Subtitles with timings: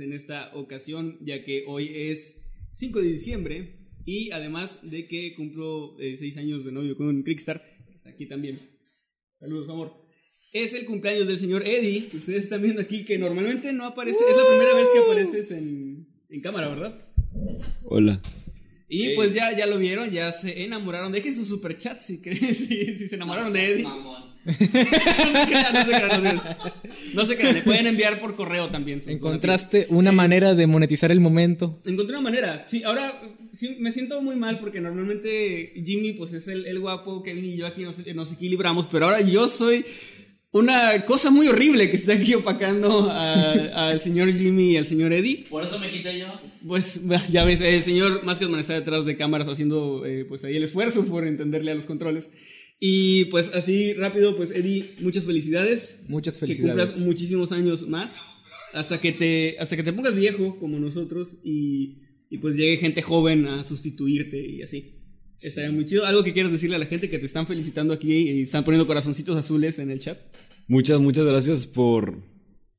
[0.00, 5.96] en esta ocasión, ya que hoy es 5 de diciembre y además de que cumplo
[5.98, 7.71] 6 años de novio con Crickstar,
[8.02, 8.60] está aquí también.
[9.38, 9.92] Saludos, amor.
[10.52, 14.36] Es el cumpleaños del señor Eddie, ustedes están viendo aquí, que normalmente no aparece, es
[14.36, 17.08] la primera vez que apareces en, en cámara, ¿verdad?
[17.84, 18.20] Hola.
[18.88, 21.10] Y pues ya, ya lo vieron, ya se enamoraron.
[21.12, 23.84] Dejen su superchat si, creen- si, si se enamoraron de Eddie.
[24.44, 26.58] No se crean, no se crean, no se crean.
[27.14, 29.02] No se crean, le pueden enviar por correo también.
[29.06, 31.80] Encontraste una manera de monetizar el momento.
[31.84, 32.64] Encontré una manera.
[32.66, 33.20] Sí, ahora
[33.52, 37.56] sí, me siento muy mal porque normalmente Jimmy pues es el, el guapo, Kevin y
[37.56, 39.84] yo aquí nos, nos equilibramos, pero ahora yo soy
[40.52, 45.46] una cosa muy horrible que está aquí opacando al señor Jimmy y al señor Eddie.
[45.48, 46.26] Por eso me quité yo.
[46.66, 50.64] Pues ya ves, el señor Maskedman está detrás de cámaras haciendo eh, pues ahí el
[50.64, 52.28] esfuerzo por entenderle a los controles.
[52.84, 56.00] Y pues así rápido, pues Eddie, muchas felicidades.
[56.08, 56.90] Muchas Que felicidades.
[56.90, 58.16] cumplas muchísimos años más.
[58.72, 63.00] Hasta que te, hasta que te pongas viejo como nosotros y, y pues llegue gente
[63.00, 64.96] joven a sustituirte y así.
[65.40, 66.04] Estaría muy chido.
[66.06, 68.88] Algo que quieras decirle a la gente que te están felicitando aquí y están poniendo
[68.88, 70.18] corazoncitos azules en el chat.
[70.66, 72.20] Muchas, muchas gracias por,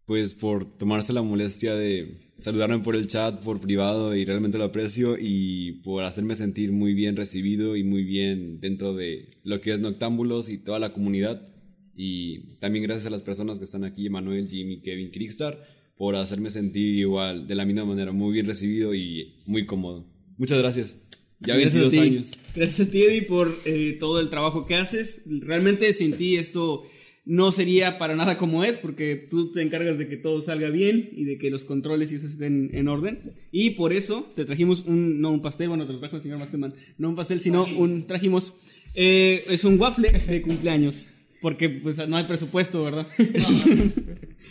[0.05, 4.65] pues, por tomarse la molestia de saludarme por el chat, por privado, y realmente lo
[4.65, 9.71] aprecio, y por hacerme sentir muy bien recibido y muy bien dentro de lo que
[9.71, 11.47] es Noctámbulos y toda la comunidad.
[11.95, 15.65] Y también gracias a las personas que están aquí, Manuel, Jimmy, Kevin, Crickstar,
[15.95, 20.05] por hacerme sentir igual, de la misma manera, muy bien recibido y muy cómodo.
[20.37, 20.99] Muchas gracias.
[21.39, 21.99] Ya Gracias a 22 ti.
[21.99, 22.31] años.
[22.55, 25.23] Gracias a ti, Eddie, por eh, todo el trabajo que haces.
[25.25, 26.83] Realmente sin ti esto
[27.25, 31.09] no sería para nada como es, porque tú te encargas de que todo salga bien
[31.13, 33.33] y de que los controles y eso estén en orden.
[33.51, 36.39] Y por eso te trajimos un, no un pastel, bueno, te lo trajo el señor
[36.39, 38.53] Maskerman, no un pastel, sino un, trajimos,
[38.95, 41.07] eh, es un waffle de cumpleaños.
[41.41, 43.05] Porque pues no hay presupuesto, ¿verdad?
[43.17, 43.91] No, no.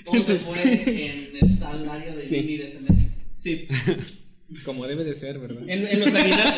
[0.05, 2.37] Todo se fue en el salario de Sí.
[2.37, 3.03] Jimmy de este mes.
[3.35, 3.67] Sí.
[4.65, 5.63] Como debe de ser, ¿verdad?
[5.67, 6.55] En, en los aguinaldos.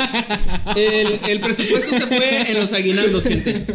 [0.77, 3.67] El, el presupuesto se fue en los aguinaldos, gente.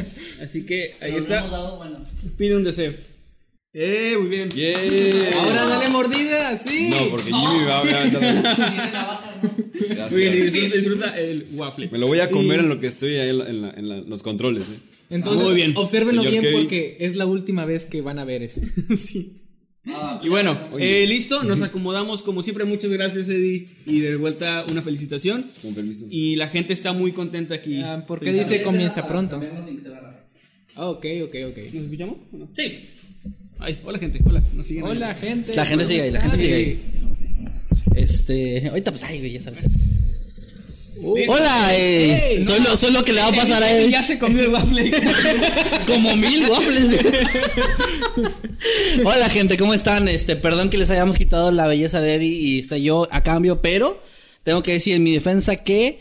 [0.42, 1.40] Así que ahí Nos está.
[1.40, 2.00] hemos dado, bueno.
[2.38, 2.94] Pide un deseo.
[3.74, 4.50] Eh, muy bien.
[4.50, 4.74] ¡Yeah!
[5.40, 6.90] Ahora dale mordida, sí.
[6.90, 8.20] No, porque Jimmy va a aventar-
[9.78, 10.10] Tiene.
[10.10, 11.90] Muy bien, disfruta, disfruta el waffle.
[11.92, 13.72] Me lo voy a comer Y- en lo que estoy ahí en, la- en la-
[13.72, 14.64] en la- los controles.
[14.66, 14.80] ¿eh?
[15.12, 15.74] Entonces, Muy bien.
[15.76, 16.60] obsérvenlo Señor bien Kevin.
[16.62, 18.62] porque es la última vez que van a ver esto.
[18.98, 19.34] Sí.
[19.92, 22.66] Ah, Y bueno, eh, listo, nos acomodamos como siempre.
[22.66, 23.68] Muchas gracias, Eddie.
[23.86, 25.46] Y de vuelta una felicitación.
[25.62, 26.06] Con permiso.
[26.10, 27.82] Y la gente está muy contenta aquí.
[27.82, 29.42] Ah, ¿por qué dice comienza pronto?
[30.76, 31.58] Ah, ok, ok, ok.
[31.74, 32.18] ¿Nos escuchamos?
[32.32, 32.50] no?
[32.54, 32.86] Sí.
[33.60, 34.22] Ay, hola, gente.
[34.26, 34.86] Hola, nos siguen.
[34.86, 34.92] ahí.
[34.92, 35.54] Hola, gente.
[35.54, 36.80] La gente sigue ahí, la gente sigue ahí.
[37.96, 39.64] Este, ahorita pues, ay, ya sabes.
[41.02, 42.70] Hola, eh, Ey, soy, no.
[42.70, 43.90] lo, soy lo que le va a pasar a él.
[43.90, 44.92] Ya se comió el waffle.
[45.88, 47.00] Como mil waffles.
[49.06, 50.08] Hola gente, ¿cómo están?
[50.08, 53.62] Este, perdón que les hayamos quitado la belleza de Eddie y está yo a cambio,
[53.62, 54.02] pero
[54.44, 56.00] tengo que decir en mi defensa que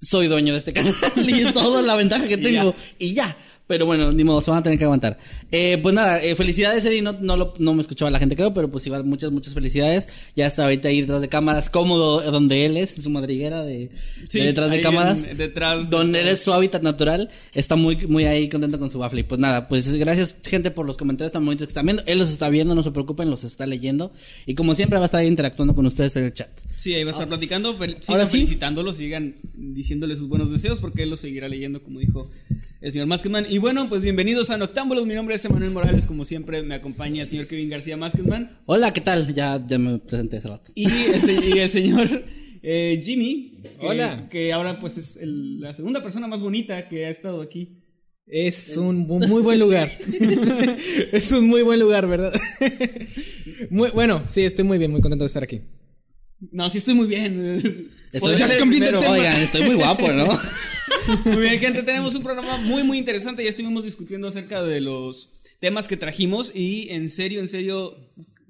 [0.00, 2.74] soy dueño de este canal y es toda la ventaja que Y tengo.
[2.98, 3.36] Y ya.
[3.66, 5.18] Pero bueno, ni modo, se van a tener que aguantar.
[5.50, 7.00] Eh, pues nada, eh, felicidades, Eddie.
[7.00, 10.06] No, no, lo- no me escuchaba la gente, creo, pero pues igual muchas, muchas felicidades.
[10.36, 13.90] Ya está ahorita ahí detrás de cámaras, cómodo donde él es, en su madriguera de,
[14.28, 15.24] Sí, de detrás de cámaras.
[15.24, 17.30] en- detrás de donde él es su hábitat natural.
[17.54, 19.20] Está muy, muy ahí contento con su waffle.
[19.20, 22.02] Y pues nada, pues gracias, gente, por los comentarios tan bonitos que están viendo.
[22.06, 24.12] Él los está viendo, no se preocupen, los está leyendo.
[24.44, 26.50] Y como siempre, va a estar ahí interactuando con ustedes en el chat.
[26.76, 28.40] Sí, ahí va a estar platicando, fel- Ahora sí.
[28.40, 32.30] felicitándolos, sigan diciéndole sus buenos deseos, porque él los seguirá leyendo, como dijo
[32.82, 33.46] el señor Masketman.
[33.54, 37.22] Y bueno, pues bienvenidos a Noctámbulos, mi nombre es Emanuel Morales, como siempre me acompaña
[37.22, 38.58] el señor Kevin García Masketman.
[38.66, 39.32] Hola, ¿qué tal?
[39.32, 40.72] Ya, ya me presenté hace rato.
[40.74, 42.24] Y, este, y el señor
[42.64, 43.60] eh, Jimmy.
[43.62, 44.28] que- Hola.
[44.28, 47.78] Que ahora pues es el- la segunda persona más bonita que ha estado aquí.
[48.26, 49.88] Es un muy buen lugar.
[51.12, 52.32] es un muy buen lugar, ¿verdad?
[53.70, 55.60] muy, bueno, sí, estoy muy bien, muy contento de estar aquí.
[56.50, 57.62] No, sí estoy muy bien.
[58.14, 59.00] Estoy, Podría ser primero.
[59.00, 60.26] Oigan, estoy muy guapo, ¿no?
[61.24, 63.42] Muy bien, gente, tenemos un programa muy, muy interesante.
[63.42, 67.96] Ya estuvimos discutiendo acerca de los temas que trajimos y en serio, en serio,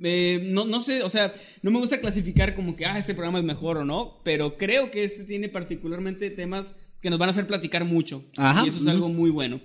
[0.02, 1.32] eh, no, no sé, o sea,
[1.62, 4.90] no me gusta clasificar como que, ah, este programa es mejor o no, pero creo
[4.90, 8.22] que este tiene particularmente temas que nos van a hacer platicar mucho.
[8.37, 8.64] Ajá.
[8.66, 9.61] Y eso es algo muy bueno.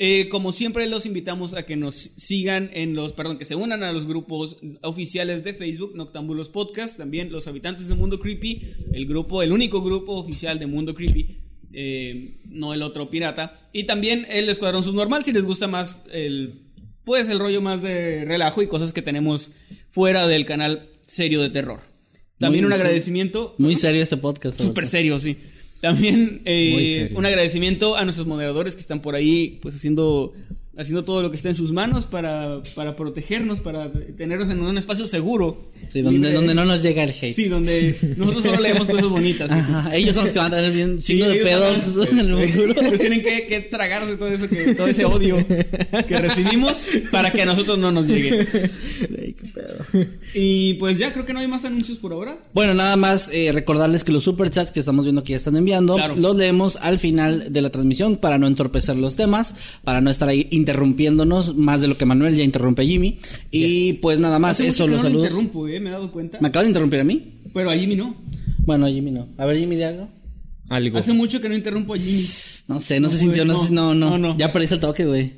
[0.00, 3.82] Eh, como siempre, los invitamos a que nos sigan en los, perdón, que se unan
[3.82, 8.62] a los grupos oficiales de Facebook, Noctámbulos Podcast, también los habitantes de Mundo Creepy,
[8.92, 11.38] el grupo, el único grupo oficial de Mundo Creepy,
[11.72, 16.62] eh, no el otro pirata, y también el Escuadrón Subnormal, si les gusta más el,
[17.04, 19.50] pues el rollo más de relajo y cosas que tenemos
[19.90, 21.80] fuera del canal serio de terror.
[22.38, 23.56] También Muy- un agradecimiento.
[23.58, 24.60] Muy serio este podcast.
[24.60, 25.36] Súper serio, sí.
[25.80, 30.32] También eh, un agradecimiento a nuestros moderadores que están por ahí, pues haciendo,
[30.78, 34.78] haciendo todo lo que está en sus manos para, para protegernos, para tenernos en un
[34.78, 35.68] espacio seguro.
[35.88, 37.34] Sí, donde, donde no nos llega el hate.
[37.34, 39.50] Sí, donde nosotros solo leemos cosas bonitas.
[39.50, 42.18] Ajá, ellos son los que van a tener bien Sí, signo de ellos pedos van
[42.20, 42.74] en el futuro.
[42.74, 47.42] Pues tienen que, que tragarse todo eso, que, todo ese odio que recibimos para que
[47.42, 48.46] a nosotros no nos llegue.
[50.34, 52.38] Y pues ya creo que no hay más anuncios por ahora.
[52.52, 55.94] Bueno, nada más eh, recordarles que los superchats que estamos viendo que ya están enviando,
[55.96, 56.14] Claro.
[56.16, 59.54] los leemos al final de la transmisión para no entorpecer los temas,
[59.84, 63.18] para no estar ahí interrumpiéndonos más de lo que Manuel ya interrumpe a Jimmy.
[63.50, 65.26] Y pues nada más, Hace eso, los no lo saludos.
[65.26, 66.38] interrumpo, eh, me he dado cuenta.
[66.40, 67.34] ¿Me acabas de interrumpir a mí?
[67.54, 68.14] Pero a Jimmy no.
[68.66, 69.28] Bueno, a Jimmy no.
[69.38, 70.08] A ver, Jimmy, de algo.
[70.68, 70.98] Algo.
[70.98, 72.26] Hace mucho que no interrumpo a Jimmy.
[72.68, 74.36] No sé, no, No se sintió, no, pude, sé, no, no, no, no.
[74.36, 75.32] Ya perdiste el toque, güey.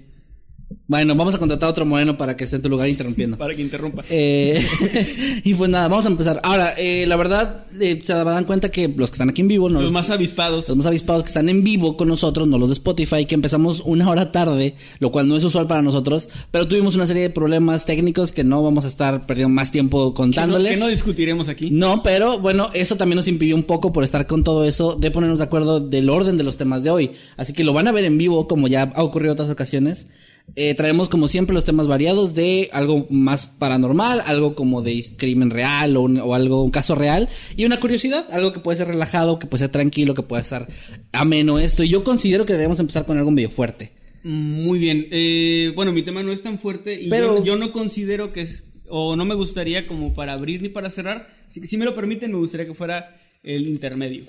[0.87, 3.37] Bueno, vamos a contratar a otro moreno para que esté en tu lugar interrumpiendo.
[3.37, 4.05] Para que interrumpa.
[4.11, 4.61] Eh,
[5.45, 6.41] y pues nada, vamos a empezar.
[6.45, 9.69] Ahora, eh, la verdad, eh, se dan cuenta que los que están aquí en vivo,
[9.69, 10.69] no Los más avispados.
[10.69, 13.83] los más avispados que están en vivo con nosotros, no los de Spotify, que empezamos
[13.85, 17.31] una hora tarde, lo cual no es usual para nosotros, pero tuvimos una serie de
[17.31, 20.73] problemas técnicos que no vamos a estar perdiendo más tiempo Que no, contándoles.
[20.73, 21.71] que no discutiremos aquí.
[21.71, 25.11] No, pero bueno, eso también nos impidió un poco por estar con todo eso de
[25.11, 27.11] ponernos de acuerdo del orden de los temas de hoy.
[27.37, 30.07] Así que lo van a ver en vivo, como ya ha ocurrido en otras ocasiones.
[30.56, 35.50] Eh, traemos como siempre los temas variados de algo más paranormal, algo como de crimen
[35.50, 38.88] real o, un- o algo, un caso real y una curiosidad, algo que puede ser
[38.88, 40.67] relajado, que puede ser tranquilo, que puede ser
[41.12, 41.82] ameno esto.
[41.85, 43.93] Y yo considero que debemos empezar con algo medio fuerte.
[44.23, 45.06] Muy bien.
[45.11, 48.43] Eh, bueno, mi tema no es tan fuerte y Pero- yo, yo no considero que
[48.43, 51.29] es, o no me gustaría como para abrir ni para cerrar.
[51.49, 54.25] Así que si me lo permiten, me gustaría que fuera el intermedio.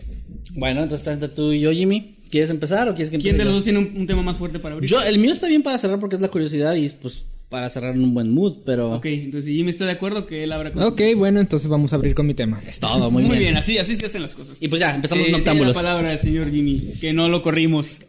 [0.55, 2.17] Bueno, entonces está entre tú y yo, Jimmy.
[2.29, 4.57] ¿Quieres empezar o quieres que ¿Quién de los dos tiene un, un tema más fuerte
[4.59, 4.89] para abrir?
[4.89, 7.93] Yo, el mío está bien para cerrar porque es la curiosidad y pues para cerrar
[7.95, 8.93] en un buen mood, pero...
[8.93, 11.91] Ok, entonces si Jimmy está de acuerdo que él abra con Ok, bueno, entonces vamos
[11.91, 12.61] a abrir con mi tema.
[12.65, 13.41] Es todo, muy, Muy, bien.
[13.51, 13.57] bien.
[13.57, 14.61] así, así se hacen las cosas.
[14.61, 15.75] Y pues ya, empezamos Eh, tiene noctámbulos.
[15.75, 17.99] la palabra, señor Jimmy, que no lo corrimos.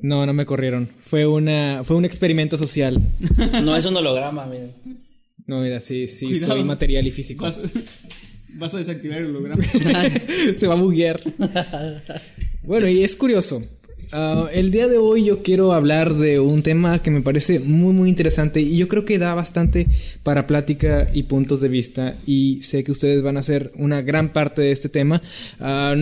[0.00, 0.88] No, no me corrieron.
[1.00, 2.98] Fue una, fue un experimento social.
[3.62, 4.70] No es un holograma, miren.
[5.46, 6.54] No, mira, sí, sí, Cuidado.
[6.54, 7.44] soy material y físico.
[7.44, 7.60] Vas,
[8.54, 9.62] vas a desactivar el holograma.
[10.56, 11.20] Se va a buguear.
[12.62, 13.62] Bueno, y es curioso.
[14.14, 17.94] Ah, el día de hoy yo quiero hablar de un tema que me parece muy
[17.94, 19.86] muy interesante y yo creo que da bastante
[20.22, 24.34] para plática y puntos de vista y sé que ustedes van a ser una gran
[24.34, 25.22] parte de este tema.
[25.58, 25.94] Ah,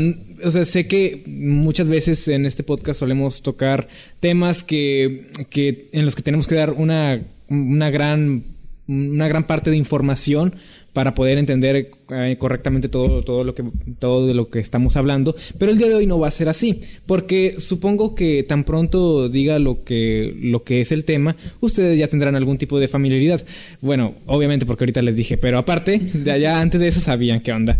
[0.42, 3.86] o sea, sé que muchas veces en este podcast solemos tocar
[4.18, 8.44] temas que, que en los que tenemos que dar una, una gran
[8.88, 10.54] una gran parte de información
[10.92, 13.64] para poder entender eh, correctamente todo, todo lo que
[13.98, 16.48] todo de lo que estamos hablando, pero el día de hoy no va a ser
[16.48, 21.98] así, porque supongo que tan pronto diga lo que lo que es el tema, ustedes
[21.98, 23.44] ya tendrán algún tipo de familiaridad.
[23.80, 27.52] Bueno, obviamente porque ahorita les dije, pero aparte, de allá antes de eso sabían qué
[27.52, 27.78] onda.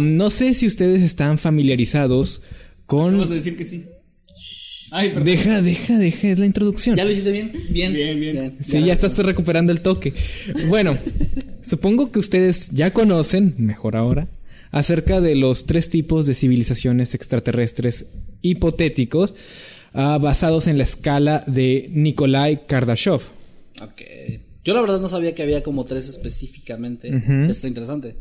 [0.00, 2.42] No sé si ustedes están familiarizados
[2.86, 3.84] con Vamos a decir que sí.
[4.90, 5.24] Ay, perdón.
[5.24, 6.96] Deja, deja, deja, es la introducción.
[6.96, 7.52] ¿Ya lo hiciste bien?
[7.70, 7.92] Bien.
[7.92, 8.56] Bien, bien.
[8.60, 10.12] Sí, ya estás recuperando el toque.
[10.68, 10.96] Bueno,
[11.66, 14.28] supongo que ustedes ya conocen, mejor ahora,
[14.70, 18.06] acerca de los tres tipos de civilizaciones extraterrestres
[18.42, 19.34] hipotéticos
[19.92, 23.20] ah, basados en la escala de Nikolai Kardashev.
[23.82, 24.02] Ok.
[24.64, 27.14] Yo la verdad no sabía que había como tres específicamente.
[27.14, 27.50] Ujú.
[27.50, 28.16] Está interesante.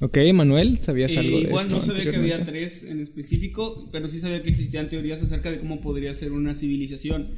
[0.00, 3.88] Ok, Manuel, ¿sabías Eh, algo de igual esto no sabía que había tres en específico,
[3.92, 7.28] pero sí sabía que existían teorías acerca de cómo podría ser una civilización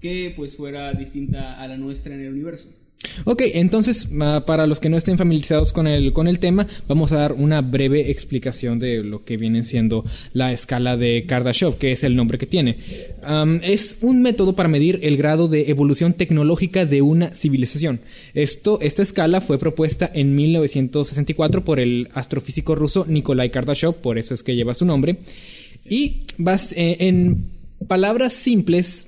[0.00, 2.72] que pues fuera distinta a la nuestra en el universo.
[3.24, 7.12] Ok, entonces, ah, para los que no estén familiarizados con el, con el tema, vamos
[7.12, 11.92] a dar una breve explicación de lo que viene siendo la escala de Kardashev, que
[11.92, 12.78] es el nombre que tiene.
[13.62, 18.00] Es un método para medir el grado de evolución tecnológica de una civilización.
[18.34, 24.34] Esto, esta escala fue propuesta en 1964 por el astrofísico ruso Nikolai Kardashev, por eso
[24.34, 25.18] es que lleva su nombre.
[25.88, 27.46] Y vas, eh, en
[27.88, 29.06] palabras simples,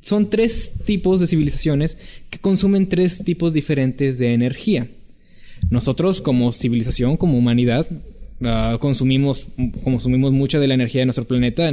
[0.00, 1.96] son tres tipos de civilizaciones
[2.30, 4.88] que consumen tres tipos diferentes de energía.
[5.70, 7.86] Nosotros como civilización, como humanidad,
[8.42, 9.48] ah, consumimos,
[9.82, 11.70] consumimos mucha de la energía de nuestro planeta.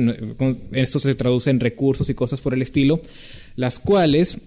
[0.72, 3.02] Esto se traduce en recursos y cosas por el estilo,
[3.56, 4.40] las cuales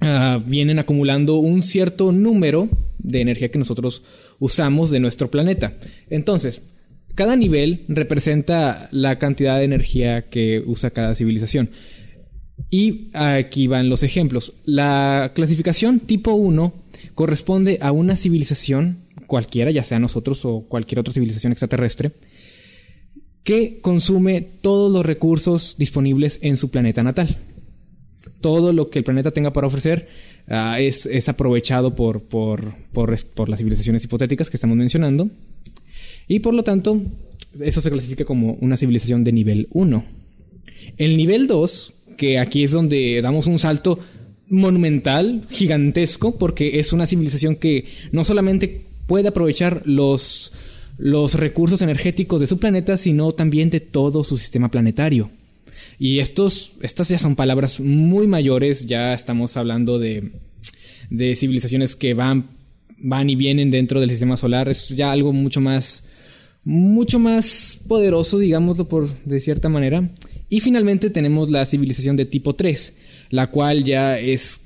[0.00, 2.68] ah, vienen acumulando un cierto número
[2.98, 4.02] de energía que nosotros
[4.38, 5.74] usamos de nuestro planeta.
[6.08, 6.62] Entonces,
[7.14, 11.70] cada nivel representa la cantidad de energía que usa cada civilización.
[12.70, 14.54] Y aquí van los ejemplos.
[14.64, 16.72] La clasificación tipo 1
[17.14, 22.12] corresponde a una civilización cualquiera, ya sea nosotros o cualquier otra civilización extraterrestre,
[23.42, 27.36] que consume todos los recursos disponibles en su planeta natal.
[28.40, 30.08] Todo lo que el planeta tenga para ofrecer
[30.48, 35.30] ah, es, aprovechado por, por, por, por las civilizaciones hipotéticas que estamos mencionando.
[36.26, 37.00] Y por lo tanto,
[37.60, 40.04] eso se clasifica como una civilización de nivel 1.
[40.96, 43.98] El nivel 2, que aquí es donde damos un salto
[44.48, 50.52] monumental, gigantesco, porque es una civilización que no solamente puede aprovechar los,
[50.98, 55.30] los recursos energéticos de su planeta, sino también de todo su sistema planetario.
[55.98, 60.32] Y estos, estas ya son palabras muy mayores, ya estamos hablando de,
[61.10, 62.48] de civilizaciones que van,
[62.98, 66.08] van y vienen dentro del sistema solar, es ya algo mucho más,
[66.64, 70.10] mucho más poderoso, digámoslo por de cierta manera.
[70.54, 72.96] Y finalmente tenemos la civilización de tipo 3,
[73.30, 74.60] la cual ya es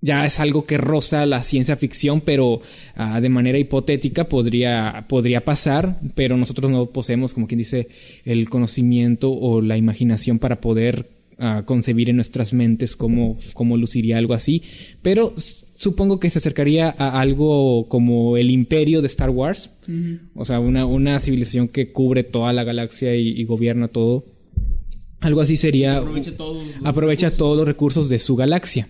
[0.00, 2.60] ya es algo que roza la ciencia ficción, pero
[2.94, 7.88] ah, de manera hipotética podría, podría pasar, pero nosotros no poseemos, como quien dice,
[8.24, 14.18] el conocimiento o la imaginación para poder ah, concebir en nuestras mentes cómo, cómo luciría
[14.18, 14.62] algo así.
[15.02, 15.34] Pero
[15.76, 19.72] supongo que se acercaría a algo como el imperio de Star Wars,
[20.36, 24.37] o sea, una, una civilización que cubre toda la galaxia y, y gobierna todo.
[25.20, 27.38] Algo así sería Aprovecha todos los aprovecha recursos.
[27.38, 28.88] todos los recursos de su galaxia.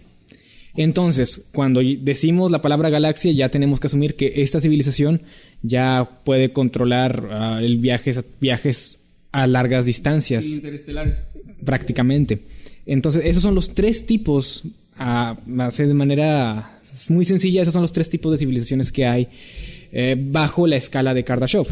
[0.76, 5.23] Entonces, cuando decimos la palabra galaxia, ya tenemos que asumir que esta civilización
[5.62, 8.99] ya puede controlar ah, el viajes, viajes
[9.32, 11.26] a largas distancias, Sí, interestelares.
[11.64, 12.40] prácticamente.
[12.87, 14.64] Entonces, esos son los tres tipos,
[14.99, 19.28] ah, así de manera muy sencilla, esos son los tres tipos de civilizaciones que hay
[19.92, 21.66] eh, bajo la escala de Kardashev.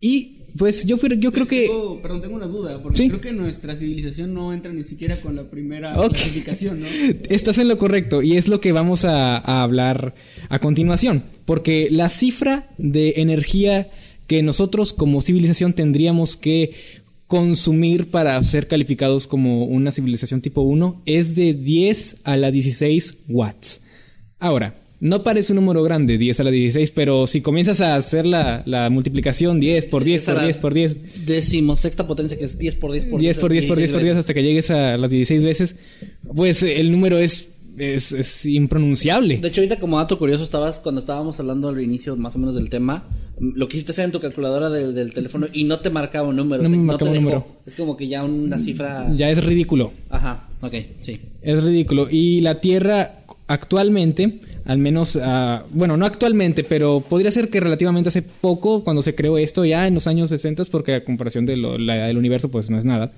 [0.00, 1.66] Y pues yo, fui- yo creo que...
[1.66, 3.08] Tengo- perdón, tengo una duda, porque Sí.
[3.08, 6.10] creo que nuestra civilización no entra ni siquiera con la primera Ok.
[6.12, 6.86] clasificación, ¿no?
[7.28, 10.14] Estás en lo correcto y es lo que vamos a, a hablar
[10.48, 11.24] a continuación.
[11.44, 13.90] Porque la cifra de energía
[14.26, 16.72] que nosotros como civilización tendríamos que
[17.26, 23.16] consumir para ser calificados como una civilización tipo 1 es de 10 a la 16
[23.28, 23.80] watts.
[24.38, 28.24] Ahora, no parece un número grande, 10 a la 16, pero si comienzas a hacer
[28.24, 32.44] la, la multiplicación 10 por 10 Esa por la 10 por 10, Decimosexta potencia que
[32.44, 34.16] es 10 por 10 por 10 por 10 por 10 por 10 veces.
[34.20, 35.76] hasta que llegues a las 16 veces,
[36.34, 39.36] pues el número es, es, es impronunciable.
[39.36, 42.54] De hecho, ahorita como dato curioso, estabas cuando estábamos hablando al inicio más o menos
[42.54, 43.06] del tema,
[43.38, 46.62] lo quisiste hacer en tu calculadora del, del teléfono y no te marcaba un número.
[46.62, 47.24] No o sea, me te marcaba un dejó.
[47.30, 47.46] número.
[47.66, 49.12] Es como que ya una cifra...
[49.14, 49.92] Ya es ridículo.
[50.08, 51.20] Ajá, ok, sí.
[51.42, 52.08] Es ridículo.
[52.10, 58.08] Y la Tierra actualmente, al menos, ah, bueno, no actualmente, pero podría ser que relativamente
[58.08, 61.56] hace poco, cuando se creó esto, ya en los años 60, porque a comparación de
[61.56, 63.12] lo- la edad del universo, pues no es nada.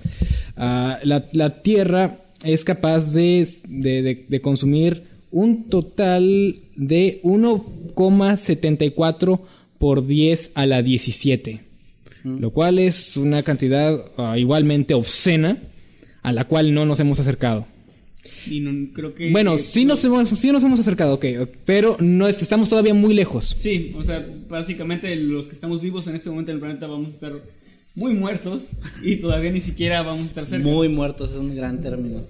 [0.57, 9.39] Ah, la, la Tierra es capaz de, de- de- de consumir un total de 1,74
[9.77, 11.61] por 10 a la 17.
[12.23, 15.59] Lo cual es una cantidad ah, igualmente obscena
[16.23, 17.67] a la cual no nos hemos acercado.
[18.49, 19.31] Y no, creo que...
[19.31, 21.25] Bueno, eh, sí nos hemos, sí nos hemos acercado, ok,
[21.65, 23.55] pero no es- estamos todavía muy lejos.
[23.57, 27.07] Sí, o sea, básicamente los que estamos vivos en este momento en el planeta vamos
[27.09, 27.33] a estar
[27.95, 28.63] muy muertos
[29.03, 30.67] y todavía ni siquiera vamos a estar cerca.
[30.67, 32.21] Muy muertos, es un gran término.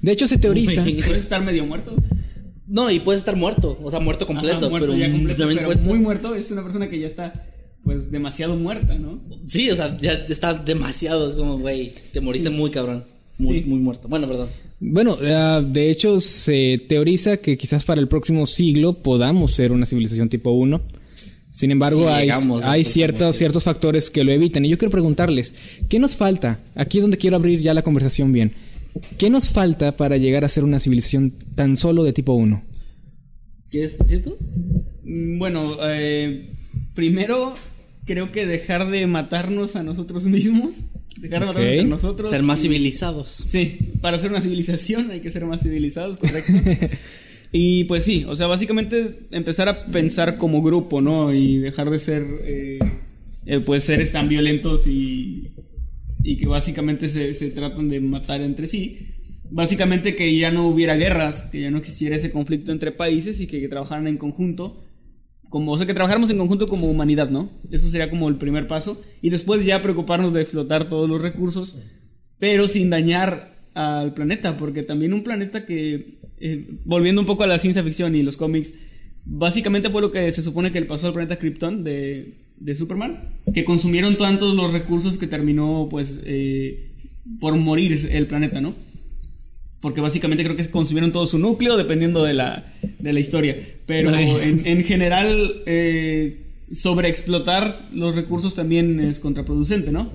[0.00, 0.82] De hecho, se teoriza.
[0.84, 1.94] Puedes estar medio muerto.
[2.66, 5.58] No, y puedes estar muerto, o sea, muerto completo, Ajá, muerto pero, ya completo, también
[5.58, 7.46] pero cuesta- muy muerto es una persona que ya está
[7.84, 9.20] pues demasiado muerta, ¿no?
[9.46, 13.04] Sí, o sea, ya está demasiado, es como, güey, te moriste muy cabrón,
[13.42, 13.68] muy, Sí.
[13.68, 14.08] muy muerto.
[14.08, 14.48] Bueno, perdón.
[14.80, 19.86] Bueno, ah, de hecho, se teoriza que quizás para el próximo siglo podamos ser una
[19.86, 20.80] civilización tipo 1.
[21.50, 22.30] Sin embargo, hay,
[22.64, 24.64] hay ciertos, ciertos factores que lo evitan.
[24.64, 25.54] Y yo quiero preguntarles,
[25.88, 26.60] ¿qué nos falta?
[26.74, 28.52] Aquí es donde quiero abrir ya la conversación bien.
[29.18, 32.62] ¿Qué nos falta para llegar a ser una civilización tan solo de tipo 1?
[33.70, 34.36] ¿Quieres decir tú?
[35.04, 36.50] Mm, Bueno, eh,
[36.94, 37.54] primero
[38.06, 40.74] creo que dejar de matarnos a nosotros mismos,
[41.22, 41.72] dejar de matarnos Ok.
[41.72, 42.30] entre nosotros.
[42.30, 43.28] Ser más y- civilizados.
[43.46, 46.52] Sí, para ser una civilización hay que ser más civilizados, correcto.
[47.52, 51.32] y pues sí, o sea, básicamente empezar a pensar como grupo, ¿no?
[51.32, 52.78] Y dejar de ser, eh,
[53.46, 55.52] eh, pues, seres tan violentos y,
[56.22, 58.98] y que básicamente se, se tratan de matar entre sí.
[59.50, 63.46] Básicamente que ya no hubiera guerras, que ya no existiera ese conflicto entre países y
[63.46, 64.82] que, trabajaran en conjunto
[65.52, 67.50] como, o sea, que trabajáramos en conjunto como humanidad, ¿no?
[67.70, 69.00] Eso sería como el primer paso.
[69.20, 71.76] Y después ya preocuparnos de explotar todos los recursos,
[72.38, 77.46] pero sin dañar al planeta, porque también un planeta que, eh, volviendo un poco a
[77.46, 78.72] la ciencia ficción y los cómics,
[79.26, 83.38] básicamente fue lo que se supone que le pasó al planeta Krypton de, de Superman,
[83.52, 86.92] que consumieron tantos los recursos que terminó, pues, eh,
[87.40, 88.74] por morir el planeta, ¿no?
[89.82, 93.56] Porque básicamente creo que consumieron todo su núcleo dependiendo de la, de la historia.
[93.84, 100.10] Pero en, en general, eh, sobreexplotar los recursos también es contraproducente, ¿no?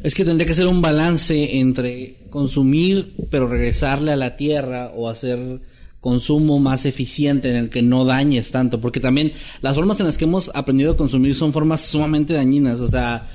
[0.00, 5.08] Es que tendría que ser un balance entre consumir, pero regresarle a la tierra o
[5.08, 5.60] hacer
[6.00, 10.16] consumo más eficiente en el que no dañes tanto, porque también las formas en las
[10.16, 13.28] que hemos aprendido a consumir son formas sumamente dañinas, o sea,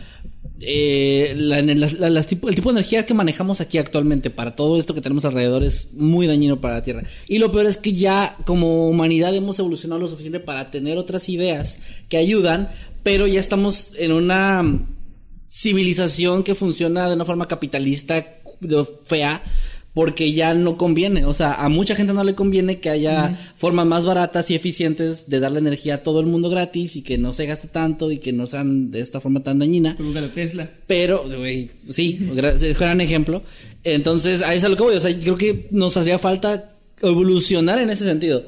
[0.66, 1.36] eh,
[2.28, 5.64] tipo- el tipo de energía que manejamos aquí actualmente para todo esto que tenemos alrededor
[5.64, 7.04] es muy dañino para la Tierra.
[7.28, 11.30] Y lo peor es que ya como humanidad hemos evolucionado lo suficiente para tener otras
[11.30, 11.80] ideas
[12.10, 12.70] que ayudan,
[13.04, 14.86] pero ya estamos en una
[15.50, 18.26] civilización que funciona de una forma capitalista
[19.06, 19.44] fea
[19.94, 23.86] porque ya no conviene, o sea, a mucha gente no le conviene que haya formas
[23.86, 27.32] más baratas y eficientes de darle energía a todo el mundo gratis y que no
[27.32, 29.96] se gaste tanto y que no sean de esta forma tan dañina.
[29.96, 30.70] Pregúntale a Tesla.
[30.88, 32.20] Pero, güey, sí,
[32.78, 33.44] gran ejemplo.
[33.84, 34.96] Entonces, a eso es lo que voy.
[34.96, 36.72] O sea, creo que nos hacía falta
[37.02, 38.46] evolucionar en ese sentido.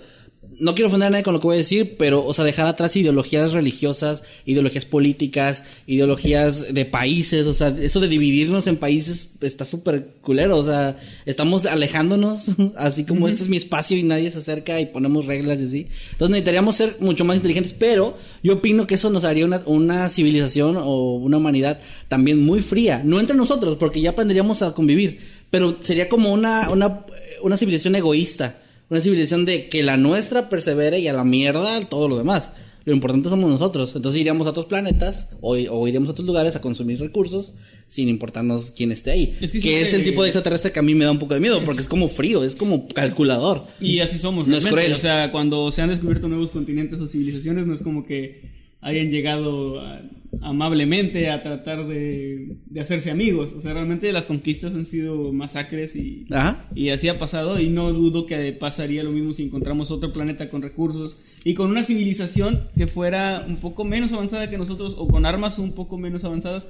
[0.59, 2.67] No quiero ofender a nadie con lo que voy a decir, pero, o sea, dejar
[2.67, 9.31] atrás ideologías religiosas, ideologías políticas, ideologías de países, o sea, eso de dividirnos en países
[9.41, 14.31] está súper culero, o sea, estamos alejándonos, así como este es mi espacio y nadie
[14.31, 15.87] se acerca y ponemos reglas y así.
[16.11, 20.09] Entonces necesitaríamos ser mucho más inteligentes, pero yo opino que eso nos haría una, una
[20.09, 25.19] civilización o una humanidad también muy fría, no entre nosotros, porque ya aprenderíamos a convivir,
[25.49, 27.05] pero sería como una, una,
[27.41, 28.59] una civilización egoísta.
[28.89, 32.51] Una civilización de que la nuestra persevere y a la mierda todo lo demás.
[32.85, 33.95] Lo importante somos nosotros.
[33.95, 37.55] Entonces iríamos a otros planetas o, o iríamos a otros lugares a consumir recursos
[37.87, 39.35] sin importarnos quién esté ahí.
[39.41, 41.33] Es que que es el tipo de extraterrestre que a mí me da un poco
[41.33, 43.65] de miedo porque es como frío, es como calculador.
[43.81, 44.47] Y así somos.
[44.47, 44.93] No es cruel.
[44.93, 49.09] O sea, cuando se han descubierto nuevos continentes o civilizaciones, no es como que hayan
[49.09, 50.01] llegado a-
[50.41, 53.53] amablemente a tratar de, de hacerse amigos.
[53.53, 56.67] O sea, realmente las conquistas han sido masacres y, Ajá.
[56.75, 57.59] y así ha pasado.
[57.59, 61.69] Y no dudo que pasaría lo mismo si encontramos otro planeta con recursos y con
[61.69, 65.97] una civilización que fuera un poco menos avanzada que nosotros o con armas un poco
[65.97, 66.67] menos avanzadas.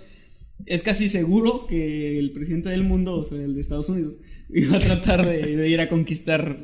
[0.66, 4.18] Es casi seguro que el presidente del mundo, o sea, el de Estados Unidos,
[4.54, 6.58] iba a tratar de, de ir a conquistar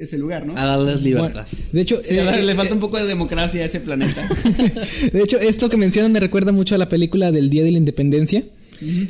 [0.00, 0.56] ese lugar, ¿no?
[0.56, 1.46] A darles libertad.
[1.50, 4.28] Bueno, de hecho, Sí, eh, le eh, falta un poco de democracia a ese planeta.
[5.12, 7.78] De hecho, esto que mencionan me recuerda mucho a la película del Día de la
[7.78, 8.42] Independencia.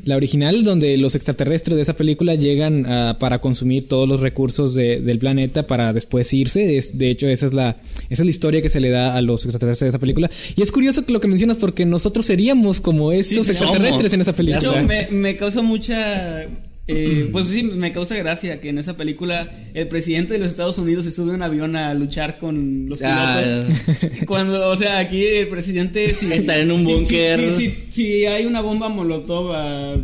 [0.07, 4.74] La original, donde los extraterrestres de esa película llegan ah, para consumir todos los recursos
[4.74, 6.79] de- del planeta para después irse.
[6.79, 7.77] Es, de hecho, esa es, la,
[8.09, 10.31] esa es la historia que se le da a los extraterrestres de esa película.
[10.57, 14.14] Y es curioso que lo que mencionas porque nosotros seríamos como estos sí, extraterrestres somos.
[14.14, 14.59] en esa película.
[14.72, 16.46] hecho, me, me causa mucha...
[16.88, 20.79] eh, pues sí, me causa gracia que en esa película el presidente de los Estados
[20.79, 24.11] Unidos se sube a un avión a luchar con los Ah, pilotos.
[24.27, 26.12] Cuando, o sea, aquí el presidente...
[26.14, 27.53] Si, Estar en un si- si- búnker.
[27.53, 29.96] Si, si- si hay una bomba molotov a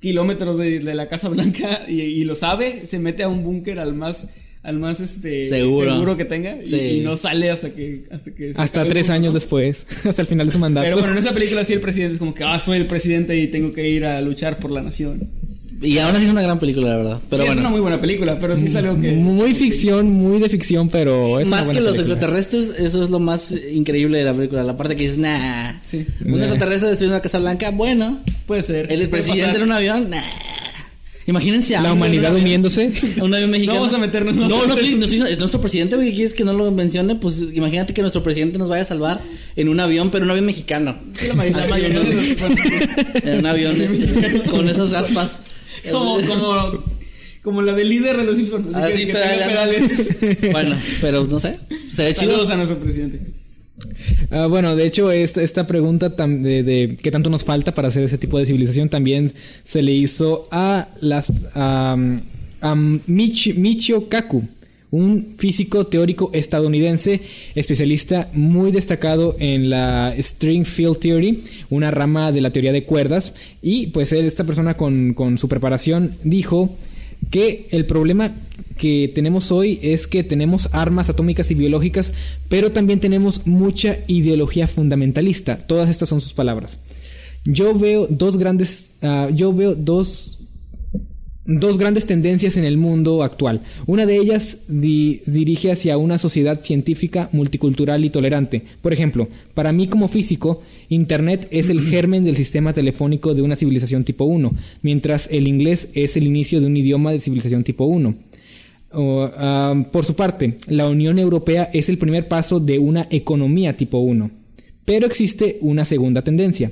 [0.00, 3.78] kilómetros de, de la Casa Blanca y, y lo sabe, se mete a un búnker
[3.78, 4.28] al más...
[4.64, 6.16] Al más este Seguro.
[6.16, 6.76] que tenga y- Sí.
[6.76, 9.40] y, no sale hasta que hasta que Hasta tres años ¿no?
[9.40, 10.84] después, hasta el final de su mandato.
[10.84, 13.36] Pero bueno, en esa película sí el presidente es como que, ah, soy el presidente
[13.36, 15.30] y tengo que ir a luchar por la nación.
[15.82, 17.18] Y aún así es una gran película, la verdad.
[17.28, 17.52] Pero Sí, bueno.
[17.52, 19.12] es una muy buena película, pero sí salió que...
[19.12, 22.14] Muy ficción, muy de ficción, pero es una más buena que los película.
[22.14, 24.62] extraterrestres, eso es lo más increíble de la película.
[24.62, 25.72] La parte que dices, nah.
[25.84, 26.06] Sí.
[26.24, 28.20] Un extraterrestre destruyendo la Casa Blanca, bueno.
[28.46, 28.90] Puede ser.
[28.92, 29.56] El, Puede presidente pasar.
[29.56, 30.22] en un avión, nah.
[31.24, 32.90] Imagínense a La humanidad uniéndose.
[33.20, 33.76] A un avión mexicano.
[33.78, 36.12] No vamos a meternos No, no, no estoy- es nuestro presidente, güey.
[36.12, 37.14] ¿Quieres que no lo mencione?
[37.14, 39.20] Pues imagínate que nuestro presidente nos vaya a salvar
[39.54, 40.96] en un avión, pero un avión mexicano.
[41.28, 42.08] La, ma- la mayoría ¿no?
[42.08, 42.24] de los...
[43.24, 45.38] En un avión este, con esas aspas.
[45.90, 46.84] como, como,
[47.42, 48.74] como la del líder de los Simpsons.
[48.74, 49.88] Así, Así que, que tenga pedaleando.
[50.14, 50.50] pedales.
[50.52, 51.58] Bueno, pero no sé.
[51.90, 52.32] Sería chido.
[52.32, 53.20] Saludos a nuestro presidente.
[54.30, 58.04] Ah, bueno, de hecho, esta, esta pregunta de, de qué tanto nos falta para hacer
[58.04, 59.32] ese tipo de civilización también
[59.64, 61.96] se le hizo a las a,
[62.60, 64.46] a Mich- Michio Kaku,
[64.92, 67.22] un físico teórico estadounidense,
[67.54, 73.34] especialista muy destacado en la string field theory, una rama de la teoría de cuerdas,
[73.62, 76.76] y pues él, esta persona con, con su preparación dijo
[77.30, 78.32] que el problema
[78.76, 82.12] que tenemos hoy es que tenemos armas atómicas y biológicas,
[82.48, 85.56] pero también tenemos mucha ideología fundamentalista.
[85.56, 86.78] Todas estas son sus palabras.
[87.44, 90.38] Yo veo dos grandes, ah, yo veo dos
[91.44, 93.62] dos grandes tendencias en el mundo actual.
[93.86, 98.62] Una de ellas di- dirige hacia una sociedad científica, multicultural y tolerante.
[98.80, 103.56] Por ejemplo, para mí como físico, Internet es el germen del sistema telefónico de una
[103.56, 104.52] civilización tipo 1,
[104.82, 108.14] mientras el inglés es el inicio de un idioma de civilización tipo 1.
[108.94, 113.76] O, ah, por su parte, la Unión Europea es el primer paso de una economía
[113.76, 114.30] tipo 1.
[114.84, 116.70] Pero existe una segunda tendencia.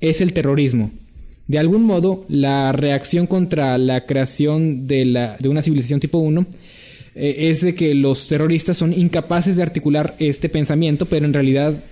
[0.00, 0.92] Es el terrorismo.
[1.48, 6.44] De algún modo, la reacción contra la creación de, la- de una civilización tipo 1
[7.14, 11.82] eh, es de que los terroristas son incapaces de articular este pensamiento, pero en realidad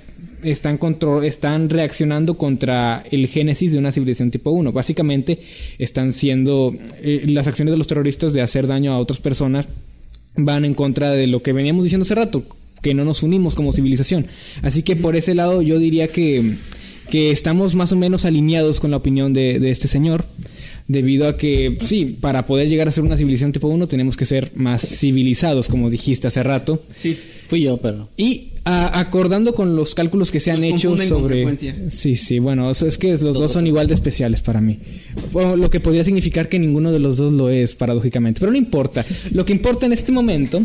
[0.43, 4.73] están, contro- están reaccionando contra el génesis de una civilización tipo 1.
[4.73, 5.39] Básicamente
[5.79, 9.69] están siendo eh, las acciones de los terroristas de hacer daño a otras personas
[10.37, 12.43] van en contra de lo que veníamos diciendo hace rato,
[12.83, 14.27] que no nos unimos como civilización.
[14.63, 16.57] Así que por ese lado yo diría que,
[17.11, 20.25] que estamos más o menos alineados con la opinión de, de este señor,
[20.89, 24.25] debido a que, sí, para poder llegar a ser una civilización tipo 1 tenemos que
[24.27, 26.83] ser más civilizados, como dijiste hace rato.
[26.97, 27.19] Sí.
[27.47, 28.09] Fui yo, pero.
[28.17, 31.57] Y a- acordando con los cálculos que se han Nos hecho con sobre...
[31.91, 34.79] Sí, sí, bueno, eso es que los dos son igual de especiales para mí.
[35.33, 38.41] Bueno, lo que podría significar que ninguno de los dos lo es, paradójicamente.
[38.41, 39.05] Pero no importa.
[39.33, 40.65] Lo que importa en este momento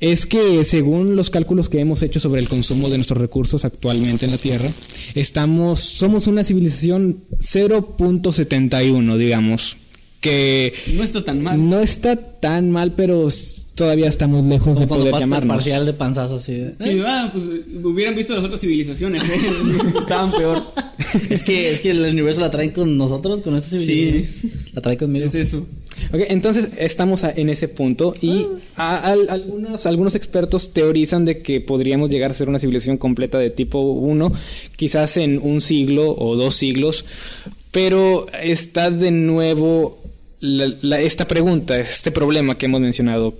[0.00, 4.24] es que según los cálculos que hemos hecho sobre el consumo de nuestros recursos actualmente
[4.24, 4.70] en la Tierra,
[5.14, 9.76] estamos, somos una civilización 0.71, digamos.
[10.20, 11.70] Que No está tan mal.
[11.70, 13.28] no está tan mal, pero
[13.80, 15.56] todavía estamos lejos Como de poder llamarnos.
[15.56, 16.52] parcial de panzazo así.
[16.54, 19.36] de- Sí, ah, pues eh, hubieran visto las otras civilizaciones, ¿eh?
[20.00, 20.62] Estaban peor.
[21.30, 24.26] es que es que el universo la traen con nosotros, con esta civilización.
[24.52, 24.52] Sí.
[24.74, 25.24] La trae conmigo.
[25.26, 25.66] Es eso.
[26.12, 28.96] Ok, entonces estamos a- en ese punto y a-
[29.30, 33.80] algunos, algunos expertos teorizan de que podríamos llegar a ser una civilización completa de tipo
[33.80, 34.32] 1,
[34.76, 37.04] quizás en un siglo o dos siglos,
[37.70, 39.98] pero está de nuevo
[40.40, 43.34] la- la- esta pregunta, este problema que hemos mencionado.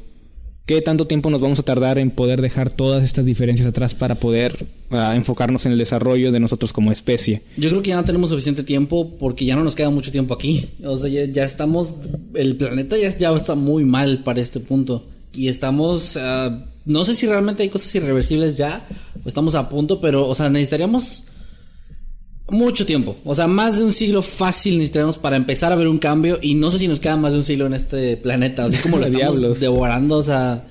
[0.70, 4.14] ¿Qué tanto tiempo nos vamos a tardar en poder dejar todas estas diferencias atrás para
[4.14, 7.42] poder ah, enfocarnos en el desarrollo de nosotros como especie?
[7.56, 10.33] Yo creo que ya no tenemos suficiente tiempo porque ya no nos queda mucho tiempo
[10.33, 10.64] aquí.
[10.85, 11.96] O sea, ya, estamos.
[12.35, 15.04] El planeta ya, ya está muy mal para este punto.
[15.35, 16.16] Y estamos.
[16.16, 18.87] ah, no sé si realmente hay cosas irreversibles ya.
[19.24, 21.24] O estamos a punto, pero, o sea, necesitaríamos.
[22.50, 23.16] Mucho tiempo.
[23.24, 26.38] O sea, más de un siglo fácil necesitaríamos para empezar a ver un cambio.
[26.42, 28.64] Y no sé si nos queda más de un siglo en este planeta.
[28.64, 29.60] Así como lo estamos Diablos.
[29.60, 30.16] devorando.
[30.18, 30.64] O sea.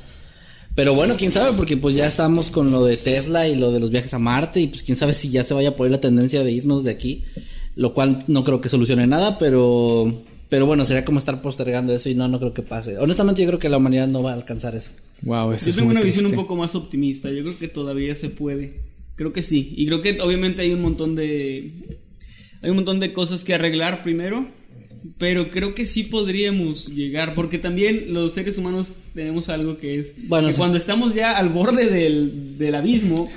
[0.75, 3.79] Pero bueno, quién sabe, porque pues ya estamos con lo de Tesla y lo de
[3.81, 5.99] los viajes a Marte, y pues quién sabe si ya se vaya a poner la
[5.99, 7.25] tendencia de irnos de aquí,
[7.75, 12.07] lo cual no creo que solucione nada, pero pero bueno, sería como estar postergando eso
[12.07, 12.97] y no, no creo que pase.
[12.97, 14.91] Honestamente yo creo que la humanidad no va a alcanzar eso.
[15.21, 17.29] Wow, eso Yo es tengo muy una visión un poco más optimista.
[17.29, 18.79] Yo creo que todavía se puede.
[19.19, 19.73] Creo que sí.
[19.75, 21.73] Y creo que obviamente hay un montón de.
[22.61, 24.47] Hay un montón de cosas que arreglar primero.
[25.17, 27.35] Pero creo que sí podríamos llegar.
[27.35, 30.15] Porque también los seres humanos tenemos algo que es.
[30.29, 30.57] Bueno, que sí.
[30.57, 33.29] cuando estamos ya al borde del, del abismo.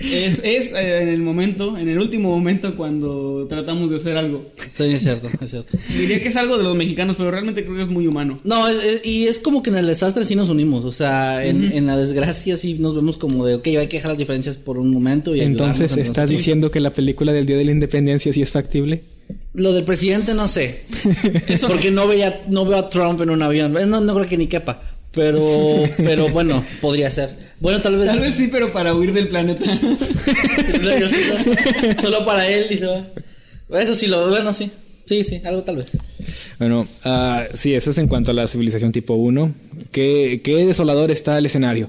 [0.00, 4.50] Es, es eh, en el momento, en el último momento cuando tratamos de hacer algo.
[4.74, 5.78] Sí, es cierto, es cierto.
[5.88, 8.36] Diría que es algo de los mexicanos, pero realmente creo que es muy humano.
[8.42, 11.44] No, es- es- y es como que en el desastre sí nos unimos, o sea,
[11.44, 14.56] en, en la desgracia sí nos vemos como de, ok, hay que dejar las diferencias
[14.58, 16.30] por un momento y Entonces, ¿estás nosotros.
[16.30, 19.04] diciendo que la película del Día de la Independencia sí es factible?
[19.54, 20.82] Lo del presidente no sé.
[21.68, 23.76] porque no veía, no veo a Trump en un avión.
[23.78, 24.82] Eh, No, no creo que ni quepa.
[25.14, 27.36] Pero, pero bueno, podría ser.
[27.62, 28.08] Bueno, tal vez.
[28.08, 29.64] Tal vez sí, pero para huir del planeta.
[32.02, 33.06] Solo para él y se va.
[33.80, 34.68] Eso sí lo, bueno, sí.
[35.06, 35.96] Sí, sí, algo tal vez.
[36.58, 39.54] Bueno, ah, sí, eso es en cuanto a la civilización tipo 1.
[39.92, 41.88] Qué, qué desolador está el escenario.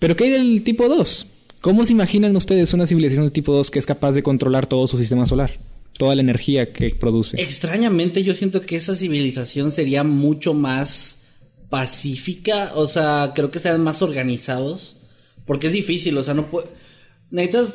[0.00, 1.26] Pero ¿qué hay del tipo 2?
[1.60, 4.88] ¿Cómo se imaginan ustedes una civilización de tipo 2 que es capaz de controlar todo
[4.88, 5.52] su sistema solar?
[5.92, 7.40] Toda la energía que produce.
[7.40, 11.20] Extrañamente, yo siento que esa civilización sería mucho más
[11.70, 12.72] pacífica.
[12.74, 14.96] O sea, creo que estarían más organizados.
[15.46, 16.68] Porque es difícil, o sea, no puede.
[17.30, 17.74] Necesitas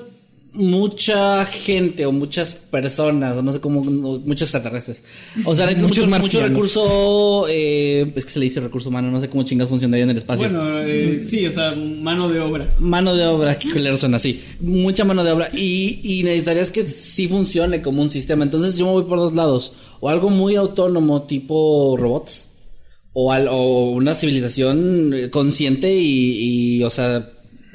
[0.51, 5.03] mucha gente o muchas personas, o no sé cómo, no, muchos extraterrestres.
[5.45, 7.45] O sea, necesitas Muchos mucho, mucho recurso.
[7.49, 10.17] eh, es que se le dice recurso humano, no sé cómo chingas funcionaría en el
[10.17, 10.49] espacio.
[10.49, 12.69] Bueno, eh, sí, o sea, mano de obra.
[12.79, 14.41] Mano de obra, qué culeros son así.
[14.59, 15.49] Mucha mano de obra.
[15.53, 18.43] Y, y necesitarías que sí funcione como un sistema.
[18.43, 19.73] Entonces yo me voy por dos lados.
[19.99, 22.47] O algo muy autónomo, tipo robots.
[23.13, 27.29] O, al- o una civilización eh, consciente y, y, o sea,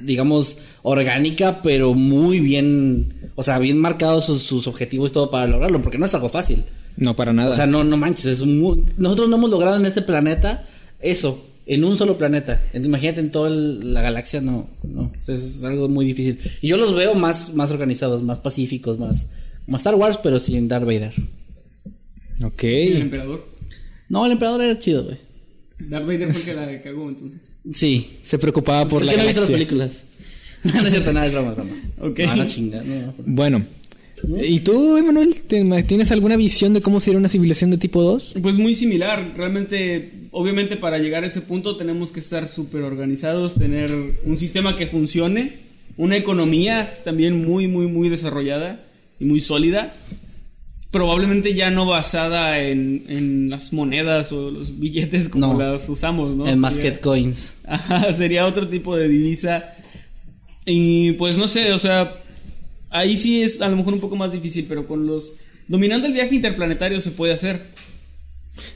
[0.05, 5.47] digamos, orgánica, pero muy bien, o sea, bien marcados sus, sus objetivos y todo para
[5.47, 6.63] lograrlo, porque no es algo fácil.
[6.97, 7.51] No, para nada.
[7.51, 8.85] O sea, no, no manches, es muy...
[8.97, 10.65] Nosotros no hemos logrado en este planeta
[11.01, 12.63] eso, en un solo planeta.
[12.73, 16.39] Imagínate en toda el- la galaxia, no, no, es algo muy difícil.
[16.63, 19.29] Y yo los veo más, más organizados, más pacíficos, más...
[19.65, 21.13] Como Star Wars, pero sin Darth Vader.
[22.43, 22.61] ok.
[22.61, 23.47] Sí, el emperador.
[24.09, 25.17] No, el emperador era chido, güey.
[25.81, 27.41] Darth Vader fue el que la cagó, entonces.
[27.73, 28.19] Sí.
[28.23, 29.69] Se preocupaba por es la que no he visto las galaxia.
[29.69, 30.03] películas.
[30.65, 31.73] no, no es cierto, nada, es broma, es broma.
[32.01, 32.21] Ok.
[32.29, 33.15] Ah, la chinga, no, no.
[33.27, 33.65] Bueno.
[34.43, 38.37] ¿Y tú, Emanuel, tienes alguna visión de cómo sería una civilización de tipo 2?
[38.41, 43.55] Pues muy similar, realmente, obviamente para llegar a ese punto tenemos que estar súper organizados,
[43.55, 43.93] tener
[44.25, 45.59] un sistema que funcione,
[45.97, 48.85] una economía también muy, muy, muy desarrollada
[49.21, 49.93] y muy sólida,
[50.95, 55.59] probablemente ya no basada en, en las monedas o los billetes como No.
[55.59, 56.47] las usamos, ¿no?
[56.47, 57.57] En Masket Coins.
[57.67, 59.75] Ajá, sería otro tipo de divisa.
[60.65, 62.15] Y pues no sé, o sea,
[62.91, 65.33] ahí sí es a lo mejor un poco más difícil, pero con los...
[65.67, 67.61] Dominando el viaje interplanetario se puede hacer.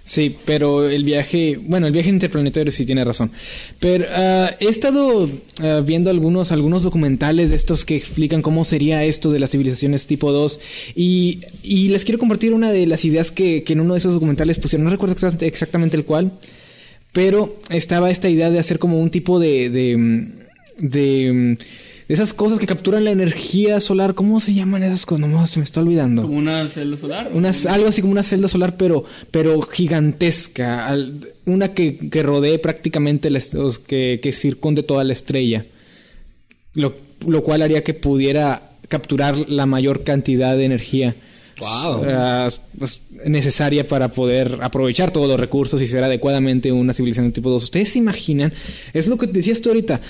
[0.04, 3.30] Sí, pero el viaje, bueno, el viaje interplanetario sí tiene razón.
[3.78, 5.28] Pero ah, he estado
[5.62, 10.06] ah, viendo algunos, algunos documentales de estos que explican cómo sería esto de las civilizaciones
[10.06, 10.60] tipo 2
[10.96, 14.14] y, y les quiero compartir una de las ideas que, que en uno de esos
[14.14, 16.32] documentales pusieron, no recuerdo exact- exactamente el cual,
[17.12, 19.70] pero estaba esta idea de hacer como un tipo de...
[19.70, 20.28] de,
[20.78, 21.58] de
[22.08, 25.28] esas cosas que capturan la energía solar, ¿cómo se llaman esas cosas?
[25.28, 26.22] No, se me está olvidando.
[26.22, 27.30] Como una celda solar.
[27.34, 30.86] Una, algo así como una celda solar, pero, pero gigantesca.
[30.86, 33.40] al- una que, que rodee prácticamente, la
[33.86, 35.66] que, que circunde toda la estrella.
[36.74, 36.94] Lo,
[37.26, 41.14] lo cual haría que pudiera capturar la mayor cantidad de energía.
[41.58, 42.04] Wow.
[42.08, 47.32] ah, pues, necesaria para poder aprovechar todos los recursos y ser adecuadamente una civilización de
[47.32, 47.64] tipo 2.
[47.64, 48.52] ¿Ustedes se imaginan?
[48.94, 50.00] Es lo que decías tú ahorita.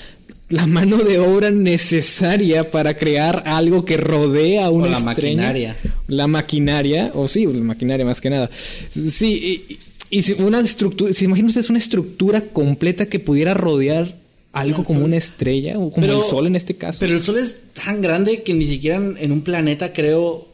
[0.49, 5.35] La mano de obra necesaria para crear algo que rodea una la estrella.
[5.35, 5.77] maquinaria.
[6.07, 8.49] La maquinaria, o sí, la maquinaria más que nada.
[9.09, 14.15] Sí, y, y si una estructura, si imaginen ustedes una estructura completa que pudiera rodear
[14.51, 16.97] algo como una estrella, o como el sol en este caso.
[16.99, 20.47] Pero el sol es tan grande que ni siquiera en un planeta, creo,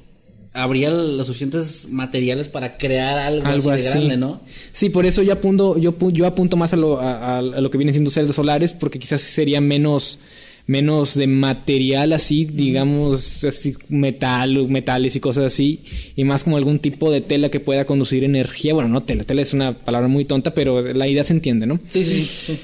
[0.56, 3.98] habría los suficientes materiales para crear algo, algo así de así.
[4.00, 4.42] grande, ¿no?
[4.72, 7.94] Sí, por eso yo apunto, yo, yo apunto más a lo, a lo que vienen
[7.94, 10.20] siendo celdas solares, porque quizás sería menos,
[10.66, 15.82] menos de material así, digamos, así, metal, metales y cosas así,
[16.16, 18.74] y más como algún tipo de tela que pueda conducir energía.
[18.74, 21.80] Bueno, no tela, tela es una palabra muy tonta, pero la idea se entiende, ¿no?
[21.88, 22.58] Sí, sí, sí.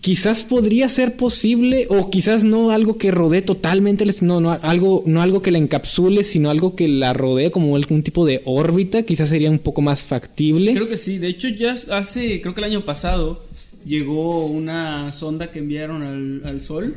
[0.00, 5.02] Quizás podría ser posible o quizás no algo que rodee totalmente el no, no algo
[5.06, 9.02] no algo que la encapsule sino algo que la rodee como algún tipo de órbita
[9.02, 11.18] quizás sería un poco más factible Creo que sí.
[11.18, 13.44] De hecho, ya hace, creo que el año pasado,
[13.84, 16.96] llegó una sonda que enviaron al, al Sol.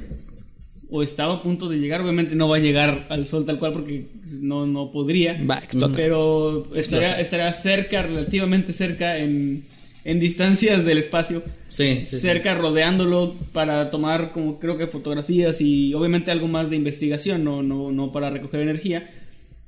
[0.89, 2.01] O estaba a punto de llegar.
[2.01, 4.05] Obviamente no va a llegar al Sol tal cual porque
[4.41, 5.41] no, no podría.
[5.43, 5.61] Va.
[5.95, 9.65] Pero estaría, estaría cerca, relativamente cerca en,
[10.05, 11.43] en distancias del espacio.
[11.69, 12.19] Sí, sí, sí.
[12.19, 17.63] cerca rodeándolo para tomar como creo que fotografías y obviamente algo más de investigación, no,
[17.63, 19.09] no, no para recoger energía.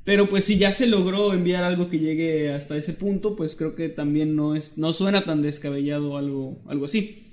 [0.04, 3.74] Pero pues si ya se logró enviar algo que llegue hasta ese punto, pues creo
[3.76, 7.24] que también no es, no suena tan descabellado algo, algo así.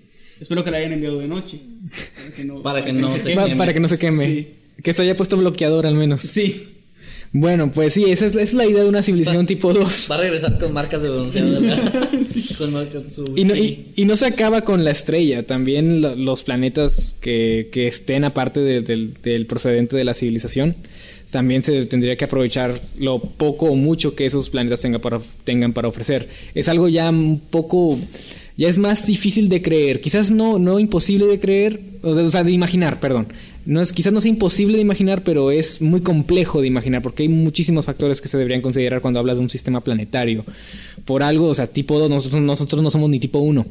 [0.40, 1.60] Espero que la hayan enviado de noche.
[2.22, 3.56] Para que no, Para que no se Va- queme.
[3.56, 4.48] para que no se queme Sí.
[4.82, 6.78] que se haya puesto bloqueador al menos Sí.
[7.34, 10.16] Bueno pues sí esa es, esa es la idea de una civilización tipo 2 Va
[10.16, 11.60] a regresar con marcas de bronceado.
[11.60, 12.08] ¿verdad?
[12.58, 16.14] Con marcas su Y no, y, y no se acaba con la estrella, también lo-
[16.14, 20.76] los planetas que, que estén aparte de- del, del procedente de la civilización,
[21.30, 25.72] también se tendría que aprovechar lo poco o mucho que esos planetas tenga para, tengan
[25.72, 26.28] para ofrecer.
[26.54, 27.98] Es algo ya un poco,
[28.56, 32.52] ya es más difícil de creer, quizás no, no imposible de creer, o sea, de
[32.52, 33.28] imaginar, perdón.
[33.64, 37.22] No es, quizás no sea imposible de imaginar, pero es muy complejo de imaginar porque
[37.22, 40.44] hay muchísimos factores que se deberían considerar cuando hablas de un sistema planetario.
[41.04, 43.66] Por algo, o sea, tipo 2, nosotros, nosotros no somos ni tipo 1.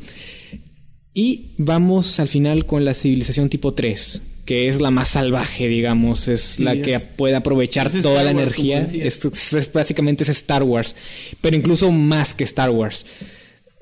[1.14, 6.28] Y vamos al final con la civilización tipo 3, que es la más salvaje, digamos,
[6.30, 8.82] es la que es- puede aprovechar es toda Star la Wars, energía.
[8.84, 10.96] es- básicamente es Star Wars,
[11.42, 13.06] pero incluso más que Star Wars.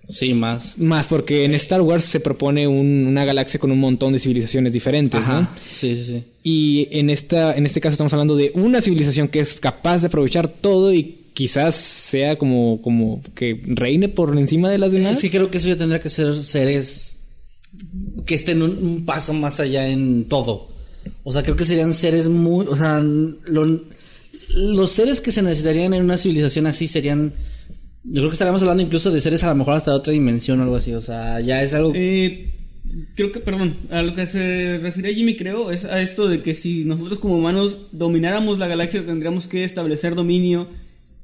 [0.10, 0.78] Sí, más.
[0.80, 4.74] Más porque en Star Wars se propone un- una galaxia con un montón de civilizaciones
[4.74, 5.48] diferentes, ¿no?
[5.72, 6.24] Sí, sí, sí.
[6.44, 10.08] Y en esta, en este caso estamos hablando de una civilización que es capaz de
[10.08, 15.20] aprovechar todo y quizás sea como, como que reine por encima de las demás.
[15.20, 17.18] Sí, creo que eso ya tendría que ser seres
[18.26, 20.70] que estén un, un paso más allá en todo.
[21.24, 22.66] O sea, creo que serían seres muy...
[22.68, 23.84] O sea, lo-
[24.56, 27.32] los seres que se necesitarían en una civilización así serían...
[28.12, 30.60] Yo creo que estaríamos hablando incluso de seres a lo mejor hasta de otra dimensión
[30.60, 30.94] o algo así.
[30.94, 31.92] O sea, ya es algo...
[31.94, 32.50] Eh,
[33.16, 36.56] creo que, perdón, a lo que se refiere Jimmy, creo, es a esto de que
[36.56, 40.68] si nosotros como humanos domináramos la galaxia, tendríamos que establecer dominio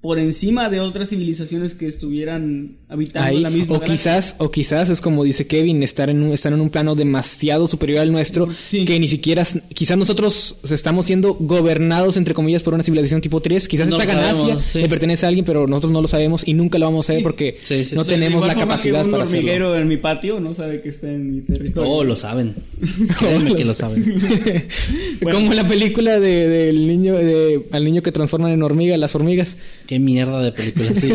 [0.05, 3.95] por encima de otras civilizaciones que estuvieran habitando Ahí, la misma o galaxia.
[4.19, 7.65] quizás, o quizás es como dice Kevin, estar en un, estar en un plano demasiado
[7.65, 8.85] superior al nuestro, Sí.
[8.85, 13.67] que ni siquiera, quizás nosotros estamos siendo gobernados, entre comillas, por una civilización tipo 3,
[13.67, 14.79] quizás No esta sí.
[14.81, 17.21] le pertenece a alguien, pero nosotros no lo sabemos y nunca lo vamos a saber
[17.21, 17.23] Sí.
[17.23, 19.39] porque Sí, sí, no tenemos igual la capacidad que un para hacerlo.
[19.39, 21.91] hormiguero en mi patio no sabe que está en mi territorio.
[21.91, 22.53] Oh, lo saben.
[23.57, 24.19] Que lo saben.
[25.31, 29.57] Como la película de, del niño, de, al niño que transforman en hormiga, las hormigas.
[29.95, 31.09] Qué mierda de película, sí.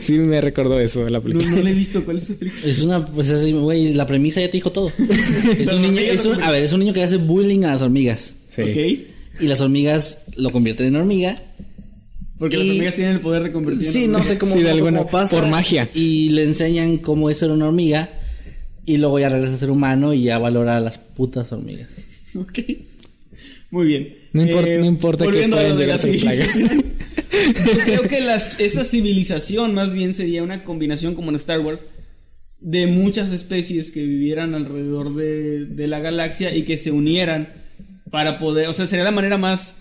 [0.00, 1.48] sí, me recordó eso de la película.
[1.48, 2.62] no le he visto cuál es esa película.
[2.66, 4.90] Es una, pues así, güey, la premisa ya te dijo todo.
[5.58, 7.82] Es un niño, es un- a ver, es un niño que hace bullying a las
[7.82, 8.34] hormigas.
[8.48, 8.62] Sí.
[8.62, 9.40] Ok.
[9.42, 11.40] Y las hormigas lo convierten en hormiga.
[12.36, 14.64] Porque las hormigas tienen el poder de convertir en Sí, no sé cómo, Sí, de
[14.70, 15.38] cómo alguna- pasa.
[15.38, 15.88] por magia.
[15.94, 18.10] Y le enseñan cómo es ser una hormiga.
[18.86, 21.88] Y luego ya regresa a ser humano y ya valora a las putas hormigas.
[22.34, 22.58] Ok.
[23.70, 24.02] Muy bien.
[24.02, 26.48] Eh, No importa- no importa que a puedan llegar a ser plagas.
[27.66, 31.80] Yo creo que las, esa civilización más bien sería una combinación como en Star Wars
[32.60, 37.48] de muchas especies que vivieran alrededor de, de la galaxia y que se unieran
[38.10, 39.76] para poder, o sea, sería la manera más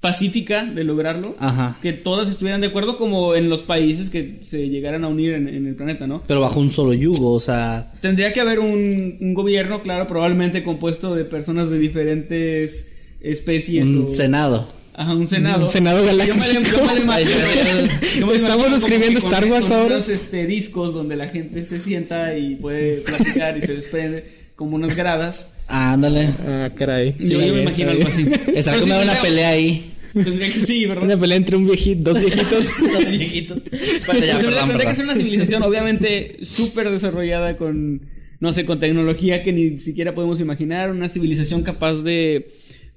[0.00, 1.36] pacífica de lograrlo.
[1.38, 1.78] Ajá.
[1.82, 5.46] Que todas estuvieran de acuerdo como en los países que se llegaran a unir en,
[5.48, 6.22] en el planeta, ¿no?
[6.26, 7.92] Pero bajo un solo yugo, o sea.
[8.00, 13.84] Tendría que haber un, un gobierno, claro, probablemente compuesto de personas de diferentes especies.
[13.86, 14.68] Un o- senado.
[14.94, 15.62] Ajá, un senado.
[15.64, 16.36] Un senado galáctico.
[16.36, 19.94] Yo me, lo- yo me yo me Estamos con- Star Wars con ahora.
[19.96, 24.24] unos, este, discos donde la gente se sienta y puede platicar y se desprende
[24.56, 25.48] como unas gradas.
[25.68, 26.30] Ándale.
[26.46, 27.14] Ah, caray.
[27.18, 28.26] yo, yo me imagino algo así.
[28.54, 29.86] Está como sí una pelea ahí.
[30.12, 31.04] Tendría que sí, ¿verdad?
[31.04, 32.66] Una pelea entre un viejito, dos viejitos.
[32.80, 33.58] Los viejitos.
[34.06, 38.02] Bueno, ya, tendría, perdón, tendría que ser una civilización obviamente súper desarrollada con,
[38.40, 40.90] no sé, con tecnología que ni siquiera podemos imaginar.
[40.90, 42.50] Una civilización capaz de,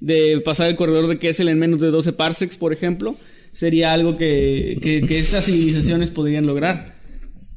[0.04, 3.16] de pasar el corredor de Kessel en menos de 12 parsecs, por ejemplo.
[3.54, 6.96] Sería algo que, que, que estas civilizaciones podrían lograr.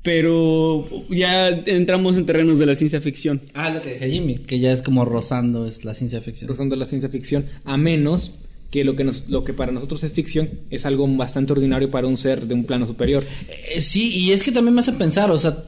[0.03, 3.41] Pero ya entramos en terrenos de la ciencia ficción.
[3.53, 6.49] Ah, lo que decía Jimmy, que ya es como rozando es la ciencia ficción.
[6.49, 8.37] rozando la ciencia ficción, a menos
[8.71, 12.07] que lo que nos, lo que para nosotros es ficción es algo bastante ordinario para
[12.07, 13.25] un ser de un plano superior.
[13.49, 15.65] Eh, sí, y es que también me hace pensar, o sea,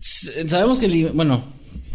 [0.00, 1.44] sabemos que, el, bueno,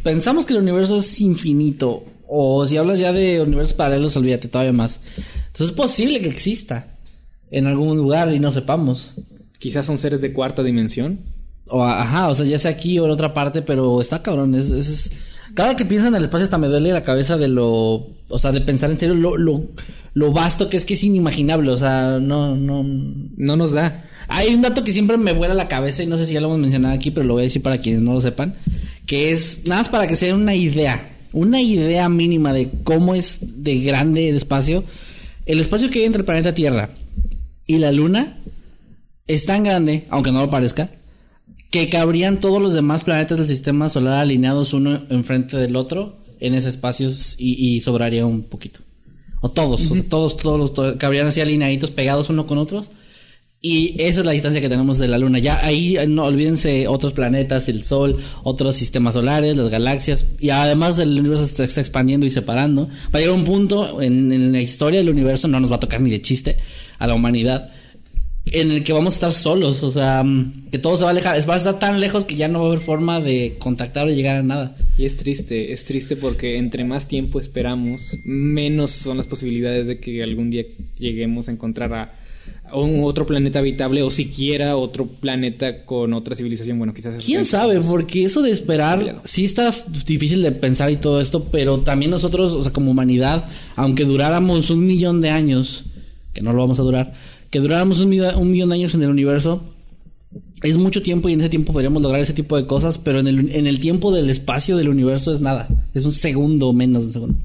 [0.04, 4.74] pensamos que el universo es infinito, o si hablas ya de universos paralelos, olvídate todavía
[4.74, 5.00] más.
[5.48, 6.88] Entonces es posible que exista
[7.52, 9.16] en algún lugar y no sepamos.
[9.60, 11.20] Quizás son seres de cuarta dimensión.
[11.70, 14.56] O, ajá, o sea, ya sea aquí o en otra parte, pero está cabrón.
[14.56, 15.12] Es, es- es-
[15.54, 18.08] Cada que pienso en el espacio hasta me duele la cabeza de lo...
[18.30, 19.64] O sea, de pensar en serio lo, lo,
[20.16, 21.70] lo vasto que es que es inimaginable.
[21.72, 22.84] O sea, no, no...
[22.84, 24.04] No nos da.
[24.28, 26.48] Hay un dato que siempre me vuela la cabeza y no sé si ya lo
[26.48, 28.56] hemos mencionado aquí, pero lo voy a decir para quienes no lo sepan.
[29.06, 31.10] Que es nada más para que se den una idea.
[31.34, 34.84] Una idea mínima de cómo es de grande el espacio.
[35.46, 36.90] El espacio que hay entre el planeta Tierra
[37.66, 38.38] y la Luna
[39.28, 40.92] es tan grande, aunque no lo parezca,
[41.72, 46.54] que cabrían todos los demás planetas del sistema solar alineados uno enfrente del otro en
[46.54, 48.82] ese espacio y, y sobraría un poquito.
[49.42, 52.92] O todos, o sea, todos, todos, todos cabrían así alineaditos, pegados uno con otros.
[53.66, 55.40] Y esa es la distancia que tenemos de la Luna.
[55.40, 60.26] Ya ahí eh, no olvídense otros planetas, el Sol, otros sistemas solares, las galaxias.
[60.42, 62.90] Y además el universo se está, expandiendo y separando.
[62.90, 65.80] Va a llegar un punto en, en la historia del universo, no nos va a
[65.80, 66.58] tocar ni de chiste
[67.00, 67.72] a la humanidad,
[68.48, 69.82] en el que vamos a estar solos.
[69.84, 71.50] O sea, mm, que todo se va a alejar.
[71.50, 74.10] Va a estar tan lejos que ya no va a haber forma de contactar o
[74.10, 74.76] llegar a nada.
[74.98, 80.02] Y es triste, es triste porque entre más tiempo esperamos, menos son las posibilidades de
[80.02, 80.66] que algún día
[81.00, 82.23] lleguemos a encontrar a
[82.72, 86.78] un otro planeta habitable o siquiera otro planeta con otra civilización.
[86.78, 87.80] Bueno, quizás ¿Quién sabe?
[87.82, 89.72] Porque eso de esperar sí está
[90.06, 93.46] difícil de pensar y todo esto, pero también nosotros, o sea, como humanidad,
[93.76, 95.86] aunque duráramos un millón de años,
[96.34, 97.14] que no lo vamos a durar,
[97.50, 99.62] que duráramos un, un millón de años en el universo,
[100.64, 103.28] es mucho tiempo y en ese tiempo podríamos lograr ese tipo de cosas, pero en
[103.28, 105.68] el, en el tiempo del espacio del universo es nada.
[105.94, 107.40] Es un segundo menos de un segundo.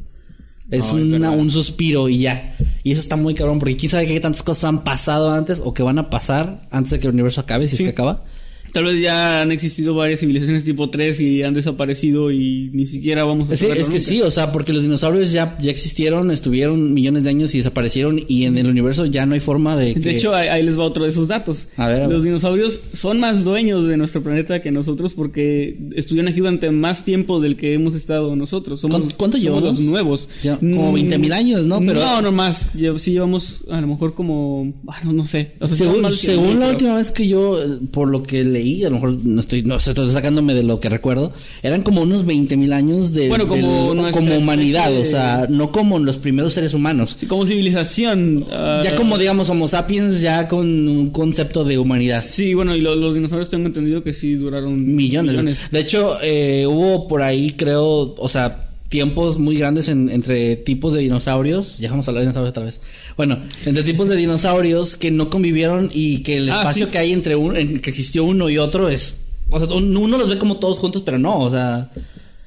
[0.70, 1.38] Es, No, es una- verdad.
[1.42, 2.54] un suspiro y ya.
[2.82, 5.72] Y eso está muy cabrón, porque quién sabe qué tantas cosas han pasado antes o
[5.74, 7.82] que van a pasar antes de que el universo acabe, si Sí.
[7.82, 8.24] es que acaba.
[8.72, 13.24] Tal vez ya han existido varias civilizaciones tipo 3 y han desaparecido y ni siquiera
[13.24, 14.00] vamos a Sí, es que nunca.
[14.00, 18.20] sí, o sea, porque los dinosaurios ya, ya existieron, estuvieron millones de años y desaparecieron
[18.28, 20.00] y en el universo ya no hay forma de que...
[20.00, 21.68] De hecho, ahí, ahí les va otro de esos datos.
[21.76, 22.14] A ver, a ver.
[22.16, 27.04] Los dinosaurios son más dueños de nuestro planeta que nosotros porque estuvieron aquí durante más
[27.04, 28.80] tiempo del que hemos estado nosotros.
[28.80, 29.78] Somos, ¿Cuánto- cuánto somos llevamos?
[29.78, 30.28] los nuevos.
[30.42, 31.80] Ya, como Mm, 20.000 años, ¿no?
[31.80, 32.68] Pero- No, no más.
[32.98, 34.72] Sí llevamos a lo mejor como...
[34.82, 35.52] Bueno, no sé.
[35.60, 37.66] O sea, según llevamos más de 100.000, según la pero- última vez que yo, eh,
[37.90, 40.88] por lo que leí, a lo mejor no estoy, no estoy sacándome de lo que
[40.88, 41.32] recuerdo,
[41.62, 45.46] eran como unos 20 mil años de, Bueno, como del- como humanidad, especie o sea,
[45.48, 47.16] no como los primeros seres humanos.
[47.18, 48.44] Sí, como civilización.
[48.50, 52.24] ah, Ya como digamos Homo sapiens, ya con un concepto de humanidad.
[52.28, 55.70] Sí, bueno, y lo- los dinosaurios tengo entendido que sí duraron Millones.
[55.70, 60.92] De hecho, eh, hubo por ahí, creo, o sea, tiempos muy grandes en- entre tipos
[60.92, 61.76] de dinosaurios.
[61.78, 62.80] Ya vamos a hablar de dinosaurios otra vez.
[63.16, 66.92] Bueno, entre tipos de dinosaurios que no convivieron y que el Ah, espacio sí.
[66.92, 69.16] que hay entre un, en que existió uno y otro es.
[69.50, 71.90] O sea, un- uno los ve como todos juntos, pero no, o sea.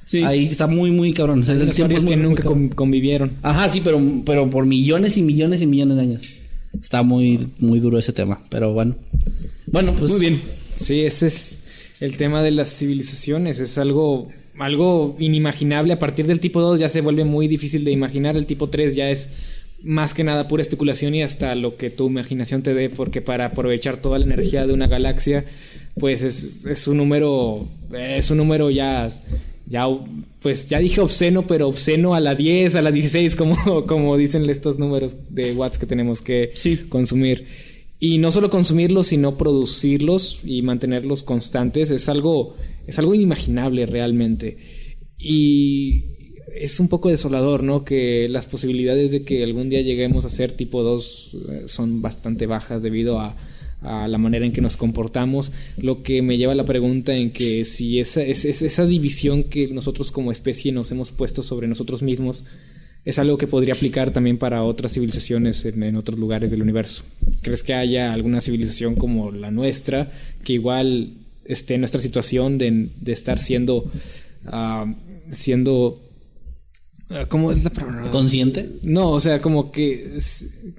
[0.04, 0.22] Sí.
[0.24, 1.42] Ahí está muy, muy cabrón.
[1.42, 2.42] O sea, el es muy- que muy nunca
[2.74, 3.36] convivieron.
[3.42, 6.28] Ajá, sí, pero, pero por millones y millones y millones de años.
[6.80, 8.96] Está muy, muy duro ese tema, pero bueno.
[9.66, 10.10] Bueno, pues.
[10.10, 10.40] Muy bien.
[10.76, 11.58] Sí, ese es
[12.00, 13.58] el tema de las civilizaciones.
[13.58, 14.28] Es algo,
[14.58, 15.92] algo inimaginable.
[15.94, 18.36] A partir del tipo 2 ya se vuelve muy difícil de imaginar.
[18.36, 19.28] El tipo 3 ya es
[19.82, 23.46] más que nada pura especulación y hasta lo que tu imaginación te dé, porque para
[23.46, 25.44] aprovechar toda la energía de una galaxia,
[25.98, 29.10] pues es, es un número, es un número ya,
[29.66, 29.86] ya,
[30.40, 34.48] pues ya dije obsceno, pero obsceno a la 10, a la 16, como, como dicen
[34.48, 36.76] estos números de watts que tenemos que Sí.
[36.88, 37.46] consumir.
[37.98, 42.56] Y no solo consumirlos, sino producirlos y mantenerlos constantes es algo,
[42.86, 44.56] es algo inimaginable realmente.
[45.18, 46.04] Y
[46.54, 47.84] es un poco desolador, ¿no?
[47.84, 52.46] Que las posibilidades de que algún día lleguemos a ser tipo 2 eh, son bastante
[52.46, 53.36] bajas debido a,
[53.80, 57.32] a la manera en que nos comportamos, lo que me lleva a la pregunta en
[57.32, 61.66] que si esa, es, es- esa división que nosotros como especie nos hemos puesto sobre
[61.68, 62.44] nosotros mismos
[63.04, 67.02] es algo que podría aplicar también para otras civilizaciones en, en otros lugares del universo.
[67.42, 70.12] ¿Crees que haya alguna civilización como la nuestra
[70.44, 71.14] que igual
[71.52, 73.90] esté en nuestra situación de, de estar siendo
[74.46, 74.86] ah,
[75.30, 76.00] siendo
[77.10, 78.10] ah, ¿cómo es la palabra?
[78.10, 78.68] ¿Consciente?
[78.82, 80.18] No, o sea, como que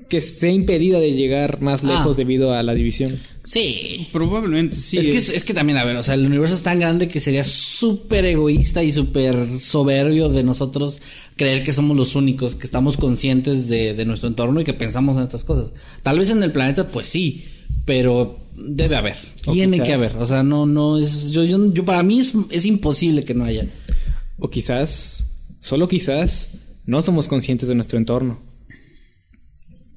[0.09, 1.87] que esté impedida de llegar más Ah.
[1.87, 3.17] lejos debido a la división.
[3.45, 4.07] Sí.
[4.13, 4.97] Probablemente, sí.
[4.97, 7.09] es, que, es, es que también, a ver, o sea, el universo es tan grande
[7.09, 11.01] que sería súper egoísta y súper soberbio de nosotros
[11.35, 15.17] creer que somos los únicos, que estamos conscientes de, de nuestro entorno y que pensamos
[15.17, 15.73] en estas cosas.
[16.03, 17.43] Tal vez en el planeta, pues sí,
[17.85, 19.15] pero debe haber.
[19.45, 20.15] O Tiene quizás- que haber.
[20.17, 21.31] O sea, no, no es.
[21.31, 23.67] Yo, yo, yo para mí es, es imposible que no haya.
[24.39, 25.23] O quizás,
[25.59, 26.49] solo quizás,
[26.85, 28.39] no somos conscientes de nuestro entorno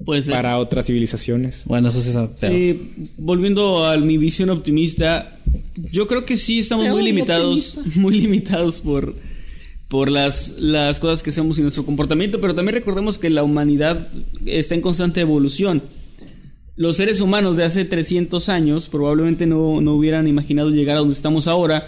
[0.05, 0.33] Puede ser.
[0.33, 1.63] para otras civilizaciones.
[1.65, 2.29] Bueno, eso sí peor.
[2.53, 5.37] Eh, volviendo a mi visión optimista,
[5.75, 9.15] yo creo que sí estamos muy limitados, muy limitados por,
[9.87, 14.09] por las, las cosas que hacemos y nuestro comportamiento, pero también recordemos que la humanidad
[14.45, 15.83] está en constante evolución.
[16.77, 21.15] Los seres humanos de hace 300 años probablemente no, no hubieran imaginado llegar a donde
[21.15, 21.87] estamos ahora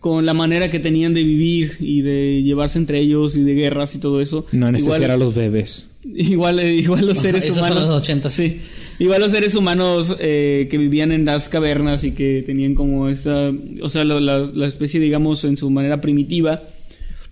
[0.00, 3.94] con la manera que tenían de vivir y de llevarse entre ellos y de guerras
[3.94, 4.46] y todo eso.
[4.52, 5.86] No a los bebés.
[6.14, 7.88] Igual, eh, igual los seres Esos humanos.
[7.88, 8.30] los 80.
[8.30, 8.60] Sí.
[9.00, 13.50] Igual los seres humanos eh, que vivían en las cavernas y que tenían como esa.
[13.82, 16.62] O sea, lo- la, la especie, digamos, en su manera primitiva.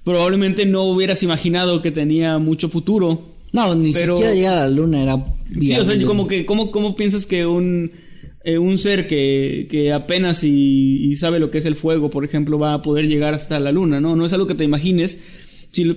[0.02, 3.22] Probablemente no hubieras imaginado que tenía mucho futuro.
[3.52, 5.24] no, ni pero- siquiera llegar a la luna era.
[5.60, 7.92] Sí, o sea, como que, ¿cómo, cómo piensas que un,
[8.44, 12.24] eh, un ser que, que apenas y, y sabe lo que es el fuego, por
[12.24, 14.16] ejemplo, va a poder llegar hasta la luna, ¿no?
[14.16, 15.22] No es algo que te imagines,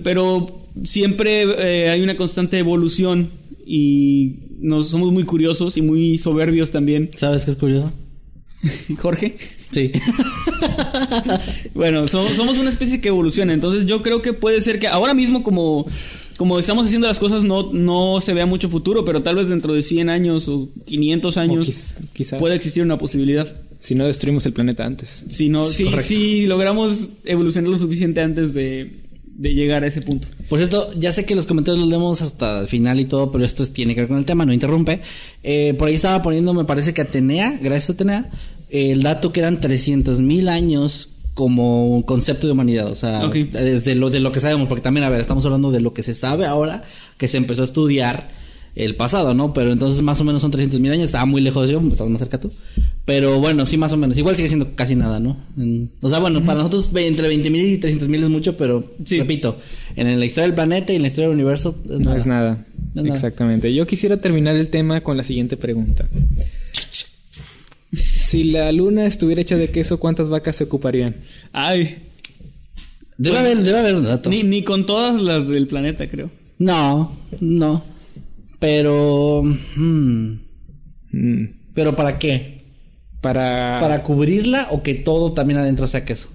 [0.02, 3.30] pero siempre eh, hay una constante evolución
[3.64, 7.10] y nos somos muy curiosos y muy soberbios también.
[7.16, 7.92] ¿Sabes qué es curioso?
[8.98, 9.36] Jorge.
[9.70, 9.92] Sí.
[11.74, 15.14] Bueno, somos, somos una especie que evoluciona, entonces yo creo que puede ser que ahora
[15.14, 15.86] mismo como,
[16.40, 19.74] como estamos haciendo las cosas no, no se vea mucho futuro, pero tal vez dentro
[19.74, 22.38] de 100 años o 500 años quiz- quizás.
[22.38, 23.46] puede existir una posibilidad.
[23.78, 25.22] Si no destruimos el planeta antes.
[25.28, 30.28] Si, no, si, logramos evolucionar lo suficiente antes de, de llegar a ese punto.
[30.48, 33.44] Por cierto, ya sé que los comentarios los leemos hasta el final y todo, pero
[33.44, 35.02] esto es- tiene que ver con el tema, no interrumpe.
[35.42, 38.30] Eh, por ahí estaba poniendo, me parece que Atenea, gracias a Atenea,
[38.70, 43.94] eh, el dato que eran 300 mil años como concepto de humanidad, o sea, desde
[43.94, 46.14] lo de lo que sabemos, porque también, a ver, estamos hablando de lo que se
[46.14, 46.82] sabe ahora,
[47.16, 48.28] que se empezó a estudiar
[48.76, 49.52] el pasado, ¿no?
[49.52, 52.08] Pero entonces más o menos son 300 mil años, estaba muy lejos de yo, estás
[52.08, 52.52] más cerca tú.
[53.04, 54.16] Pero bueno, sí, más o menos.
[54.16, 55.36] Igual sigue siendo casi nada, ¿no?
[55.58, 58.84] En- o sea, bueno, para nosotros entre 20 mil y 300 mil es mucho, pero
[59.04, 59.18] Sí.
[59.18, 59.56] repito,
[59.96, 62.16] en la historia del planeta y en la historia del universo es No nada.
[62.18, 62.66] es nada.
[62.94, 63.14] No es nada.
[63.16, 63.74] Exactamente.
[63.74, 66.08] Yo quisiera terminar el tema con la siguiente pregunta.
[68.30, 71.16] Si la luna estuviera hecha de queso, ¿cuántas vacas se ocuparían?
[71.52, 72.06] Ay,
[73.18, 74.30] Debe haber, debe haber un dato.
[74.30, 76.30] ni, ni con todas las del planeta, creo.
[76.58, 77.84] No, no.
[78.58, 79.42] Pero.
[79.42, 80.34] hmm,
[81.12, 82.62] Mm, ¿Pero para qué?
[83.20, 83.78] Para...
[83.80, 86.28] ¿Para cubrirla o que todo también adentro sea queso?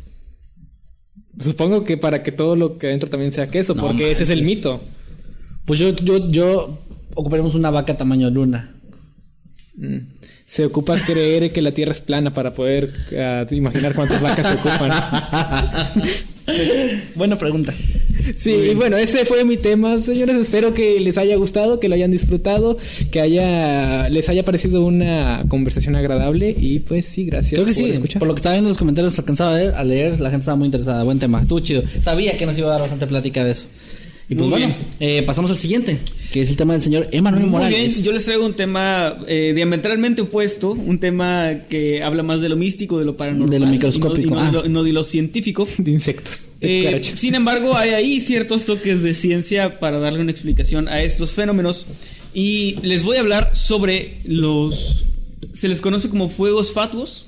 [1.40, 4.30] Supongo que para que todo lo que adentro también sea queso, No porque ese es
[4.30, 4.82] el mito.
[5.66, 6.80] Pues yo, yo, yo
[7.16, 8.76] ocuparemos una vaca tamaño luna.
[9.76, 9.98] Mm.
[10.48, 14.54] Se ocupa creer que la Tierra es plana para poder ah, imaginar cuántas vacas se
[14.54, 14.92] ocupan.
[17.16, 17.74] Buena pregunta.
[18.36, 20.36] Sí, y bueno, ese fue mi tema, señores.
[20.38, 22.78] Espero que les haya gustado, que lo hayan disfrutado,
[23.12, 27.84] que haya les haya parecido una conversación agradable y pues sí, gracias Creo que por
[27.84, 27.92] sí.
[27.92, 28.20] escuchar.
[28.20, 30.44] Por lo que estaba viendo en los comentarios, alcanzaba a leer, a leer, la gente
[30.44, 31.04] estaba muy interesada.
[31.04, 31.84] Buen tema, estuvo chido.
[32.02, 33.66] Sabía que nos iba a dar bastante plática de eso.
[34.28, 36.00] Y pues Muy bueno, eh, pasamos al siguiente,
[36.32, 37.78] que es el tema del señor Emanuel Muy Morales.
[37.78, 42.50] bien, yo les traigo un tema eh, diametralmente opuesto, un tema que habla más de
[42.50, 44.46] lo místico, de lo paranormal, De lo microscópico, y no, y no ah.
[44.46, 45.68] de, lo, no de lo científico.
[45.78, 46.50] de insectos.
[46.60, 51.04] de Eh, sin embargo, hay ahí ciertos toques de ciencia para darle una explicación a
[51.04, 51.86] estos fenómenos
[52.34, 55.06] y les voy a hablar sobre los
[55.54, 57.26] se les conoce como fuegos fatuos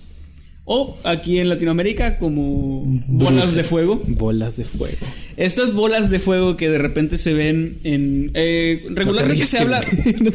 [0.70, 4.02] o aquí en Latinoamérica como bolas de fuego.
[4.06, 4.98] Bolas de fuego.
[5.38, 9.80] Estas bolas de fuego que de repente se ven en eh, regularmente se habla
[10.20, 10.30] No.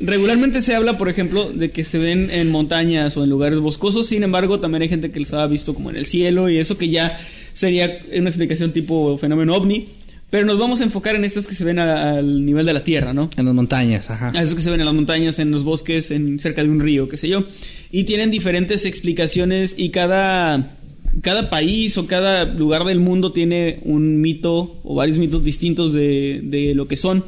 [0.00, 4.06] Regularmente se habla, por ejemplo, de que se ven en montañas o en lugares boscosos.
[4.06, 6.78] Sin embargo, también hay gente que los ha visto como en el cielo y eso
[6.78, 7.18] que ya
[7.52, 9.88] sería una explicación tipo fenómeno ovni.
[10.34, 12.82] Pero nos vamos a enfocar en estas que se ven a- al nivel de la
[12.82, 13.30] Tierra, ¿no?
[13.36, 14.32] En las montañas, ajá.
[14.34, 16.80] A esas que se ven en las montañas, en los bosques, en cerca de un
[16.80, 17.44] río, qué sé yo.
[17.92, 20.76] Y tienen diferentes explicaciones y cada,
[21.20, 26.40] cada país o cada lugar del mundo tiene un mito o varios mitos distintos de,
[26.42, 27.24] de lo que son.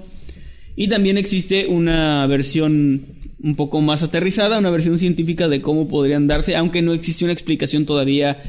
[0.74, 3.06] Y también existe una versión
[3.40, 7.32] un poco más aterrizada, una versión científica de cómo podrían darse, aunque no existe una
[7.34, 8.42] explicación todavía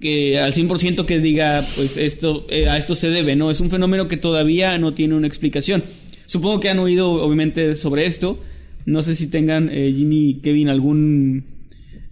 [0.00, 3.50] que al 100% que diga, pues esto eh, a esto se debe, ¿no?
[3.50, 5.82] Es un fenómeno que todavía no tiene una explicación.
[6.26, 8.38] Supongo que han oído obviamente sobre esto.
[8.86, 11.44] No sé si tengan eh, Jimmy Kevin algún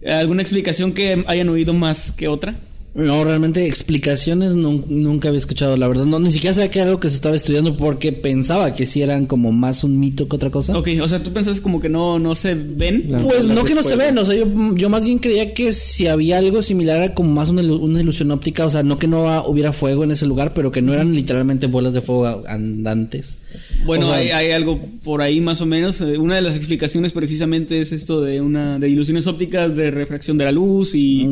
[0.05, 2.55] alguna explicación que hayan oído más que otra.
[2.93, 6.03] No, realmente explicaciones nun- nunca había escuchado, la verdad.
[6.05, 9.01] No, ni siquiera sabía que era algo que se estaba estudiando porque pensaba que sí
[9.01, 10.77] eran como más un mito que otra cosa.
[10.77, 13.15] Ok, o sea, tú pensás como que no, no se ven.
[13.23, 16.07] Pues no que no se ven, o sea, yo, yo más bien creía que si
[16.07, 19.41] había algo similar era como más una, una ilusión óptica, o sea, no que no
[19.45, 23.37] hubiera fuego en ese lugar, pero que no eran literalmente bolas de fuego andantes.
[23.85, 25.99] Bueno, O sea, hay, hay algo por ahí más o menos.
[26.01, 30.37] Eh, Una de las explicaciones precisamente es esto de una de ilusiones ópticas de refracción
[30.37, 31.27] de la luz y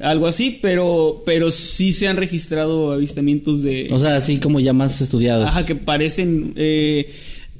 [0.00, 4.72] algo así, pero pero sí se han registrado avistamientos de O sea, así como ya
[4.72, 5.46] más estudiados.
[5.46, 7.12] ajá que parecen eh,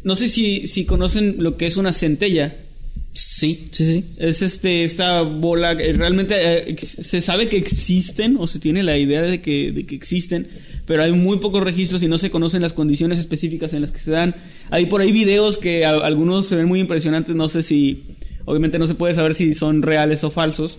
[0.05, 2.55] no sé si si conocen lo que es una centella.
[3.13, 4.05] Sí, sí, sí.
[4.17, 8.97] Es este esta bola eh, realmente eh, se sabe que existen o se tiene la
[8.97, 10.49] idea de que, de que existen,
[10.87, 13.99] pero hay muy pocos registros y no se conocen las condiciones específicas en las que
[13.99, 14.35] se dan.
[14.71, 18.03] Hay por ahí videos que algunos se ven muy impresionantes, no sé si
[18.47, 20.79] obviamente no se puede saber si son reales o falsos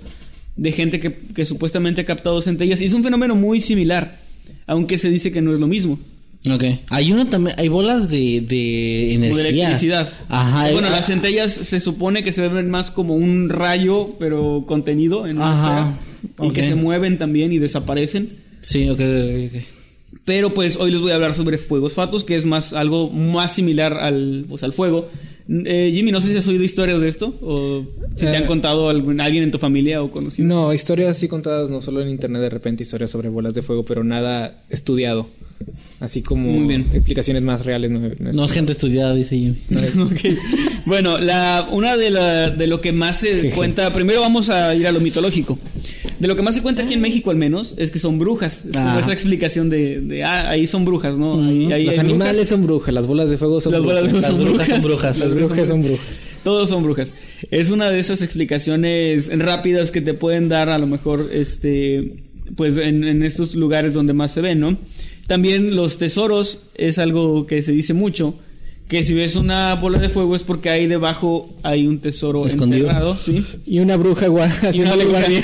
[0.56, 4.22] de gente que, que supuestamente ha captado centellas y es un fenómeno muy similar,
[4.66, 6.00] aunque se dice que no es lo mismo.
[6.52, 6.64] Ok.
[6.90, 9.44] Hay uno también, hay bolas de, de Como energía.
[9.44, 10.12] de electricidad.
[10.28, 10.72] Ajá.
[10.74, 15.26] bueno, eh, las centellas se supone que se ven más como un rayo, pero contenido
[15.26, 18.30] en una Ajá, esfera, y que se mueven también y desaparecen.
[18.62, 19.00] Sí, ok.
[20.26, 23.56] Pero pues hoy les voy a hablar sobre fuegos fatos, que es más algo más
[23.56, 25.10] similar al, pues, al fuego.
[25.50, 27.86] Eh, Jimmy, no sé si has oído historias de esto o
[28.16, 30.48] si te Eh, han contado algún- alguien en tu familia o conocido.
[30.48, 33.84] No, historias así contadas no solo en internet de repente historias sobre bolas de fuego,
[33.84, 35.28] pero nada estudiado.
[36.00, 36.88] Así como Muy bien.
[36.94, 37.92] explicaciones más reales.
[37.92, 39.58] No, no No es gente estudiada, dice Jimmy.
[40.04, 40.38] Ok.
[40.86, 44.86] Bueno, la, una de, la, de lo que más se cuenta, primero vamos a ir
[44.88, 45.58] a lo mitológico.
[46.20, 48.66] De lo que más se cuenta aquí en México al menos es que son brujas.
[48.66, 49.00] Es como Ah.
[49.00, 51.42] esa explicación de, de, ah, ahí son brujas, ¿no?
[51.44, 52.50] Ahí- ahí Los animales brujas.
[52.50, 54.02] son brujas, las bolas de fuego son Las brujas.
[54.02, 55.18] bolas de fuego Las son brujas son brujas.
[55.18, 55.20] brujas.
[55.20, 56.22] Las brujas son brujas.
[56.44, 57.14] Todos son brujas.
[57.52, 62.14] Es una de esas explicaciones rápidas que te pueden dar a lo mejor este
[62.56, 64.78] pues en, en estos lugares donde más se ven, ¿no?
[65.28, 68.36] También los tesoros es algo que se dice mucho.
[68.88, 72.88] Que si ves una bola de fuego es porque ahí debajo hay un tesoro Escondido.
[72.88, 73.44] enterrado, ¿sí?
[73.66, 74.28] Y una bruja
[74.62, 75.42] haciéndole guardia.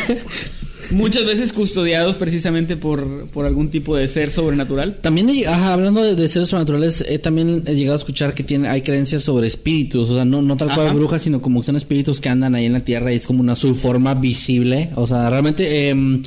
[0.92, 5.00] Muchas veces custodiados precisamente por, por algún tipo de ser sobrenatural.
[5.02, 8.68] También, ajá, hablando de, de seres sobrenaturales, he también he llegado a escuchar que tiene,
[8.70, 10.96] hay creencias sobre espíritus, o sea, no, no tal cual Ajá.
[10.96, 13.42] brujas, sino como que son espíritus que andan ahí en la tierra y es como
[13.42, 14.90] una su forma visible.
[14.96, 16.24] O sea, realmente, em,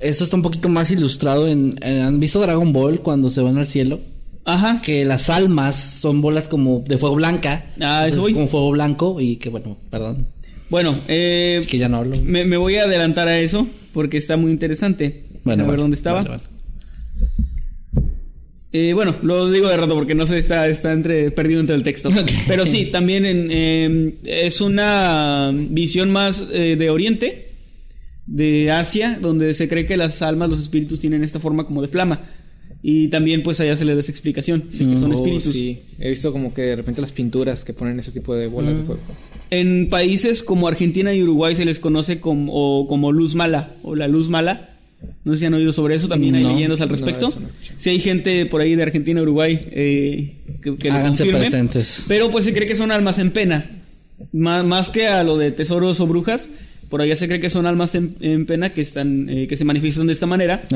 [0.00, 3.58] esto está un poquito más ilustrado en, en- ¿han visto Dragon Ball cuando se van
[3.58, 4.00] al cielo?
[4.44, 4.80] Ajá.
[4.82, 7.66] Que las almas son bolas como de fuego blanca.
[7.80, 8.32] Ah, eso voy.
[8.32, 10.26] Como fuego blanco y que bueno, perdón.
[10.70, 12.16] Bueno, eh, Es que ya no hablo.
[12.24, 15.24] me, me voy a adelantar a eso porque está muy interesante.
[15.44, 16.18] Bueno, a ver vale, dónde estaba.
[16.22, 16.42] vale, vale.
[18.72, 21.82] Eh, bueno, lo digo de rato porque no sé, está, está entre, perdido entre el
[21.82, 22.08] texto.
[22.48, 27.49] Pero sí, también en, eh, es una visión más eh, de Oriente,
[28.30, 31.88] de Asia, donde se cree que las almas, los espíritus tienen esta forma como de
[31.88, 32.22] flama.
[32.82, 35.52] Y también pues allá se les da esa explicación, de que son Oh, espíritus.
[35.52, 35.80] sí.
[35.98, 38.84] He visto como que de repente las pinturas que ponen ese tipo de bolas de
[38.84, 39.00] fuego.
[39.50, 43.94] En países como Argentina y Uruguay se les conoce como, o como luz mala o
[43.96, 44.68] la luz mala.
[45.24, 46.52] No sé si han oído sobre eso, también hay No.
[46.54, 47.28] leyendas al respecto.
[47.28, 51.40] no si hay gente por ahí de Argentina, Uruguay, eh, que, que lo confirmen.
[51.40, 52.04] presentes.
[52.08, 53.82] Pero pues se cree que son almas en pena.
[54.32, 56.48] Más, más que a lo de tesoros o brujas,
[56.90, 59.64] por allá se cree que son almas en, en pena que están, eh, que se
[59.64, 60.68] manifiestan de esta manera.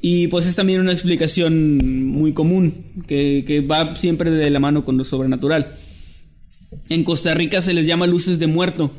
[0.00, 4.84] Y pues es también una explicación muy común, que, que va siempre de la mano
[4.84, 5.76] con lo sobrenatural.
[6.88, 8.90] En Costa Rica se les llama luces de muerto,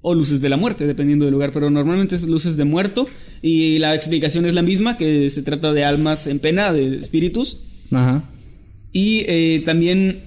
[0.00, 3.06] o luces de la muerte, dependiendo del lugar, pero normalmente es luces de muerto,
[3.42, 7.58] y la explicación es la misma, que se trata de almas en pena, de espíritus.
[7.90, 8.24] Ajá.
[8.92, 10.22] Y eh, también,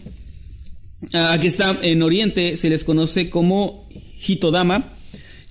[1.13, 3.89] ah, aquí está, en Oriente se les conoce como
[4.19, 4.93] Hitodama,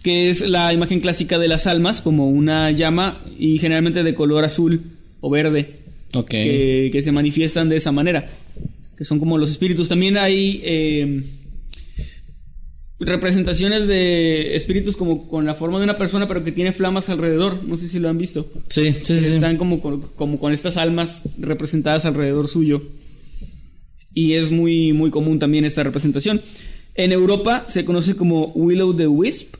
[0.04, 4.44] que es la imagen clásica de las almas, como una llama y generalmente de color
[4.44, 4.82] azul
[5.20, 5.80] o verde,
[6.14, 6.28] Ok.
[6.28, 8.28] que, que se manifiestan de esa manera,
[8.96, 9.88] que son como los espíritus.
[9.88, 11.24] También hay eh,
[13.00, 17.64] representaciones de espíritus como con la forma de una persona, pero que tiene flamas alrededor,
[17.64, 18.46] no sé si lo han visto.
[18.68, 19.18] Sí, sí, sí.
[19.20, 19.24] sí.
[19.34, 22.82] Están como con, como con estas almas representadas alrededor suyo.
[24.12, 26.40] Y es muy, muy común también esta representación.
[26.94, 29.56] En Europa se conoce como Willow the Wisp,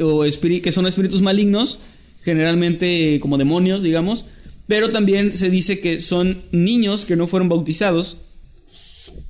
[0.00, 0.22] o
[0.62, 1.78] que son espíritus malignos,
[2.22, 4.26] generalmente como demonios, digamos.
[4.66, 8.18] Pero también se dice que son niños que no fueron bautizados.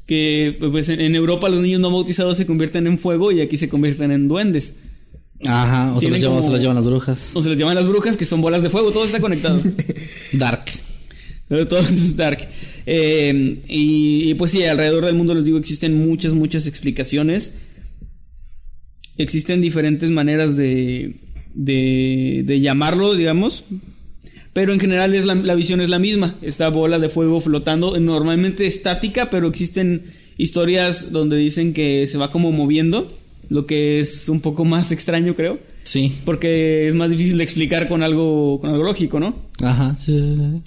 [0.06, 3.56] Que pues en, en Europa los niños no bautizados se convierten en fuego y aquí
[3.56, 4.74] se convierten en duendes.
[5.44, 5.94] Ajá.
[5.94, 7.30] O se los, llevan, como- se los llevan las brujas.
[7.34, 9.60] O se les llaman las brujas, que son bolas de fuego, todo está conectado.
[10.32, 10.64] Dark.
[11.48, 12.48] Pero todo es dark.
[12.86, 17.52] Eh, y, y pues sí, alrededor del mundo les digo, existen muchas, muchas explicaciones.
[19.18, 21.16] Existen diferentes maneras de,
[21.54, 23.64] de, de llamarlo, digamos.
[24.52, 26.34] Pero en general es la, la visión es la misma.
[26.42, 32.30] Esta bola de fuego flotando, normalmente estática, pero existen historias donde dicen que se va
[32.30, 33.18] como moviendo.
[33.48, 35.60] Lo que es un poco más extraño, creo.
[35.82, 36.12] Sí.
[36.24, 39.36] Porque es más difícil de explicar con algo, con algo lógico, ¿no?
[39.62, 39.96] Ajá.
[39.96, 40.62] Sí, sí, sí.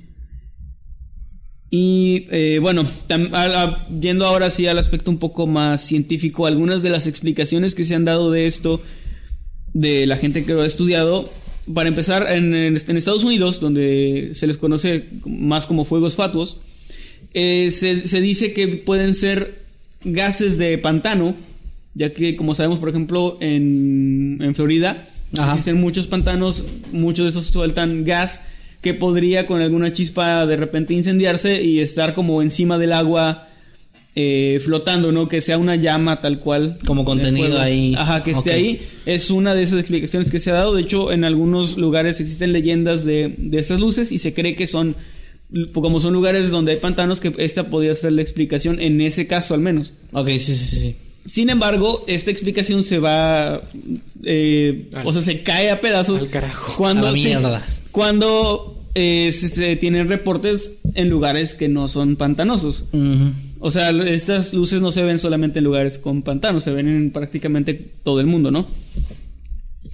[1.72, 6.48] Y eh, bueno, tam- a- a- yendo ahora sí al aspecto un poco más científico,
[6.48, 8.82] algunas de las explicaciones que se han dado de esto,
[9.74, 11.32] de la gente que lo ha estudiado,
[11.72, 16.58] para empezar, en, Estados Unidos, donde se les conoce más como fuegos fatuos,
[17.36, 19.60] eh, se, se dice que pueden ser
[20.04, 21.36] gases de pantano,
[21.94, 25.08] ya que como sabemos, por ejemplo, en, en Florida
[25.38, 25.52] Ajá.
[25.52, 28.42] existen muchos pantanos, muchos de esos sueltan gas
[28.82, 33.48] que podría con alguna chispa de repente incendiarse y estar como encima del agua
[34.16, 35.28] eh, flotando, ¿no?
[35.28, 36.78] Que sea una llama tal cual.
[36.86, 37.94] Como contenido ahí.
[37.98, 38.82] Ajá, que esté ahí.
[39.06, 40.74] Es una de esas explicaciones que se ha dado.
[40.74, 44.68] De hecho, en algunos lugares existen leyendas de, de estas luces y se cree que
[44.68, 44.96] son,
[45.74, 49.54] como son lugares donde hay pantanos, que esta podría ser la explicación en ese caso
[49.54, 49.94] al menos.
[50.12, 50.96] Ok, sí, sí, sí.
[51.26, 53.62] Sin embargo, esta explicación se va,
[54.24, 56.74] eh, Al- o sea, se cae a pedazos al carajo.
[56.78, 57.66] cuando A la se- mierda.
[57.92, 62.86] Cuando eh, se, tienen reportes en lugares que no son pantanosos.
[63.60, 67.12] O sea, estas luces no se ven solamente en lugares con pantanos, se ven en
[67.12, 68.68] prácticamente todo el mundo, ¿no?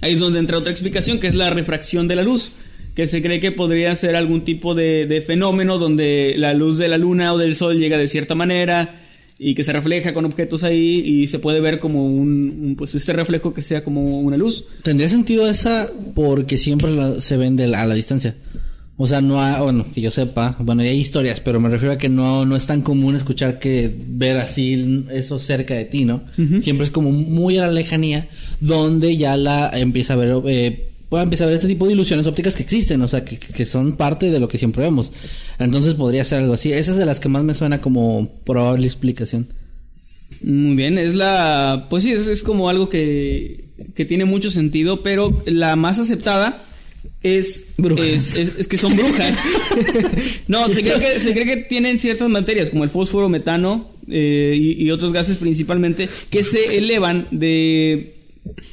[0.00, 2.52] Ahí es donde entra otra explicación, que es la refracción de la luz,
[2.94, 6.88] que se cree que podría ser algún tipo de, de fenómeno donde la luz de
[6.88, 9.05] la luna o del sol llega de cierta manera
[9.38, 12.94] y que se refleja con objetos ahí y se puede ver como un, un, pues
[12.94, 14.64] este reflejo que sea como una luz.
[14.82, 18.34] Tendría sentido esa porque siempre la- se ven de la- a la distancia.
[18.98, 21.98] O sea, no hay, bueno, que yo sepa, bueno, hay historias, pero me refiero a
[21.98, 26.22] que no, no es tan común escuchar que ver así eso cerca de ti, ¿no?
[26.62, 28.26] Siempre es como muy a la lejanía,
[28.58, 32.26] donde ya la empieza a ver, eh, pueda empezar a ver este tipo de ilusiones
[32.26, 35.12] ópticas que existen, o sea, que, que son parte de lo que siempre vemos.
[35.58, 36.72] Entonces podría ser algo así.
[36.72, 39.46] Esa es de las que más me suena como probable explicación.
[40.42, 41.86] Muy bien, es la.
[41.88, 46.64] Pues sí, es, es como algo que, que tiene mucho sentido, pero la más aceptada
[47.22, 47.68] es.
[47.78, 48.08] Brujas.
[48.08, 49.38] Es, es- es que son brujas.
[50.48, 54.54] no, se cree que, se cree que tienen ciertas materias, como el fósforo, metano eh,
[54.56, 58.15] y, y otros gases principalmente, que se elevan de.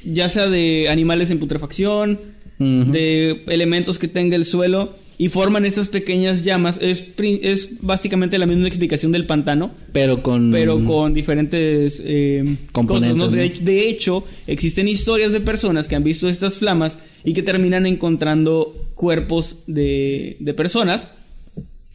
[0.05, 2.19] Ya sea de animales en putrefacción,
[2.59, 5.01] de elementos que tenga el suelo.
[5.15, 6.79] Y forman estas pequeñas llamas.
[6.81, 10.51] Es, es básicamente la misma explicación del pantano Pero con...
[10.51, 13.37] pero con diferentes eh, Componentes, cosas, ¿no?
[13.37, 17.85] De, de hecho, existen historias de personas que han visto estas flamas y que terminan
[17.85, 21.09] encontrando cuerpos de, de personas.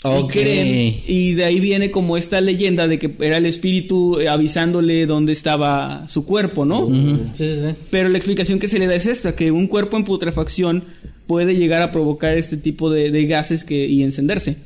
[0.05, 0.35] Ok.
[0.35, 4.29] Y creen, y de ahí viene como esta leyenda de que era el espíritu eh,
[4.29, 6.89] avisándole dónde estaba su cuerpo, ¿no?
[6.89, 7.75] Sí, sí, sí.
[7.91, 10.85] Pero la explicación que se le da es esta, que un cuerpo en putrefacción
[11.27, 14.57] puede llegar a provocar este tipo de, de gases que, y encenderse.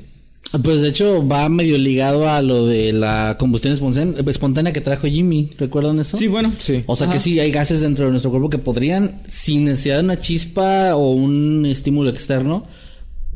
[0.63, 3.73] Pues de hecho va medio ligado a lo de la combustión
[4.27, 5.51] espontánea, que trajo Jimmy.
[5.57, 6.19] ¿Recuerdan eso?
[6.19, 6.53] Sí, bueno.
[6.59, 6.83] Sí.
[6.85, 10.05] O sea que sí, hay gases dentro de nuestro cuerpo que podrían, sin necesidad de
[10.05, 12.67] una chispa o un estímulo externo,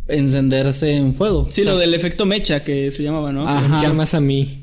[0.09, 1.49] encenderse en fuego.
[1.51, 3.49] Sí, O sea, lo del efecto mecha que se llamaba, ¿no?
[3.49, 3.83] Ajá.
[3.83, 4.63] Llamas a mí.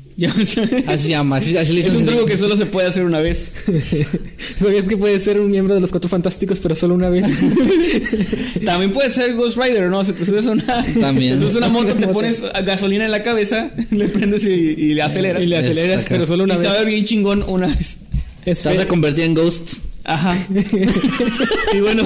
[0.86, 3.18] Así se llama, así, así le es un truco que solo se puede hacer una
[3.18, 3.50] vez.
[4.60, 7.26] ¿Sabías que puedes ser un miembro de los Cuatro Fantásticos, pero solo una vez?
[8.64, 10.04] También puede ser Ghost Rider, ¿no?
[10.04, 11.34] Se te subes una, También.
[11.34, 15.02] te subes una moto, te pones gasolina en la cabeza, le prendes y, y le
[15.02, 15.42] aceleras.
[15.42, 16.68] y le aceleras, pero solo una y vez.
[16.68, 17.96] se a ver bien chingón una vez.
[18.44, 19.68] Te vas a convertir en Ghost.
[20.04, 20.36] Ajá.
[21.72, 22.02] y bueno,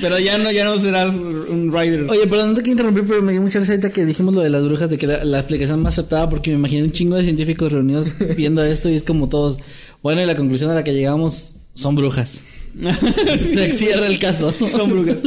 [0.00, 2.08] pero ya no, ya no serás un rider.
[2.08, 4.42] Oye, perdón, no te quiero interrumpir, pero me dio mucha risa ahorita que dijimos lo
[4.42, 7.16] de las brujas, de que la, la explicación más aceptada, porque me imaginé un chingo
[7.16, 9.58] de científicos reunidos viendo esto y es como todos.
[10.02, 12.40] Bueno, y la conclusión a la que llegamos son brujas.
[13.38, 14.52] Se cierra el caso.
[14.52, 15.20] Son brujas.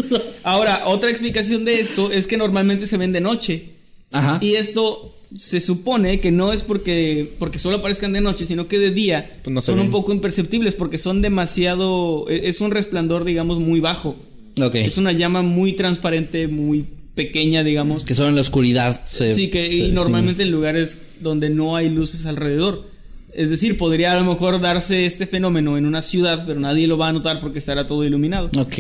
[0.44, 3.74] Ahora, otra explicación de esto es que normalmente se ven de noche.
[4.12, 4.40] Ajá.
[4.42, 8.80] Y esto se supone que no es porque, porque solo aparezcan de noche, sino que
[8.80, 9.86] de día Pues no son ven.
[9.86, 12.26] un poco imperceptibles porque son demasiado...
[12.30, 14.16] e- Es un resplandor, digamos, muy bajo.
[14.62, 14.76] Ok.
[14.76, 18.04] Es una llama muy transparente, muy pequeña, digamos.
[18.06, 19.34] Que solo en la oscuridad se.
[19.34, 22.94] sí, que y normalmente en lugares donde no hay luces alrededor.
[23.34, 26.98] Es decir, podría a lo mejor darse este fenómeno en una ciudad, pero nadie lo
[26.98, 28.50] va a notar porque estará todo iluminado.
[28.58, 28.76] Ok.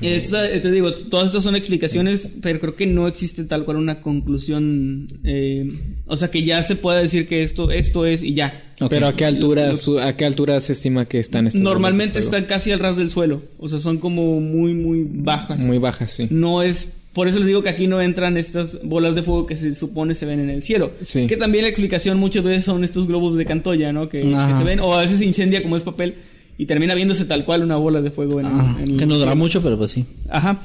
[0.00, 3.78] Esta, eh, te digo, todas estas son explicaciones, pero creo que no existe tal cual
[3.78, 5.08] una conclusión.
[5.24, 5.68] eh,
[6.06, 8.62] o sea, que ya se pueda decir que esto, esto es y ya.
[8.88, 12.44] Pero a qué altura, su- a qué altura se estima que están estas Normalmente están
[12.44, 13.42] casi al ras del suelo.
[13.58, 15.64] O sea, son como muy, muy bajas.
[15.64, 16.28] muy bajas, sí.
[16.30, 16.88] No es.
[17.12, 20.14] Por eso les digo que aquí no entran estas bolas de fuego que se supone
[20.14, 20.92] se ven en el cielo.
[21.02, 21.26] Sí.
[21.26, 24.08] Que también la explicación muchas veces son estos globos de Cantoya, ¿no?
[24.08, 26.14] Que, se ven, o a veces se incendia como es papel
[26.58, 29.34] y termina viéndose tal cual una bola de fuego en, Ah, en que no dura
[29.34, 30.04] mucho, pero pues sí.
[30.28, 30.60] Ajá.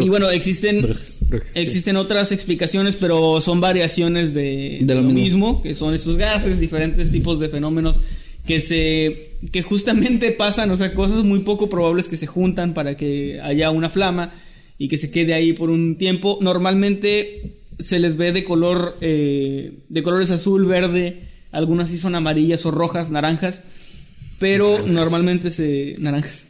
[0.00, 0.94] Y bueno, existen
[1.54, 5.20] existen otras explicaciones, pero son variaciones de, De de lo lo mismo.
[5.22, 7.98] mismo, que son estos gases, diferentes tipos de fenómenos
[8.46, 12.96] que se que justamente pasan, o sea, cosas muy poco probables que se juntan para
[12.96, 14.34] que haya una flama
[14.78, 16.38] y que se quede ahí por un tiempo.
[16.40, 22.66] Normalmente se les ve de color eh, de colores azul, verde, algunas sí son amarillas
[22.66, 23.62] o rojas, naranjas,
[24.40, 26.46] pero normalmente se naranjas.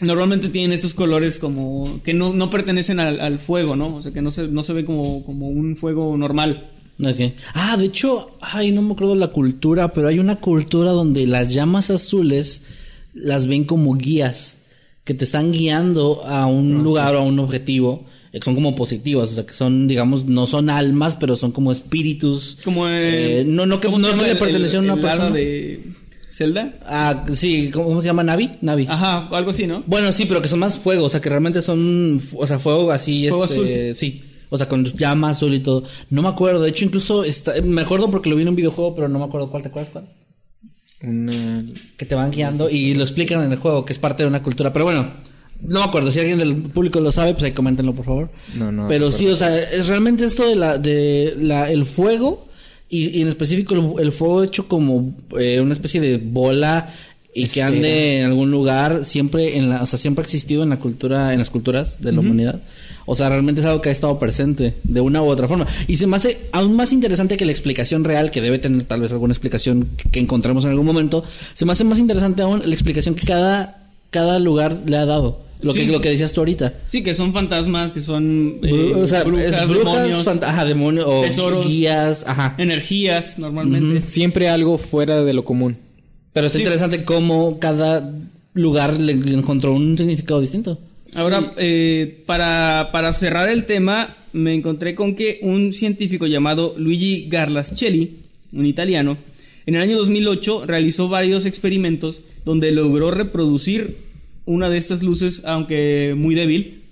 [0.00, 3.96] Normalmente tienen estos colores como que no, no pertenecen al, al fuego, ¿no?
[3.96, 6.70] O sea, que no se, no se ve como, como un fuego normal.
[7.04, 7.32] Ok.
[7.52, 11.52] Ah, de hecho, ay, no me acuerdo la cultura, pero hay una cultura donde las
[11.52, 12.62] llamas azules
[13.12, 14.58] las ven como guías
[15.04, 18.06] que te están guiando a un lugar o a un objetivo.
[18.32, 21.52] eh, que Son como positivas, o sea, que son, digamos, no son almas, pero son
[21.52, 22.56] como espíritus.
[22.64, 25.00] Como eh, Eh, no, no, que ¿cómo no, no le el- pertenece a una el
[25.00, 25.30] persona.
[25.30, 25.80] de
[26.30, 26.74] Zelda?
[26.82, 28.22] Ah, sí, ¿cómo, cómo se llama?
[28.22, 28.50] ¿Navi?
[28.60, 28.86] Navi.
[28.88, 29.82] Ajá, algo así, ¿no?
[29.86, 32.92] Bueno, sí, pero que son más fuego, o sea, que realmente son, o sea, fuego
[32.92, 34.24] así, Fuego este, sí.
[34.48, 35.84] O sea, con llama azul y todo.
[36.10, 38.94] No me acuerdo, de hecho, incluso está, me acuerdo porque lo vi en un videojuego,
[38.94, 40.08] pero no me acuerdo cuál, ¿te acuerdas cuál?
[41.02, 41.64] Una...
[41.96, 44.42] Que te van guiando y lo explican en el juego, que es parte de una
[44.42, 44.72] cultura.
[44.72, 45.06] Pero bueno,
[45.62, 46.10] no me acuerdo.
[46.10, 48.30] Si alguien del público lo sabe, pues ahí coméntenlo, por favor.
[48.56, 52.48] No, no Pero sí, o sea, es realmente esto de la, de la, el fuego
[52.90, 56.92] y, y en específico el, el fuego hecho como eh, una especie de bola
[57.32, 60.70] y que ande en algún lugar siempre en la, o sea, siempre ha existido en
[60.70, 62.60] la cultura, en las culturas de la humanidad.
[63.06, 65.66] O sea, realmente es algo que ha estado presente de una u otra forma.
[65.86, 69.00] Y se me hace aún más interesante que la explicación real, que debe tener tal
[69.00, 71.22] vez alguna explicación que, que encontremos en algún momento.
[71.54, 75.49] Se me hace más interesante aún la explicación que cada, cada lugar le ha dado.
[75.62, 75.80] Lo, Sí.
[75.80, 76.74] que, lo que decías tú ahorita.
[76.86, 80.64] Sí, que son fantasmas, que son eh, o sea, brujas, es brujas, demonios, fant- ajá,
[80.64, 81.66] demonios, o tesoros.
[81.66, 82.54] guías, ajá.
[82.58, 84.06] energías, normalmente.
[84.06, 85.76] Siempre algo fuera de lo común.
[86.32, 86.58] Pero es Sí.
[86.58, 88.10] interesante cómo cada
[88.54, 90.78] lugar le encontró un significado distinto.
[91.14, 97.26] Ahora, eh, para, para cerrar el tema, me encontré con que un científico llamado Luigi
[97.28, 98.16] Garlascelli,
[98.52, 99.18] un italiano,
[99.66, 103.96] en el año 2008 realizó varios experimentos donde logró reproducir
[104.54, 106.82] una de estas luces, aunque muy débil.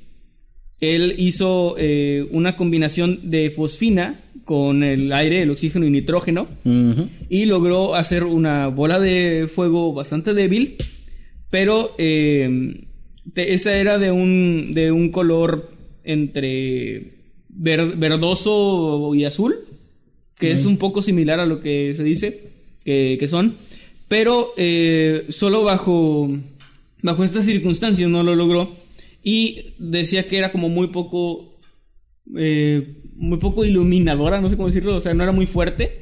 [0.80, 6.46] Él hizo eh, una combinación de fosfina con el aire, el oxígeno y nitrógeno
[7.28, 10.76] y logró hacer una bola de fuego bastante débil,
[11.50, 12.48] pero eh,
[13.34, 15.70] te- esa era de un, de un color
[16.04, 17.12] entre
[17.48, 19.54] ver- verdoso y azul,
[20.38, 22.40] que es un poco similar a lo que se dice
[22.84, 23.56] que, que son,
[24.06, 26.30] pero eh, solo bajo,
[27.02, 28.76] bajo estas circunstancias no lo logró
[29.22, 31.58] y decía que era como muy poco...
[32.36, 35.98] eh, muy poco iluminadora, no sé cómo decirlo, o sea, no era muy fuerte.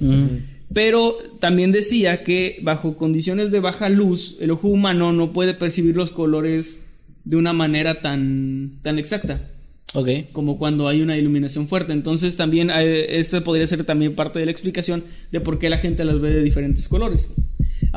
[0.73, 5.97] Pero también decía que bajo condiciones de baja luz, el ojo humano no puede percibir
[5.97, 6.85] los colores
[7.25, 9.51] de una manera tan, tan exacta.
[9.95, 10.09] Ok.
[10.33, 11.93] como cuando hay una iluminación fuerte.
[11.93, 15.79] Entonces también eh, esta podría ser también parte de la explicación de por qué la
[15.79, 17.31] gente las ve de diferentes colores.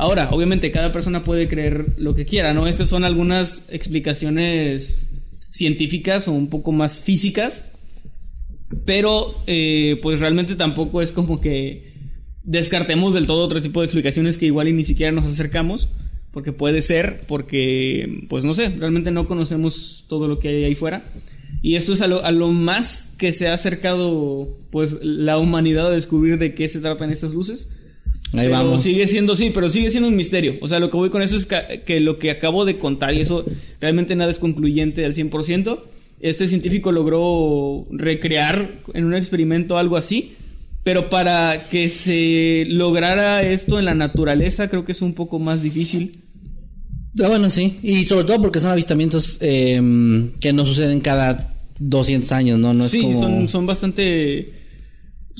[0.00, 2.66] Ahora, obviamente cada persona puede creer lo que quiera, ¿no?
[2.66, 5.12] Estas son algunas explicaciones
[5.50, 7.72] científicas o un poco más físicas,
[8.86, 11.92] pero eh, pues realmente tampoco es como que
[12.42, 15.90] descartemos del todo otro tipo de explicaciones que igual y ni siquiera nos acercamos,
[16.30, 20.74] porque puede ser, porque pues no sé, realmente no conocemos todo lo que hay ahí
[20.76, 21.04] fuera.
[21.60, 25.88] Y esto es a lo, a lo más que se ha acercado pues la humanidad
[25.88, 27.76] a descubrir de qué se tratan estas luces.
[28.32, 28.82] Ahí Pero vamos.
[28.82, 30.56] sigue siendo, sí, pero sigue siendo un misterio.
[30.60, 33.14] O sea, lo que voy con eso es que, que lo que acabo de contar,
[33.14, 33.44] y eso
[33.80, 35.80] realmente nada es concluyente al 100%,
[36.20, 40.34] este científico logró recrear en un experimento algo así,
[40.84, 45.62] pero para que se lograra esto en la naturaleza creo que es un poco más
[45.62, 46.12] difícil.
[47.22, 47.78] Ah, bueno, sí.
[47.82, 52.72] Y sobre todo porque son avistamientos eh, que no suceden cada 200 años, ¿no?
[52.72, 53.20] No es sí, como...
[53.20, 54.59] son, son bastante...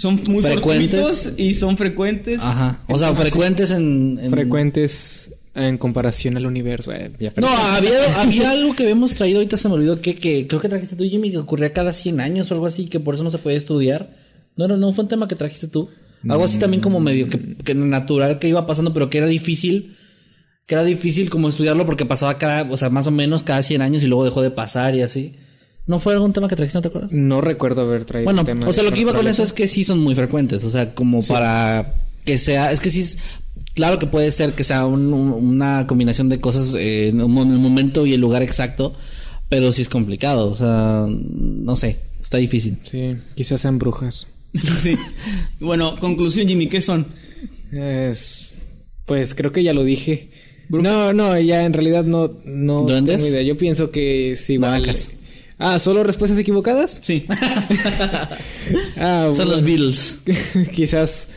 [0.01, 1.33] Son muy Frecuentes.
[1.37, 2.41] y son frecuentes.
[2.43, 2.81] Ajá.
[2.89, 4.19] O sea, frecuentes en...
[4.23, 6.93] en- Frecuentes en comparación al universo.
[6.93, 10.47] eh, ya No, había, había algo que habíamos traído, ahorita se me olvidó, que, que
[10.47, 13.15] creo que trajiste tú, Jimmy, que ocurría cada 100 años o algo así, que por
[13.15, 14.11] eso no se podía estudiar.
[14.57, 15.89] No, no, no fue un tema que trajiste tú.
[16.29, 19.97] Algo así también como medio que, que natural que iba pasando, pero que era difícil.
[20.67, 23.83] Que era difícil como estudiarlo porque pasaba cada, o sea, más o menos cada 100
[23.83, 25.35] años y luego dejó de pasar y así.
[25.91, 27.11] ¿No fue algún tema que trajiste, no te acuerdas?
[27.13, 29.67] No recuerdo haber traído Bueno, tema o sea, lo que iba con eso es que
[29.67, 30.63] sí son muy frecuentes.
[30.63, 32.71] O sea, como para que sea.
[32.71, 33.19] Es que sí es.
[33.75, 37.37] Claro que puede ser que sea un- un- una combinación de cosas eh, en un
[37.53, 38.95] el momento y el lugar exacto.
[39.49, 40.51] Pero sí es complicado.
[40.53, 41.99] O sea, no sé.
[42.23, 42.77] Está difícil.
[42.85, 44.29] Sí, quizás sean brujas.
[44.83, 44.97] sí.
[45.59, 47.05] Bueno, conclusión, Jimmy, ¿qué son?
[47.73, 48.55] Es,
[49.07, 50.31] pues creo que ya lo dije.
[50.69, 50.93] Brujas.
[50.93, 53.17] No, no, ya en realidad no, no ¿Duendes?
[53.17, 53.43] tengo idea.
[53.43, 54.83] Yo pienso que sí, igual.
[54.83, 55.13] Navacas.
[55.63, 57.01] Ah, ¿solo respuestas equivocadas?
[57.03, 57.27] Sí.
[58.97, 59.63] Ah, Son los.
[59.63, 60.21] Beatles.
[60.75, 61.29] quizás,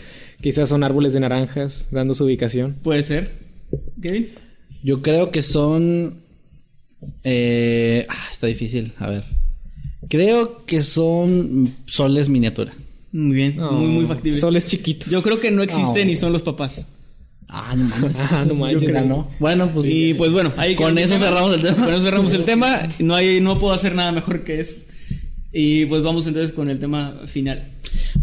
[0.41, 2.75] quizás son árboles de naranjas dando su ubicación.
[2.83, 3.31] Puede ser.
[4.01, 4.29] Kevin.
[4.83, 6.23] Yo creo que son.
[7.23, 8.93] Eh, ah, está difícil.
[8.97, 9.23] A ver.
[10.09, 12.73] Creo que son soles miniatura.
[13.11, 14.39] Muy bien, muy, muy factible.
[14.39, 15.09] Soles chiquitos.
[15.09, 16.13] Yo creo que no existen No.
[16.13, 16.87] y son los papás.
[17.49, 18.17] Ah, no mames.
[18.31, 18.81] Ah, no manches.
[18.81, 19.27] Yo creo, ¿no?
[19.39, 19.87] Bueno, pues.
[19.87, 21.85] Y pues bueno, ahí Con eso cerramos el tema.
[21.85, 22.81] Con eso cerramos el tema.
[22.99, 24.75] No hay, no puedo hacer nada mejor que eso.
[25.53, 27.69] Y pues vamos entonces con el tema final.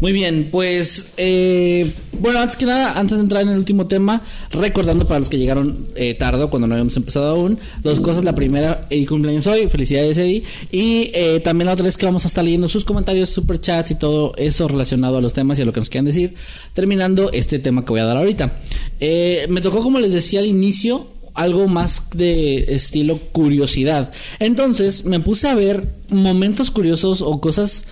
[0.01, 4.23] Muy bien, pues eh, bueno, antes que nada, antes de entrar en el último tema,
[4.51, 8.25] recordando para los que llegaron eh, tarde cuando no habíamos empezado aún, dos cosas.
[8.25, 10.43] La primera, Eddie cumpleaños hoy, felicidades Eddie.
[10.73, 14.33] Y eh, también otra es que vamos a estar leyendo sus comentarios, superchats y todo
[14.37, 16.35] eso relacionado a los temas y a lo que nos quieran decir,
[16.73, 18.59] terminando este tema que voy a dar ahorita.
[19.01, 24.13] Eh, me tocó, como les decía al inicio, algo más de estilo curiosidad.
[24.39, 27.85] Entonces me puse a ver momentos curiosos o cosas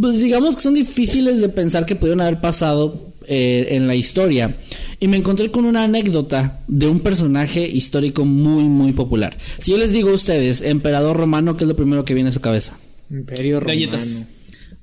[0.00, 4.56] pues digamos que son difíciles de pensar que pudieron haber pasado eh, en la historia.
[5.00, 9.36] Y me encontré con una anécdota de un personaje histórico muy, muy popular.
[9.58, 12.32] Si yo les digo a ustedes, emperador romano, ¿qué es lo primero que viene a
[12.32, 12.78] su cabeza?
[13.10, 13.78] Imperio romano.
[13.78, 14.26] Galletas.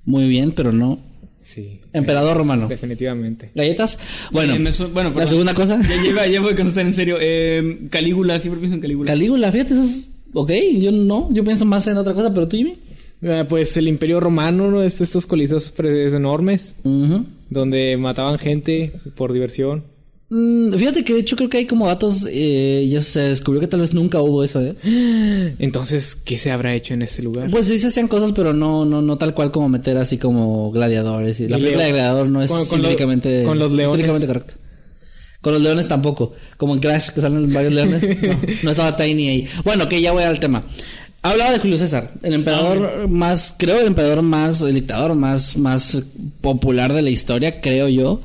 [0.06, 1.00] Muy bien, pero no.
[1.42, 1.80] Sí.
[1.92, 2.68] Emperador romano.
[2.68, 3.50] Definitivamente.
[3.56, 4.00] ¿Galletas?
[4.32, 5.82] Bueno, Eh, me su- bueno la segunda cosa.
[5.82, 7.18] Ya lleva, ya voy a contestar en serio.
[7.20, 9.12] Eh, Calígula, siempre pienso en Calígula.
[9.12, 10.10] Calígula, fíjate, eso es...
[10.34, 12.76] Ok, yo no, yo pienso más en otra cosa, pero tú, Jimmy.
[13.24, 14.82] Eh, Pues el Imperio Romano, ¿no?
[14.82, 17.26] Es estos coliseos pre- enormes Ujú.
[17.50, 19.84] donde mataban gente por diversión.
[20.34, 23.68] Mm, fíjate que de hecho creo que hay como datos, eh, ya se descubrió que
[23.68, 24.76] tal vez nunca hubo eso, ¿eh?
[25.60, 27.52] Entonces, ¿qué se habrá hecho en este lugar?
[27.52, 30.72] Pues sí se hacían cosas, pero no, no, no tal cual como meter así como
[30.72, 31.42] gladiadores.
[31.42, 34.08] Y la película de gladiador no es con- con lo- científicamente, con los leones.
[34.26, 34.54] correcta.
[35.42, 36.34] Con los leones tampoco.
[36.56, 38.02] Como en Crash que salen varios leones.
[38.22, 39.48] No, no estaba Tiny ahí.
[39.66, 40.62] Bueno, que ya voy al tema.
[41.24, 46.04] Hablaba de Julio César, el emperador más, creo el emperador más, el dictador más, más
[46.42, 48.22] popular de la historia, creo yo.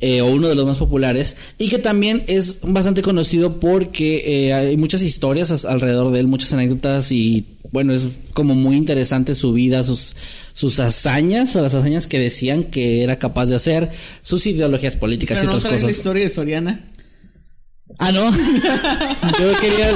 [0.00, 4.52] Eh, o uno de los más populares, y que también es bastante conocido porque eh,
[4.54, 9.34] hay muchas historias as- alrededor de él, muchas anécdotas y bueno, es como muy interesante
[9.34, 10.16] su vida, sus,
[10.54, 13.90] sus hazañas o las hazañas que decían que era capaz de hacer,
[14.22, 15.96] sus ideologías políticas Pero y no otras sabes la cosas.
[15.98, 16.90] historia de Soriana.
[17.98, 18.30] Ah, no.
[19.38, 19.92] Yo quería...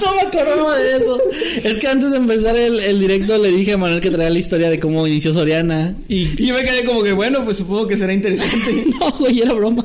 [0.00, 1.20] No me acordaba de eso.
[1.64, 4.38] Es que antes de empezar el, el directo le dije a Manuel que traía la
[4.38, 5.96] historia de cómo inició Soriana.
[6.08, 8.84] Y, y yo me quedé como que, bueno, pues supongo que será interesante.
[9.00, 9.84] No, güey, era broma.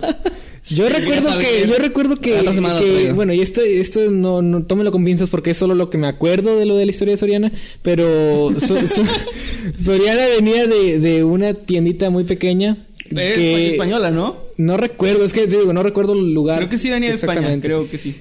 [0.68, 1.68] Yo recuerdo que, qué.
[1.70, 5.52] yo recuerdo que, semana que- bueno, y esto, esto no, no tómelo con pinzas porque
[5.52, 7.52] es solo lo que me acuerdo de lo de la historia de Soriana,
[7.84, 9.04] pero So- So-
[9.78, 12.78] Soriana venía de, de una tiendita muy pequeña
[13.12, 14.38] Es que española, ¿no?
[14.58, 16.58] no recuerdo, es que te digo, no recuerdo el lugar.
[16.58, 18.16] Creo que sí venía de España, creo que sí.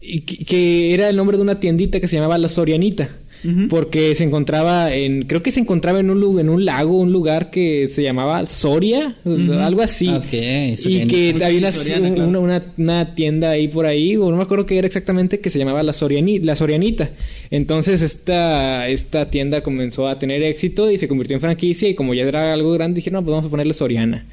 [0.00, 3.08] Y que, era el nombre de una tiendita que se llamaba La Sorianita.
[3.70, 7.50] porque se encontraba en, creo que se encontraba en un, en un lago, un lugar
[7.50, 10.08] que se llamaba Soria, algo así.
[10.08, 12.28] Ok, y que había una, Soriana, claro.
[12.28, 15.48] una, una- una tienda ahí por ahí, o no me acuerdo qué era exactamente, que
[15.48, 17.08] se llamaba la, Soriani, la Sorianita.
[17.50, 22.12] Entonces esta, esta tienda comenzó a tener éxito y se convirtió en franquicia y como
[22.12, 24.26] ya era algo grande dijeron, no, pues vamos a ponerle Soriana.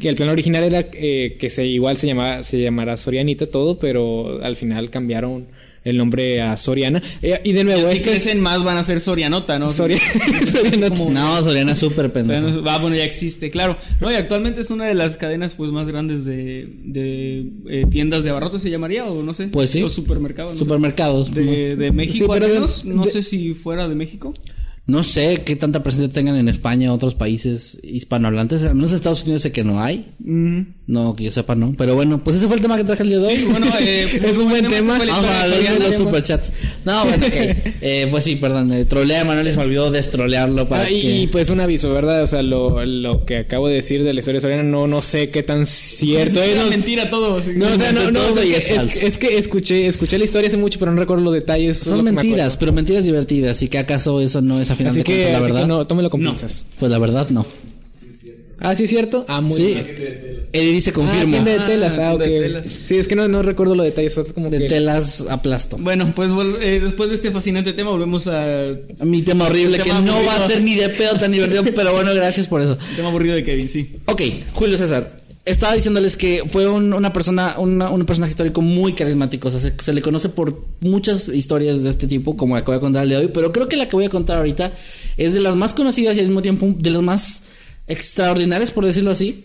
[0.00, 3.78] Que el plan original era eh, que se igual se llamaba se llamara Sorianita todo,
[3.78, 5.46] pero al final cambiaron
[5.84, 7.00] el nombre a Soriana.
[7.22, 9.68] Eh, y de nuevo, Si es que crecen más van a ser Sorianota, ¿no?
[9.72, 10.00] Soria-
[10.52, 11.04] Sorianota.
[11.10, 12.40] No, Soriana es súper pendejo.
[12.40, 13.76] no- ah, bueno, ya existe, claro.
[14.00, 18.24] No, y actualmente es una de las cadenas pues más grandes de, de eh, tiendas
[18.24, 19.04] de abarrotes, ¿se llamaría?
[19.04, 19.46] O no sé.
[19.46, 19.82] Pues sí.
[19.84, 20.50] O supermercados.
[20.50, 20.64] no sé.
[20.64, 21.32] Supermercados.
[21.32, 22.84] De, de México, Sí, al de- menos.
[22.84, 24.34] no de- sé si fuera de México.
[24.88, 28.62] No sé qué tanta presencia tengan en España otros países hispanohablantes.
[28.62, 30.12] Al menos en Estados Unidos sé que no hay.
[30.86, 31.74] No, que yo sepa, no.
[31.76, 33.36] Pero bueno, pues ese fue el tema que traje el día de hoy.
[33.36, 34.94] Sí, bueno, eh, Es un buen tema.
[34.96, 35.86] fue la Vamos historia a de ver Soriana.
[35.88, 36.52] los superchats.
[36.84, 37.26] No, bueno.
[37.80, 38.72] Eh, pues sí, perdón.
[38.72, 41.16] Eh, trolea a Manuel y se me olvidó destrolearlo para Ah, y, que...
[41.18, 42.22] y, pues un aviso, ¿verdad?
[42.22, 45.30] O sea, lo, lo que acabo de decir de la historia soriana no, no sé
[45.30, 47.42] qué tan cierto Es una mentira todo.
[47.42, 47.50] sí.
[47.56, 50.46] no, o sea, no, no, o sea, es, es es que escuché, escuché la historia
[50.48, 51.78] hace mucho, pero no recuerdo los detalles.
[51.78, 53.60] Son mentiras, pero mentiras divertidas.
[53.62, 55.66] ¿Y que acaso eso no es final Así de que, cuentas la así que verdad?
[55.68, 56.30] no, tómelo con No.
[56.30, 56.66] pinzas.
[56.78, 57.46] Pues la verdad no.
[58.58, 59.26] Ah, sí es cierto.
[59.28, 59.66] Ah, muy Sí.
[59.66, 60.46] bien.
[60.52, 61.30] Eddie dice Ah, confirmo.
[61.32, 61.98] tienda de Ah, telas.
[61.98, 62.22] Ah, ok.
[62.22, 62.62] tienda de telas.
[62.86, 64.14] Sí, es que no, no recuerdo los detalles.
[64.34, 64.64] como de que...
[64.68, 65.76] telas aplasto.
[65.78, 66.30] Bueno, pues
[66.62, 68.74] eh, después de este fascinante tema volvemos a...
[69.04, 71.92] Mi tema horrible, que tema no va a ser ni de pedo tan divertido, pero
[71.92, 72.78] bueno, gracias por eso.
[72.90, 73.90] El tema aburrido de Kevin, sí.
[74.06, 74.22] Ok,
[74.54, 75.15] Julio César.
[75.46, 79.46] Estaba diciéndoles que fue un- una persona, una- un personaje histórico muy carismático.
[79.48, 82.66] O sea, se, se le conoce por muchas historias de este tipo, como la que
[82.72, 83.30] voy a contar el de hoy.
[83.32, 84.72] Pero creo que la que voy a contar ahorita
[85.16, 87.44] es de las más conocidas y al mismo tiempo de las más
[87.86, 89.44] extraordinarias, por decirlo así.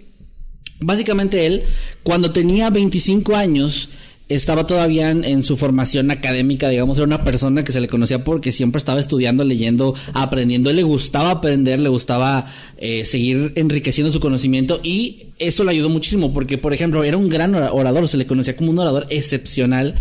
[0.79, 1.63] Básicamente él,
[2.01, 3.89] cuando tenía 25 años,
[4.35, 8.51] estaba todavía en, su formación académica, digamos, era una persona que se le conocía porque
[8.51, 12.45] siempre estaba estudiando, leyendo, aprendiendo, Él le gustaba aprender, le gustaba
[12.77, 17.29] eh, seguir enriqueciendo su conocimiento y eso le ayudó muchísimo porque, por ejemplo, era un
[17.29, 19.95] gran ora- orador, se le conocía como un orador excepcional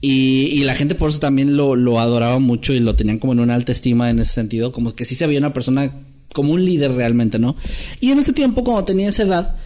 [0.00, 3.40] y, la gente por eso también lo, lo adoraba mucho y lo tenían como en
[3.40, 5.92] una alta estima en ese sentido, como que sí se veía una persona
[6.32, 7.56] como un líder realmente, ¿no?
[8.00, 9.56] Y en este tiempo, cuando tenía esa edad,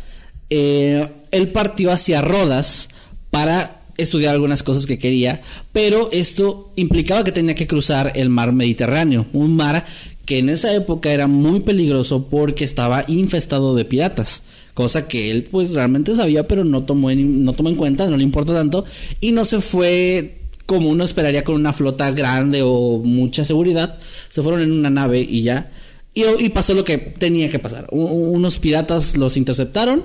[0.50, 2.88] eh, él partió hacia Rodas
[3.30, 5.42] para estudiar algunas cosas que quería,
[5.72, 9.84] pero esto implicaba que tenía que cruzar el mar Mediterráneo, un mar
[10.24, 14.42] que en esa época era muy peligroso porque estaba infestado de piratas,
[14.74, 18.16] cosa que él pues realmente sabía, pero no tomó en, no tomó en cuenta, no
[18.16, 18.84] le importa tanto,
[19.20, 20.36] y no se fue
[20.66, 25.20] como uno esperaría con una flota grande o mucha seguridad, se fueron en una nave
[25.20, 25.70] y ya.
[26.14, 27.86] Y, y pasó lo que tenía que pasar.
[27.92, 30.02] U- unos piratas los interceptaron.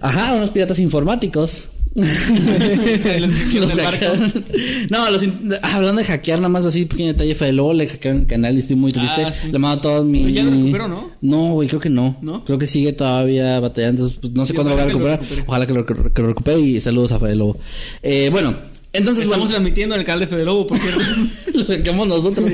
[0.00, 1.69] Ajá, unos piratas informáticos.
[3.20, 3.30] Los
[4.90, 8.20] no, los in- hablando de hackear, nada más así, pequeño detalle fue luego le hackearon
[8.22, 9.24] el canal y estoy muy triste.
[9.24, 9.48] Ah, sí.
[9.50, 10.20] Le mando todo mi.
[10.20, 11.10] Pero ya lo recuperó, ¿no?
[11.20, 12.16] No, güey, creo que no.
[12.22, 12.44] ¿No?
[12.44, 14.08] Creo que sigue todavía batallando.
[14.20, 15.20] pues, no sé Sí, cuándo lo va a recuperar.
[15.46, 17.58] Ojalá que lo, que lo recupere y saludos a Fede Lobo.
[18.02, 18.54] Eh, bueno,
[18.92, 19.24] entonces.
[19.24, 21.00] Estamos bueno, transmitiendo en el canal de Fede Lobo, por cierto.
[21.54, 22.50] lo sacamos nosotros.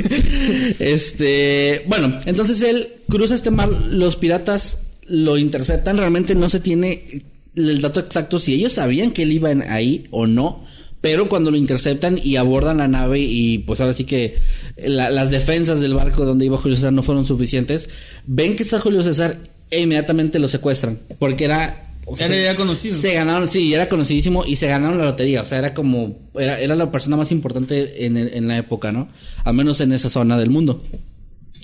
[0.79, 7.23] Este, bueno, entonces él cruza este mar, los piratas lo interceptan, realmente no se tiene
[7.57, 10.65] el dato exacto si ellos sabían que él iba en- ahí o no,
[11.01, 14.37] pero cuando lo interceptan y abordan la nave y pues ahora sí que
[14.77, 17.89] la- las defensas del barco donde iba Julio César no fueron suficientes,
[18.27, 19.39] ven que está Julio César
[19.71, 21.93] e inmediatamente lo secuestran, porque era...
[22.07, 22.97] o Era se- ya conocido.
[22.97, 25.43] Se ganaron, sí, era conocidísimo y se ganaron la lotería.
[25.43, 26.17] O sea, era como.
[26.39, 29.09] Era, era la persona más importante en, el- en la época, ¿no?
[29.45, 30.85] Al menos en esa zona del mundo.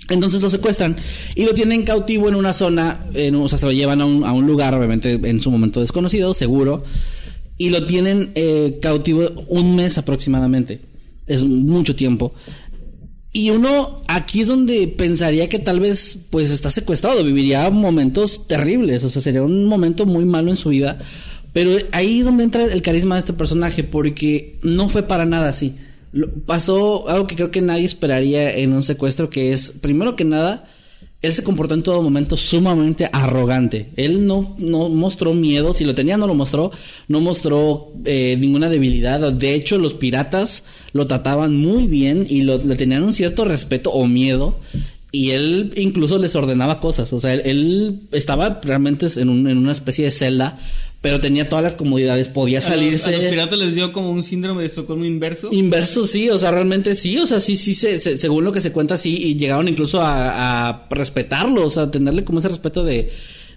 [0.08, 0.96] Entonces lo secuestran
[1.34, 4.24] y lo tienen cautivo en una zona, en, o sea, se lo llevan a un,
[4.24, 6.84] a un lugar, obviamente en su momento desconocido, seguro,
[7.56, 10.80] y lo tienen eh, cautivo un mes aproximadamente.
[11.26, 12.34] Es mucho tiempo.
[13.32, 19.04] Y uno aquí es donde pensaría que tal vez pues está secuestrado, viviría momentos terribles,
[19.04, 20.98] o sea, sería un momento muy malo en su vida.
[21.52, 25.48] Pero ahí es donde entra el carisma de este personaje, porque no fue para nada
[25.48, 25.74] así.
[26.46, 30.66] Pasó algo que creo que nadie esperaría en un secuestro, que es, primero que nada,
[31.22, 33.90] él se comportó en todo momento sumamente arrogante.
[33.96, 36.72] Él no, no mostró miedo, si lo tenía no lo mostró,
[37.06, 39.32] no mostró eh, ninguna debilidad.
[39.32, 43.90] De hecho, los piratas lo trataban muy bien y lo, le tenían un cierto respeto
[43.90, 44.58] o miedo.
[45.12, 47.12] Y él incluso les ordenaba cosas.
[47.12, 50.58] O sea, él, estaba realmente en una especie de celda,
[51.02, 53.08] pero tenía todas las comodidades, podía A los, salirse.
[53.10, 55.48] a los piratas les dio como un síndrome de Estocolmo inverso.
[55.52, 58.60] Inverso, sí, o sea, realmente sí, o sea, sí, sí, se- se- según lo que
[58.62, 62.48] se cuenta, sí, y llegaron incluso a, a respetarlo, o sea, a tenerle como ese
[62.48, 63.10] respeto de,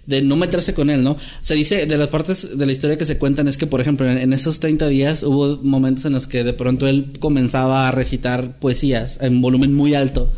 [0.06, 1.16] de no meterse con él, ¿no?
[1.40, 4.10] Se dice, de las partes de la historia que se cuentan es que, por ejemplo,
[4.10, 7.92] en, en esos 30 días hubo momentos en los que de pronto él comenzaba a
[7.92, 10.32] recitar poesías en volumen muy alto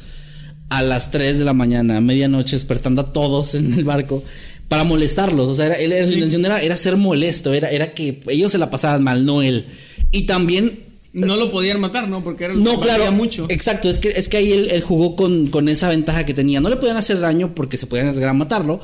[0.71, 4.23] a las 3 de la mañana, a medianoche, despertando a todos en el barco
[4.69, 5.49] para molestarlos.
[5.49, 8.53] O sea, era, él, era- su intención era, era ser molesto, era, era que ellos
[8.53, 9.67] se la pasaban mal, no él.
[10.11, 10.81] Y también
[11.13, 12.23] No lo podían matar, ¿no?
[12.23, 13.13] Porque era no, valía claro.
[13.13, 13.47] mucho.
[13.49, 16.61] Exacto, es que, es que ahí él, él jugó con, con esa ventaja que tenía.
[16.61, 18.81] No le podían hacer daño porque se podían arriesgar a matarlo.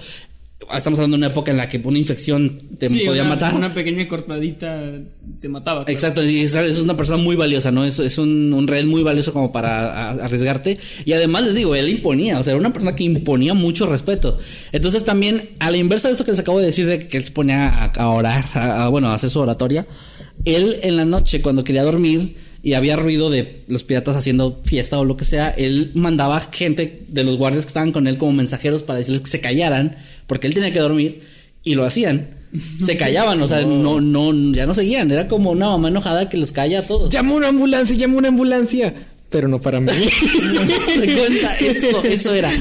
[0.74, 3.54] Estamos hablando de una época en la que una infección te Sí, podía una, matar.
[3.54, 4.92] Una pequeña cortadita
[5.40, 5.84] te mataba.
[5.84, 5.92] claro.
[5.92, 7.84] Exacto, y es, es una persona muy valiosa, ¿no?
[7.84, 10.78] Es, es un, un red muy valioso como para a- arriesgarte.
[11.04, 14.38] Y además les digo, él imponía, o sea, era una persona que imponía mucho respeto.
[14.72, 17.22] Entonces también, a la inversa de esto que les acabo de decir, de que él
[17.24, 19.86] se ponía a, a orar, a, a, bueno, a hacer su oratoria,
[20.46, 24.98] él en la noche, cuando quería dormir y había ruido de los piratas haciendo fiesta
[24.98, 28.32] o lo que sea, él mandaba gente de los guardias que estaban con él como
[28.32, 29.96] mensajeros para decirles que se callaran,
[30.26, 31.22] porque él tenía que dormir,
[31.62, 32.28] y lo hacían.
[32.84, 35.10] Se callaban, o sea, no, no, ya no seguían.
[35.10, 37.10] Era como una mamá enojada que los calla a todos.
[37.12, 38.94] Llama una ambulancia, llama una ambulancia.
[39.34, 39.90] Pero no para mí.
[40.94, 42.52] se cuenta, eso, eso era.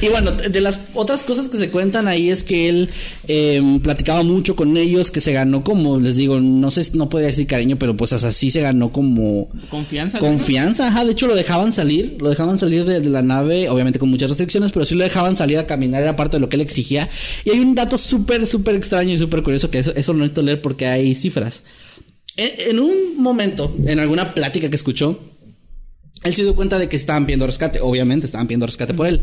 [0.00, 2.90] Y bueno, de las otras cosas que se cuentan ahí es que él
[3.26, 7.26] eh, platicaba mucho con ellos, que se ganó como, les digo, no sé, no podría
[7.26, 10.20] decir cariño, pero pues así se ganó como Confianza.
[10.20, 10.86] confianza.
[10.86, 14.08] Ajá, de hecho lo dejaban salir, lo dejaban salir de, de la nave, obviamente con
[14.08, 16.62] muchas restricciones, pero sí lo dejaban salir a caminar, era parte de lo que él
[16.62, 17.08] exigía.
[17.44, 20.42] Y hay un dato súper, súper extraño y súper curioso que eso, eso lo necesito
[20.42, 21.64] leer porque hay cifras.
[22.36, 25.18] En, en un momento, en alguna plática que escuchó,
[26.24, 29.20] él se dio cuenta de que estaban pidiendo rescate, obviamente estaban pidiendo rescate por él.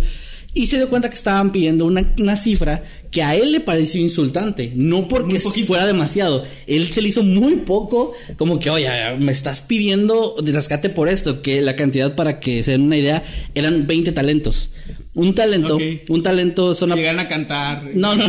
[0.53, 4.01] Y se dio cuenta que estaban pidiendo una, una cifra que a él le pareció
[4.01, 4.71] insultante.
[4.75, 6.43] No porque fuera demasiado.
[6.65, 8.13] Él se le hizo muy poco.
[8.35, 8.89] Como que, oye,
[9.19, 11.43] me estás pidiendo de rescate por esto.
[11.43, 13.23] Que la cantidad, para que se den una idea,
[13.53, 14.71] eran 20 talentos.
[15.19, 15.77] Un talento,
[16.09, 16.91] un talento son...
[16.91, 17.83] a- Llegan a cantar.
[17.93, 18.23] No, no.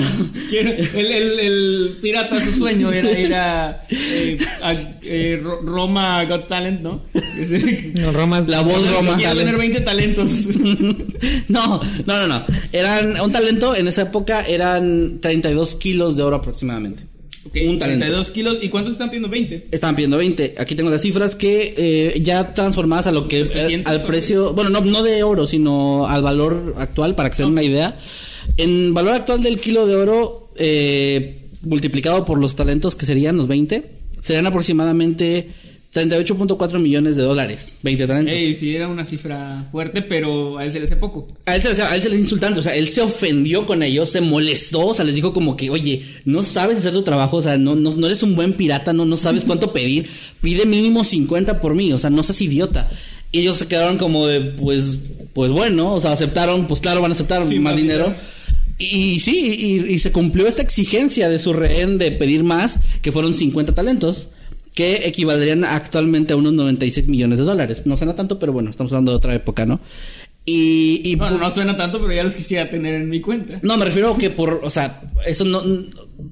[0.48, 4.72] Quiero- el, el, el pirata, su sueño era ir a, eh, a,
[5.02, 7.02] eh, Ro- Roma Got Talent, ¿no?
[7.38, 8.40] Ese- No, Roma.
[8.46, 9.16] La voz Roma.
[9.16, 10.30] Quiero tener 20 talentos.
[11.48, 12.44] no, no, no, no.
[12.72, 17.04] Eran un talento en esa época eran 32 kilos de oro aproximadamente.
[17.44, 18.04] Un talento.
[18.04, 18.58] 32 kilos.
[18.60, 19.28] ¿Y cuántos están pidiendo?
[19.28, 19.68] 20.
[19.70, 20.56] Estaban pidiendo 20.
[20.58, 24.52] Aquí tengo las cifras que eh, ya transformadas a lo que eh, 700 al precio,
[24.52, 27.98] bueno, no, no de oro, sino al valor actual para que se den una idea.
[28.56, 33.48] En valor actual del kilo de oro eh, multiplicado por los talentos que serían los
[33.48, 33.84] 20,
[34.20, 35.50] serían aproximadamente
[35.92, 37.76] 38.4 millones de dólares.
[37.82, 38.32] 20 talentos.
[38.34, 41.26] Ey, sí, era una cifra fuerte, pero a él se le hace poco.
[41.46, 43.00] A él, se, o sea, a él se le es insultante, o sea, él se
[43.00, 46.92] ofendió con ellos, se molestó, o sea, les dijo como que, oye, no sabes hacer
[46.92, 49.72] tu trabajo, o sea, no, no, no eres un buen pirata, no, no sabes cuánto
[49.72, 50.08] pedir,
[50.40, 52.88] pide mínimo 50 por mí, o sea, no seas idiota.
[53.32, 54.96] Y ellos se quedaron como de, pues,
[55.32, 58.04] pues bueno, o sea, aceptaron, pues claro, van a aceptar Sí, más más dinero.
[58.04, 58.20] dinero.
[58.78, 58.84] Y,
[59.14, 63.12] y sí, y, y se cumplió esta exigencia de su rehén de pedir más, que
[63.12, 64.30] fueron 50 talentos,
[64.74, 67.82] que equivaldrían actualmente a unos 96 millones de dólares.
[67.86, 69.80] No suena tanto, pero bueno, estamos hablando de otra época, ¿no?
[70.46, 73.58] Y, y Bueno, no suena tanto, pero ya los quisiera tener en mi cuenta.
[73.62, 75.62] no, me refiero a que por, o sea, eso no,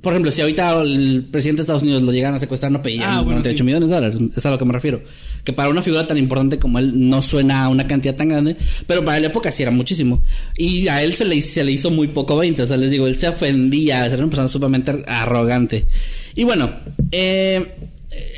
[0.01, 3.11] por ejemplo, si ahorita el presidente de Estados Unidos lo llegan a secuestrar, no pedirían
[3.11, 3.65] Ah, bueno, 98 sí.
[3.65, 5.03] millones de dólares, es a lo que me refiero.
[5.45, 8.57] Que para una figura tan importante como él no suena a una cantidad tan grande,
[8.87, 10.23] pero para la época sí era muchísimo.
[10.57, 13.07] Y a él se le, se le hizo muy poco 20, o sea, les digo,
[13.07, 15.85] él se ofendía, era una persona sumamente arrogante.
[16.35, 16.71] Y bueno,
[17.13, 17.75] eh,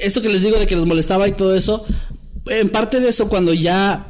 [0.03, 1.85] esto que les digo de que los molestaba y todo eso,
[2.47, 4.07] en parte de eso cuando ya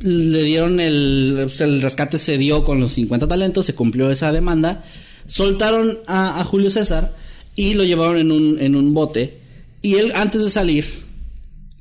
[0.00, 4.32] le dieron el, sea, el rescate se dio con los 50 talentos, se cumplió esa
[4.32, 4.84] demanda,
[5.26, 7.12] soltaron a, a Julio César
[7.54, 9.38] y lo llevaron en un, en un bote
[9.82, 10.86] y él antes de salir,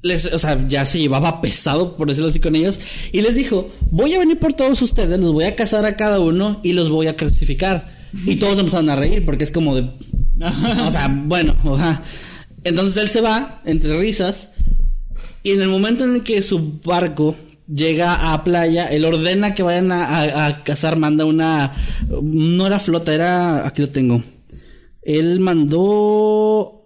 [0.02, 2.80] les, o sea, ya se llevaba pesado, por decirlo así, con ellos
[3.12, 6.20] y les dijo, voy a venir por todos ustedes, los voy a cazar a cada
[6.20, 8.00] uno y los voy a crucificar.
[8.26, 9.82] Y todos empezaron a reír porque es como de,
[10.42, 12.02] o sea, bueno, o sea,
[12.64, 14.50] entonces él se va entre risas
[15.44, 17.36] y en el momento en el que su barco
[17.74, 21.72] llega a playa, él ordena que vayan a, a- a cazar, manda una...
[22.24, 23.66] No era flota, era...
[23.68, 24.24] Aquí lo tengo.
[25.04, 26.79] Él mandó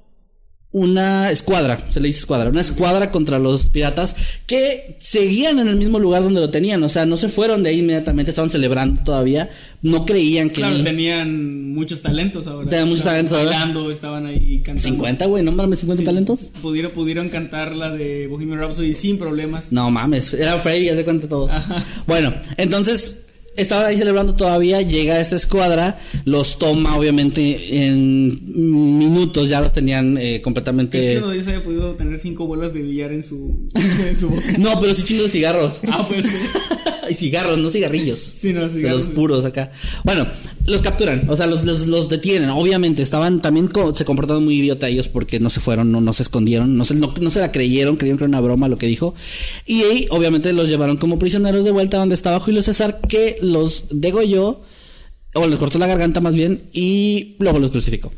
[0.73, 4.15] una escuadra, se le dice escuadra, una escuadra contra los piratas
[4.47, 7.69] que seguían en el mismo lugar donde lo tenían, o sea, no se fueron de
[7.69, 9.49] ahí inmediatamente, estaban celebrando todavía,
[9.83, 10.55] no creían que...
[10.55, 12.67] Claro, tenían muchos talentos ahora.
[12.69, 13.51] Tenían muchos talentos ahora.
[13.51, 14.81] Bailando, estaban ahí cantando.
[14.81, 16.05] 50, güey, nómbrame 50 Sí.
[16.05, 16.39] talentos.
[16.61, 19.71] Pudieron, pudieron cantar la de Bohemian Rhapsody sin problemas.
[19.71, 21.49] No mames, era Freddy, ya se cuenta todo.
[22.07, 23.19] Bueno, entonces
[23.55, 28.39] estaban ahí celebrando todavía, llega esta escuadra, los toma obviamente en
[28.99, 31.17] minutos, ya los tenían eh, ¿Crees que completamente...
[31.17, 34.53] uno de ellos haya podido tener cinco bolas de billar en su, en su boca?
[34.57, 35.81] No, pero sí chingos cigarros.
[35.87, 36.35] Ah, pues sí.
[37.09, 38.19] y cigarros, no cigarrillos.
[38.43, 39.05] Sí, no, cigarros.
[39.05, 39.71] los puros acá.
[40.03, 40.25] Bueno,
[40.65, 42.49] los capturan, o sea, los, los, los detienen.
[42.49, 46.13] Obviamente, estaban también co- se comportaron muy idiota ellos porque no se fueron, no, no
[46.13, 48.77] se escondieron, no se, no, no se la creyeron, creyeron que era una broma lo
[48.77, 49.13] que dijo.
[49.65, 53.85] Y ahí, obviamente, los llevaron como prisioneros de vuelta donde estaba Julio César, que los
[53.91, 54.61] degolló,
[55.35, 58.11] o les cortó la garganta más bien, y luego los crucificó.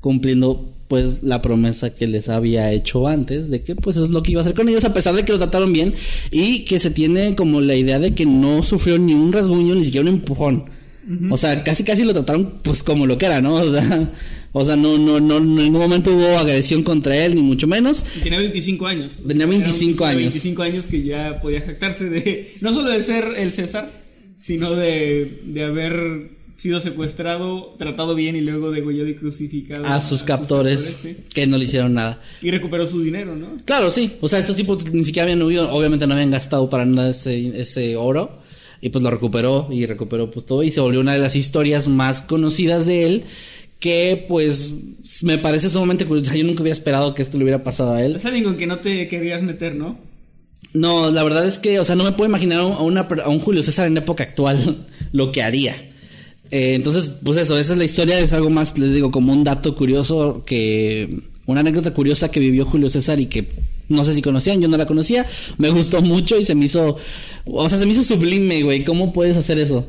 [0.00, 4.30] Cumpliendo pues la promesa que les había hecho antes de que pues es lo que
[4.30, 5.92] iba a hacer con ellos a pesar de que los trataron bien
[6.30, 9.84] y que se tiene como la idea de que no sufrió ni un rasguño ni
[9.84, 10.64] siquiera un empujón.
[11.30, 13.54] O sea, casi casi lo trataron pues como lo que era, ¿no?
[13.60, 14.12] O sea,
[14.52, 18.04] o sea, no, no, no, en ningún momento hubo agresión contra él, ni mucho menos.
[18.22, 19.20] Tenía 25 años.
[19.26, 20.32] Tenía 25 Era un- años.
[20.34, 22.52] 25 años que ya podía jactarse de.
[22.62, 23.90] No solo de ser el César,
[24.36, 29.86] sino de, de haber sido secuestrado, tratado bien y luego degollado y crucificado.
[29.86, 31.16] A sus captores, sí.
[31.32, 32.20] que no le hicieron nada.
[32.42, 33.58] Y recuperó su dinero, ¿no?
[33.64, 34.12] Claro, sí.
[34.20, 35.70] O sea, estos tipos ni siquiera habían huido.
[35.72, 38.38] Obviamente no habían gastado para nada ese, ese oro.
[38.80, 40.62] Y pues lo recuperó y recuperó pues todo.
[40.62, 43.24] Y se volvió una de las historias más conocidas de él.
[43.80, 44.72] Que pues
[45.22, 46.34] me parece sumamente curioso.
[46.34, 48.16] Yo nunca hubiera esperado que esto le hubiera pasado a él.
[48.16, 49.98] Es alguien con que no te querías meter, ¿no?
[50.72, 53.38] No, la verdad es que, o sea, no me puedo imaginar a, una, a un
[53.38, 55.74] Julio César en época actual lo que haría.
[56.50, 59.44] Eh, entonces, pues eso, esa es la historia, es algo más, les digo, como un
[59.44, 63.46] dato curioso que, una anécdota curiosa que vivió Julio César y que
[63.88, 65.26] no sé si conocían, yo no la conocía,
[65.58, 66.96] me gustó mucho y se me hizo,
[67.44, 69.86] o sea, se me hizo sublime, güey, ¿cómo puedes hacer eso?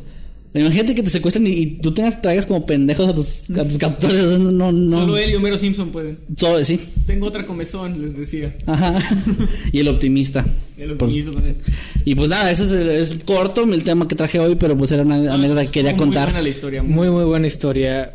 [0.56, 3.78] Imagínate que te secuestren y, y tú tengas, traigas como pendejos a tus, a tus
[3.78, 5.00] captores, no, no.
[5.02, 6.18] Solo él y Homero Simpson pueden.
[6.38, 6.80] Solo- sí.
[7.06, 8.56] Tengo otra comezón, les decía.
[8.66, 8.98] Ajá.
[9.74, 10.46] y el optimista.
[10.78, 11.58] El optimista también.
[12.06, 14.92] y pues nada, ese es, el- es corto el tema que traje hoy, pero pues
[14.94, 16.24] era una anécdota que quería contar.
[16.28, 16.84] Muy buena la historia.
[16.84, 18.14] Muy, muy buena historia.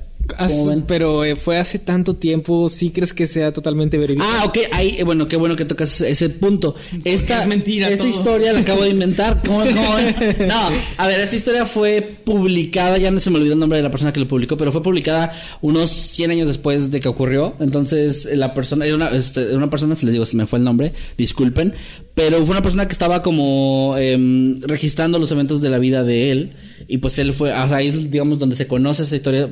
[0.87, 4.25] Pero eh, fue hace tanto tiempo, ¿sí crees que sea totalmente verídico?
[4.29, 6.75] Ah, ok, ahí, eh, bueno, qué bueno que tocas ese- punto.
[7.05, 8.09] Esta, es mentira esta todo.
[8.13, 9.43] historia la acabo de inventar.
[9.47, 10.37] ¿Cómo, cómo ven?
[10.49, 13.83] No, a ver, esta historia fue publicada, ya no se me olvidó el nombre de
[13.83, 17.55] la persona que lo publicó, pero fue publicada unos 100 años después de que ocurrió.
[17.61, 20.59] Entonces, eh, la persona, era una, este, una persona, si les digo, se me fue
[20.59, 21.75] el nombre, disculpen,
[22.15, 26.31] pero fue una persona que estaba como em, registrando los eventos de la vida de
[26.33, 26.53] él.
[26.89, 29.49] Y pues él fue, o sea, ahí digamos, donde se conoce esa historia,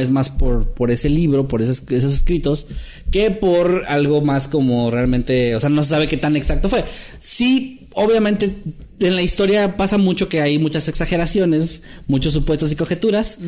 [0.00, 2.66] es más por, por ese libro, por esos, esos escritos,
[3.10, 6.84] que por algo más como realmente, o sea, no se sabe qué tan exacto fue.
[7.18, 8.54] Sí, obviamente,
[9.02, 13.38] en la historia pasa mucho que hay muchas exageraciones, muchos supuestos y conjeturas,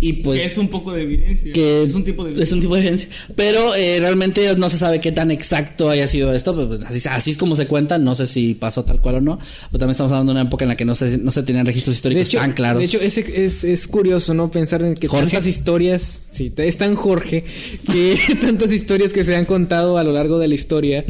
[0.00, 0.40] y pues...
[0.40, 1.52] que es un poco de evidencia.
[1.52, 3.08] que es un tipo de es un tipo de evidencia.
[3.34, 6.54] Pero eh, realmente no se sabe qué tan exacto haya sido esto.
[6.54, 7.98] pues, Así, así es como se cuenta.
[7.98, 9.38] No sé si pasó tal cual o no.
[9.38, 11.66] Pero también estamos hablando de una época en la que no se, no se tenían
[11.66, 12.80] registros históricos hecho, tan claros.
[12.80, 14.50] de hecho es, es, es curioso, ¿no?
[14.50, 15.30] Pensar en que Jorge.
[15.30, 17.44] tantas historias, sí, es tan Jorge,
[17.90, 21.04] que tantas historias que se han contado a lo largo de la historia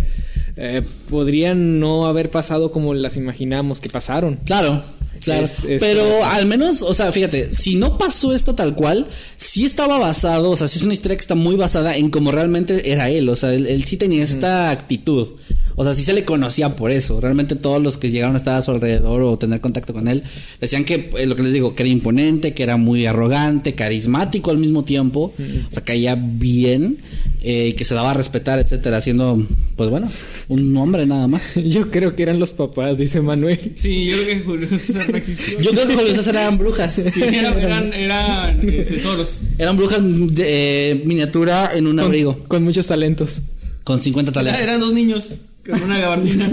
[0.56, 4.38] eh, podrían no haber pasado como las imaginamos que pasaron.
[4.44, 4.82] Claro,
[5.20, 5.44] claro.
[5.46, 9.06] Es- es- Pero al menos, o sea, fíjate, si no pasó esto tal cual,
[9.36, 12.30] sí estaba basado, o sea, sí es una historia que está muy basada en cómo
[12.30, 13.28] realmente era él.
[13.28, 15.28] O sea, él, él sí tenía esta actitud.
[15.76, 17.20] O sea, sí se le conocía por eso.
[17.20, 20.22] Realmente todos los que llegaron a estar a su alrededor o tener contacto con él
[20.60, 24.50] decían que, eh, lo que les digo, que era imponente, que era muy arrogante, carismático
[24.50, 25.34] al mismo tiempo.
[25.68, 26.98] O sea, caía bien,
[27.42, 29.44] eh, y que se daba a respetar, etcétera, siendo,
[29.76, 30.10] pues bueno,
[30.48, 31.54] un hombre nada más.
[31.64, 33.72] Yo creo que eran los papás, dice Manuel.
[33.76, 35.58] Sí, yo creo que Julio César no existió.
[35.60, 36.94] Yo creo que Julio César eran brujas.
[36.94, 39.42] Sí, eran, eran, eran este, tesoros.
[39.58, 43.42] Eran brujas de eh, miniatura en un Con, abrigo con muchos talentos.
[43.82, 44.62] con 50 Era- talentos.
[44.62, 45.34] eran dos niños
[45.68, 46.50] con una gabardina,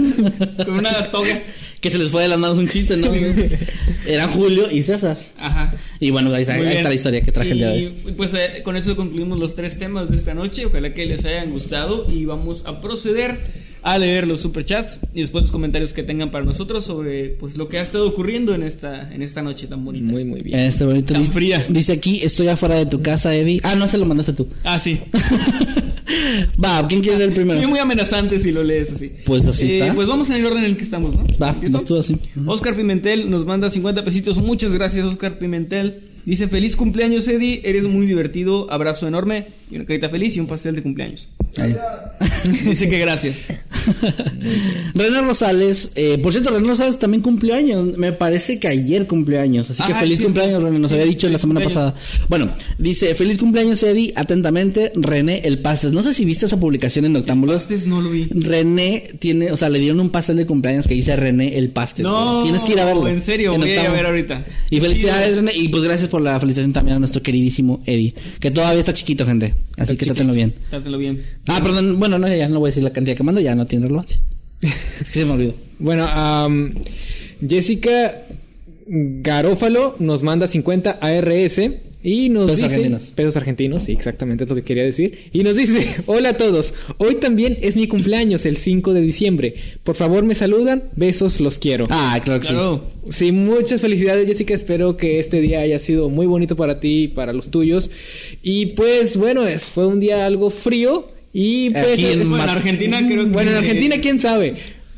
[0.64, 1.42] con una toga.
[1.80, 3.12] Que se les fue de las manos un chiste, ¿no?
[4.06, 5.18] Eran Julio y César.
[5.36, 5.74] Ajá.
[5.98, 7.94] Y bueno, ahí, ahí está la historia que traje el día de hoy.
[8.06, 10.64] Y pues eh, con eso concluimos los tres temas de esta noche.
[10.66, 15.42] Ojalá que les hayan gustado y vamos a proceder a leer los superchats y después
[15.42, 19.12] los comentarios que tengan para nosotros sobre pues lo que ha estado ocurriendo en esta
[19.12, 20.04] en esta noche tan bonita.
[20.06, 20.60] Muy, muy bien.
[20.60, 21.66] Este bonito Tan dice, fría.
[21.68, 23.60] dice aquí, estoy afuera de tu casa, Eddie.
[23.64, 24.46] Ah, no, se lo mandaste tú.
[24.62, 25.00] Ah, sí.
[26.62, 27.60] Va, ¿quién quiere leer el primero?
[27.60, 29.12] Sí, muy amenazante si lo lees así.
[29.24, 29.94] Pues así Eh, está.
[29.94, 31.24] Pues vamos en el orden en el que estamos, ¿no?
[31.40, 32.16] Va, vas tú así.
[32.46, 34.38] Oscar Pimentel nos manda 50 pesitos.
[34.38, 36.11] Muchas gracias, Oscar Pimentel.
[36.24, 37.60] Dice: Feliz cumpleaños, Eddie.
[37.64, 38.70] Eres muy divertido.
[38.72, 39.46] Abrazo enorme.
[39.70, 41.28] Y una carita feliz y un pastel de cumpleaños.
[41.58, 41.74] Ahí.
[42.64, 43.46] Dice que gracias.
[44.94, 47.96] René Rosales, eh, por cierto, René Rosales también cumplió años.
[47.96, 49.70] Me parece que ayer cumplió años.
[49.70, 50.24] Así que Ah, feliz sí.
[50.24, 50.78] cumpleaños, René.
[50.78, 51.92] Nos había dicho la semana cumpleaños.
[51.94, 52.26] pasada.
[52.28, 54.12] Bueno, dice: Feliz cumpleaños, Eddie.
[54.16, 55.92] Atentamente, René el Pastes.
[55.92, 57.56] No sé si viste esa publicación en Noctámbulos.
[57.56, 58.28] Pastes no lo vi.
[58.30, 62.04] René tiene, o sea, le dieron un pastel de cumpleaños que dice René el Pastes.
[62.04, 62.42] No.
[62.42, 63.08] Tienes que ir a verlo.
[63.08, 64.44] en serio, voy a ver ahorita.
[64.70, 65.36] Y felicidades.
[65.36, 65.52] René.
[65.54, 68.14] Y pues gracias por la felicitación también a nuestro queridísimo Eddie.
[68.38, 69.54] Que todavía está chiquito, gente.
[69.78, 70.54] Así que trátenlo bien.
[70.68, 71.24] Trátelo bien.
[71.48, 71.98] Ah, perdón.
[71.98, 73.40] Bueno, no, ya no voy a decir la cantidad que mando.
[73.40, 74.20] Ya no tiene relevancia.
[74.60, 75.54] es que se me olvidó.
[75.82, 76.06] Bueno,
[77.40, 78.12] Jessica
[78.86, 81.60] Garófalo nos manda 50 ARS
[82.02, 83.02] y nos Pesos dice argentinos.
[83.14, 85.18] pesos argentinos, sí, exactamente es lo que quería decir.
[85.32, 86.74] Y nos dice, "Hola a todos.
[86.98, 89.54] Hoy también es mi cumpleaños el 5 de diciembre.
[89.84, 90.84] Por favor, me saludan.
[90.96, 92.84] Besos, los quiero." Ah, claro que Claro.
[93.10, 97.08] Sí, muchas felicidades Jessica, espero que este día haya sido muy bonito para ti y
[97.08, 97.90] para los tuyos.
[98.42, 101.84] Y pues bueno, es, fue un día algo frío y pues...
[101.94, 103.30] Aquí en es- Bueno, en Argentina creo que...
[103.30, 104.54] bueno, en Argentina quién sabe.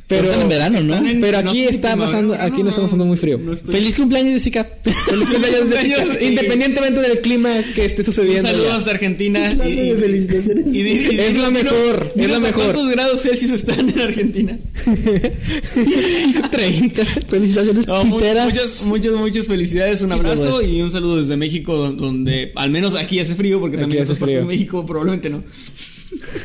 [0.06, 0.96] Pero, están en verano, ¿no?
[1.08, 3.38] En- Pero aquí está pasando, aquí no, no estamos pasando muy frío.
[3.38, 3.60] no sí.
[3.60, 4.64] estoy- Feliz cumpleaños, Jessica.
[4.84, 8.48] Feliz cumpleaños, Jessica, Independientemente del clima que esté sucediendo.
[8.48, 8.76] saludo allá.
[8.76, 9.50] hasta Argentina.
[9.66, 10.66] y- de felicitaciones?
[10.74, 12.64] y di- y Es la mejor, es la mejor.
[12.64, 14.58] ¿Cuántos grados Celsius están en Argentina?
[16.50, 17.04] 30.
[17.26, 18.44] Felicitaciones, piteras.
[18.46, 20.70] muchas, muchas, muchas felicidades, un luego abrazo esto.
[20.70, 24.00] y un saludo desde México, don- donde al menos aquí hace frío, porque Aquí también
[24.02, 24.44] en otras partes de.
[24.44, 25.42] México probablemente no.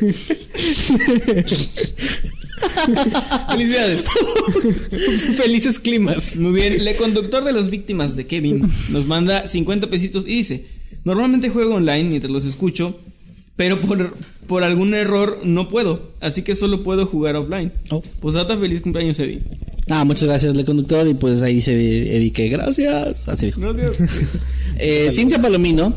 [3.50, 4.04] Felicidades.
[5.36, 6.36] Felices climas.
[6.36, 10.66] Muy bien, el conductor de las víctimas de Kevin nos manda 50 pesitos y dice,
[11.04, 12.98] normalmente juego online mientras los escucho,
[13.56, 14.16] pero por,
[14.46, 17.72] por algún error no puedo, así que solo puedo jugar offline.
[17.90, 18.02] Oh.
[18.20, 19.42] Pues hasta feliz cumpleaños, Eddie.
[19.90, 21.06] Ah, muchas gracias, el conductor.
[21.08, 23.28] Y pues ahí dice Eddie que gracias.
[23.28, 23.60] Así dijo.
[23.60, 23.98] Gracias.
[24.82, 25.94] Eh, Cintia Palomino,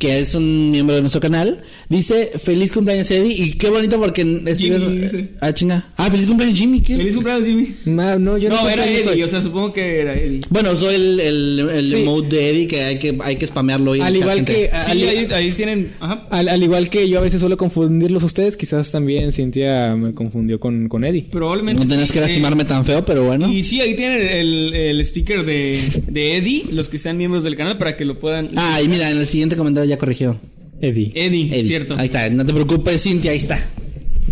[0.00, 4.24] que es un miembro de nuestro canal, dice feliz cumpleaños Eddie y qué bonito porque
[4.24, 5.28] dice.
[5.40, 5.84] Ah, chinga.
[5.98, 6.80] Ah, feliz cumpleaños Jimmy.
[6.80, 6.96] ¿qué?
[6.96, 7.74] feliz cumpleaños, Jimmy.
[7.84, 9.22] Ma- no, yo no, No, era Eddie, soy.
[9.22, 10.40] o sea, supongo que era Eddie.
[10.48, 11.96] Bueno, soy el, el, el Sí.
[12.02, 14.00] emote de Eddie que hay que, hay que spamearlo hoy.
[14.00, 15.92] Al igual que Sí, al, ahí, ahí tienen...
[16.00, 16.26] Ajá.
[16.30, 20.14] al- al igual que yo a veces suelo confundirlos a ustedes, quizás también Cintia me
[20.14, 21.26] confundió con, con Eddie.
[21.30, 23.52] Probablemente No tenías sí, que eh, lastimarme tan feo, pero bueno.
[23.52, 25.78] Y sí, ahí tienen el, el sticker de,
[26.08, 28.48] de Eddie, los que sean miembros del canal, para que lo puedan...
[28.56, 30.38] Ah, y mira, en el siguiente comentario ya corrigió.
[30.80, 31.12] Eddie.
[31.14, 31.64] Eddie, Eddie.
[31.64, 31.94] cierto.
[31.98, 33.58] Ahí está, no te preocupes, Cintia, ahí está.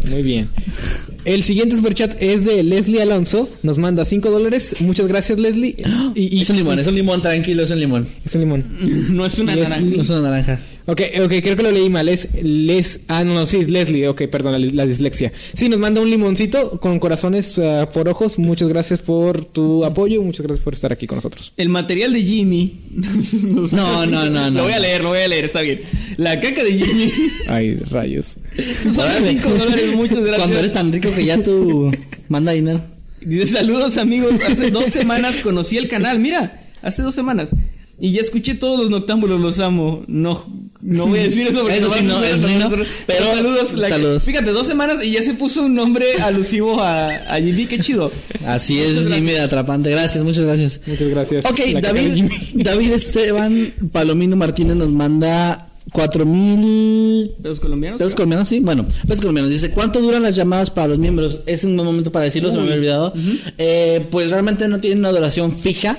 [0.08, 0.48] Muy bien.
[1.24, 3.50] El siguiente superchat es de Leslie Alonso.
[3.62, 4.76] Nos manda 5 dólares.
[4.80, 5.74] Muchas gracias, Leslie.
[6.14, 8.08] Y, y- es un limón, es un limón, tranquilo, es un limón.
[8.24, 8.64] Es un limón.
[9.10, 9.68] No es una Leslie.
[9.68, 9.96] naranja.
[9.96, 10.60] No es una naranja.
[10.90, 12.08] Ok, ok, creo que lo leí mal.
[12.08, 13.00] Es Les.
[13.08, 14.08] Ah, no, no, sí, es Leslie.
[14.08, 15.32] Ok, perdón, la, la dislexia.
[15.52, 18.38] Sí, nos manda un limoncito con corazones ah, por ojos.
[18.38, 20.22] Muchas gracias por tu apoyo.
[20.22, 21.52] Muchas gracias por estar aquí con nosotros.
[21.58, 22.80] El material de Jimmy.
[23.70, 24.50] No, no, no, no.
[24.50, 25.82] Lo voy a leer, lo voy a leer, está bien.
[26.16, 27.12] La caca de Jimmy.
[27.48, 28.38] Ay, rayos.
[28.84, 30.38] Manda 5 dólares, muchas gracias.
[30.38, 31.92] Cuando eres tan rico que ya tú
[32.28, 32.80] manda dinero.
[33.20, 34.32] Dice saludos amigos.
[34.48, 36.18] Hace dos semanas conocí el canal.
[36.18, 37.50] Mira, hace dos semanas.
[38.00, 40.04] Y ya escuché todos los noctámbulos, los amo.
[40.06, 40.44] No,
[40.82, 42.68] no voy a decir eso porque Eso sí, no, eso sí, no.
[42.70, 43.74] Pero Pero saludos.
[43.74, 44.22] la- saludos.
[44.22, 47.66] Fíjate, dos semanas y ya se puso un nombre alusivo a, a Jimmy.
[47.66, 48.12] Qué chido.
[48.46, 49.90] Así es, Jimmy de Atrapante.
[49.90, 50.80] Gracias, muchas gracias.
[50.86, 51.44] Muchas gracias.
[51.44, 52.30] Ok, La David.
[52.54, 57.98] David Esteban Palomino Martínez nos manda cuatro mil ¿Los colombianos?
[57.98, 58.60] pesos colombianos, sí.
[58.60, 59.50] Bueno, pesos colombianos.
[59.50, 61.40] Dice, ¿cuánto duran las llamadas para los miembros?
[61.46, 63.12] Es un buen momento para decirlo, se me había olvidado.
[63.56, 65.98] Eh, pues realmente no tienen una duración fija.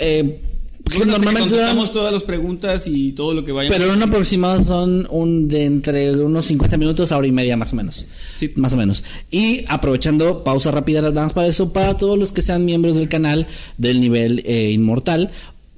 [0.00, 0.40] Eh,
[0.88, 3.70] Que normalmente contestamos todas las preguntas y todo lo que vaya.
[3.70, 7.56] pero en un aproximado son un de entre unos 50 minutos a hora y media
[7.56, 8.06] más o menos.
[8.36, 8.52] Sí.
[8.56, 9.04] Más o menos.
[9.30, 13.08] Y aprovechando, pausa rápida nada más para eso, para todos los que sean miembros del
[13.08, 13.46] canal
[13.76, 15.30] del nivel eh, inmortal.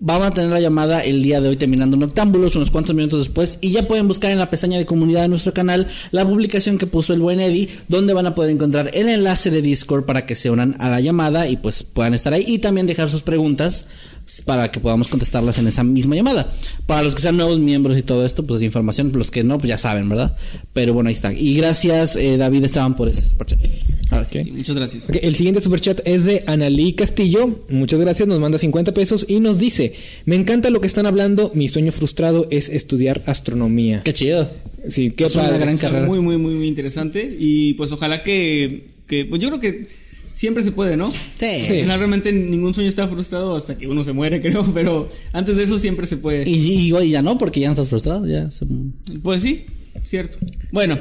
[0.02, 3.58] Vamos a tener la llamada el día de hoy terminando Noctámbulos, unos cuantos minutos después,
[3.60, 6.86] y ya pueden buscar en la pestaña de comunidad de nuestro canal la publicación que
[6.86, 10.36] puso el buen Eddie, donde van a poder encontrar el enlace de Discord para que
[10.36, 13.84] se unan a la llamada y pues puedan estar ahí y también dejar sus preguntas
[14.44, 16.52] para que podamos contestarlas en esa misma llamada.
[16.86, 19.68] Para los que sean nuevos miembros y todo esto, pues información, los que no, pues
[19.68, 20.36] ya saben, ¿verdad?
[20.72, 21.32] Pero bueno, ahí está.
[21.32, 23.60] Y gracias, eh, David Esteban, por ese superchat.
[24.10, 24.50] Ahora sí.
[24.50, 25.08] Muchas gracias.
[25.10, 27.64] El siguiente superchat es de Analí Castillo.
[27.68, 29.94] Muchas gracias, nos manda 50 pesos y nos dice:
[30.24, 31.52] Me encanta lo que están hablando.
[31.54, 34.02] Mi sueño frustrado es estudiar astronomía.
[34.04, 34.50] Qué chido.
[34.88, 36.06] Sí, qué Es una gran carrera.
[36.06, 37.36] Muy, muy, muy, muy interesante.
[37.38, 40.09] Y pues ojalá que, que pues yo creo que
[40.40, 41.10] siempre se puede, ¿no?
[41.10, 41.82] Sí.
[41.84, 44.64] Realmente ningún sueño está frustrado hasta que uno se muere, creo.
[44.72, 46.48] Pero antes de eso siempre se puede.
[46.48, 48.26] Y, hoy ya no, porque ya no estás frustrado.
[48.26, 48.64] Ya se-
[49.22, 49.66] Pues sí,
[50.04, 50.38] cierto.
[50.72, 50.96] Bueno.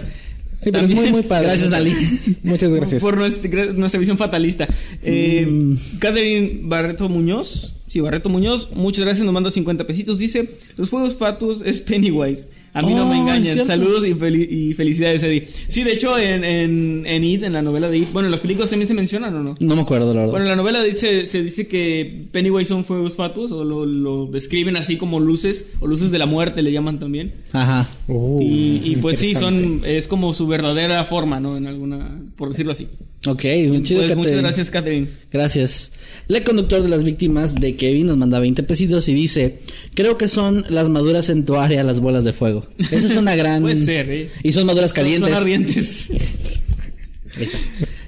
[0.61, 1.45] Sí, pero es también- muy, muy padre.
[1.47, 1.93] Gracias, Dalí.
[2.43, 3.01] Muchas gracias.
[3.01, 4.67] Por nuestra, nuestra visión fatalista.
[5.01, 5.75] Eh, Mm.
[5.99, 7.75] Catherine Barreto Muñoz.
[7.87, 8.69] Sí, Barreto Muñoz.
[8.73, 9.23] Muchas gracias.
[9.23, 10.17] Nos manda 50 pesitos.
[10.19, 12.47] Dice: Los fuegos fatus es Pennywise.
[12.73, 13.65] A mí no me engañan.
[13.65, 15.47] Saludos y, fel- y felicidades, Eddie.
[15.67, 18.11] Sí, de hecho, en, en, en It, en la novela de It.
[18.13, 19.55] Bueno, en las películas también se mencionan o no.
[19.59, 20.31] No me acuerdo, la verdad.
[20.31, 23.63] Bueno, en la novela de It se, se dice que Pennywise son fuegos fatus o
[23.63, 27.33] lo, lo describen así como luces o luces de la muerte le llaman también.
[27.53, 27.89] Ajá.
[28.07, 31.57] Oh, y, y pues sí, son es como su verdadera forma, ¿no?
[31.57, 32.87] En alguna, por decirlo así.
[33.27, 34.03] Ok, muy chido.
[34.03, 35.07] Pues, muchas gracias, Catherine.
[35.31, 35.91] Gracias.
[36.29, 39.59] El conductor de las víctimas de Kevin nos manda 20 pesitos y dice,
[39.93, 42.58] creo que son las maduras en tu área las bolas de fuego.
[42.77, 43.61] Esa es una gran...
[43.61, 44.29] Puede ser, ¿eh?
[44.43, 45.29] Y son maduras calientes.
[45.29, 46.09] Son ardientes.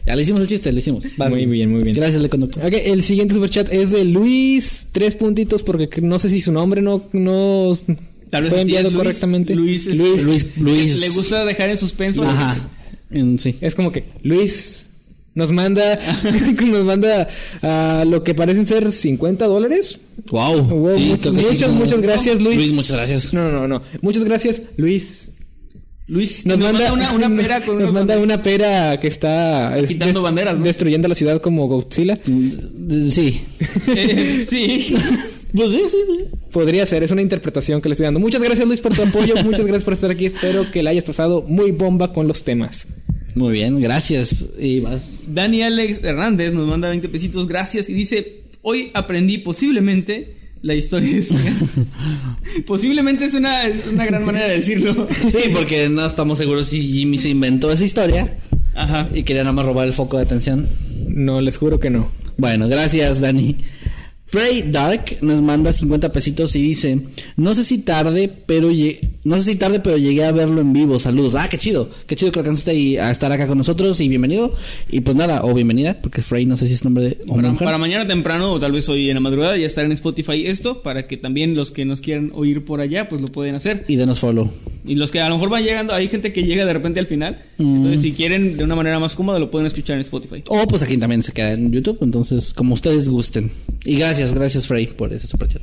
[0.06, 1.06] Ya le hicimos el chiste, lo hicimos.
[1.16, 1.30] Vas.
[1.30, 1.96] Muy bien, muy bien.
[1.96, 2.66] Gracias, le conductor.
[2.66, 6.82] Ok, el siguiente superchat es de Luis, tres puntitos, porque no sé si su nombre
[6.82, 7.72] no, no
[8.32, 9.54] Tal vez fue enviado Luis- correctamente.
[9.56, 10.24] Luis, Luis.
[10.24, 11.00] Luis, Luis.
[11.00, 12.24] Le gusta dejar en suspenso.
[12.24, 12.68] Ajá.
[13.38, 13.56] Sí.
[13.62, 14.88] Es como que Luis
[15.34, 16.00] nos manda,
[16.66, 17.28] nos manda
[17.62, 20.00] a lo que parecen ser 50 dólares.
[20.30, 20.62] Wow.
[20.64, 22.56] Wow, Sí, muchas, sí, muchas, gracias, Luis.
[22.58, 23.34] Luis, muchas gracias.
[23.34, 23.82] No, no, no.
[24.02, 25.32] Muchas gracias, Luis.
[26.08, 28.36] Luis Nos, manda, una, una pera con nos una manda bandera.
[28.36, 30.66] una pera que está es- Quitando dest- banderas, ¿no?
[30.66, 32.20] destruyendo la ciudad como Godzilla.
[32.26, 32.50] Mm,
[33.10, 33.42] Sí.
[33.96, 34.96] Eh, sí.
[35.54, 36.26] Pues sí, sí, sí.
[36.52, 38.22] Podría ser, es una interpretación que le estoy dando.
[38.22, 40.26] Muchas gracias Luis por tu apoyo, muchas gracias por estar aquí.
[40.26, 42.88] Espero que la hayas pasado muy bomba con los temas.
[43.36, 44.50] Muy bien, gracias.
[44.60, 45.24] Y vas.
[45.28, 47.90] Dani Alex Hernández nos manda 20 pesitos, gracias.
[47.90, 51.54] Y dice: Hoy aprendí posiblemente la historia de Sega.
[52.66, 55.08] posiblemente es una, es una gran manera de decirlo.
[55.32, 58.38] Sí, porque no estamos seguros si Jimmy se inventó esa historia
[58.76, 59.10] Ajá.
[59.14, 60.68] y quería nada más robar el foco de atención.
[61.08, 62.12] No, les juro que no.
[62.38, 63.58] Bueno, gracias, Dani.
[64.32, 67.02] Frey Dark nos manda 50 pesitos y dice,
[67.36, 68.70] no sé si tarde, pero
[69.26, 71.00] no sé si tarde, pero llegué a verlo en vivo.
[71.00, 71.36] Saludos.
[71.36, 71.90] Ah, qué chido.
[72.08, 74.56] Qué chido que alcanzaste a estar acá con nosotros y bienvenido.
[74.90, 77.36] Y pues nada, o bienvenida, porque Frey no sé si es nombre de hombre o
[77.36, 77.66] Para, mujer.
[77.66, 80.82] para mañana temprano o tal vez hoy en la madrugada ya estará en Spotify esto
[80.82, 83.84] para que también los que nos quieran oír por allá pues lo pueden hacer.
[83.90, 84.50] Y denos follow.
[84.86, 87.08] Y los que a lo mejor van llegando, hay gente que llega de repente al
[87.08, 87.44] final.
[87.58, 87.76] Mm.
[87.76, 90.42] Entonces si quieren de una manera más cómoda lo pueden escuchar en Spotify.
[90.48, 93.52] O pues aquí también se queda en YouTube, entonces como ustedes gusten.
[93.84, 95.62] Y gracias, gracias Frey por ese superchat.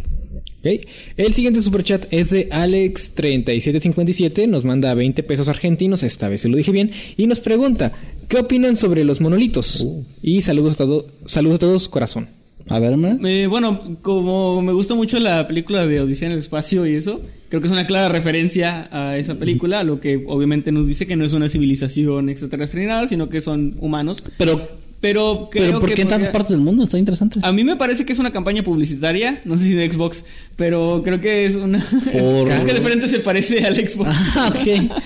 [0.61, 0.87] Ok.
[1.17, 4.49] El siguiente superchat es de Alex3757.
[4.49, 6.03] Nos manda 20 pesos argentinos.
[6.03, 6.91] Esta vez se lo dije bien.
[7.17, 7.93] Y nos pregunta:
[8.29, 9.87] ¿Qué opinan sobre los monolitos?
[10.23, 12.29] Y saludos a, todo- saludos a todos, corazón.
[12.71, 12.95] A ver.
[13.25, 17.23] Eh, bueno, como me gusta mucho la película de Odisea en el espacio y eso,
[17.49, 21.17] creo que es una clara referencia a esa película, lo que obviamente nos dice que
[21.17, 24.23] no es una civilización extraterrestre ni nada, sino que son humanos.
[24.37, 24.61] Pero,
[25.01, 26.83] Pero creo pero ¿por que qué en tantas partes del mundo?
[26.83, 27.39] Está interesante.
[27.43, 30.25] A mí me parece que es una campaña publicitaria, no sé si de Xbox,
[30.57, 31.79] pero creo que es una...
[32.13, 34.11] Por- es que de frente se parece al Xbox.
[34.37, 34.93] Ah, ok.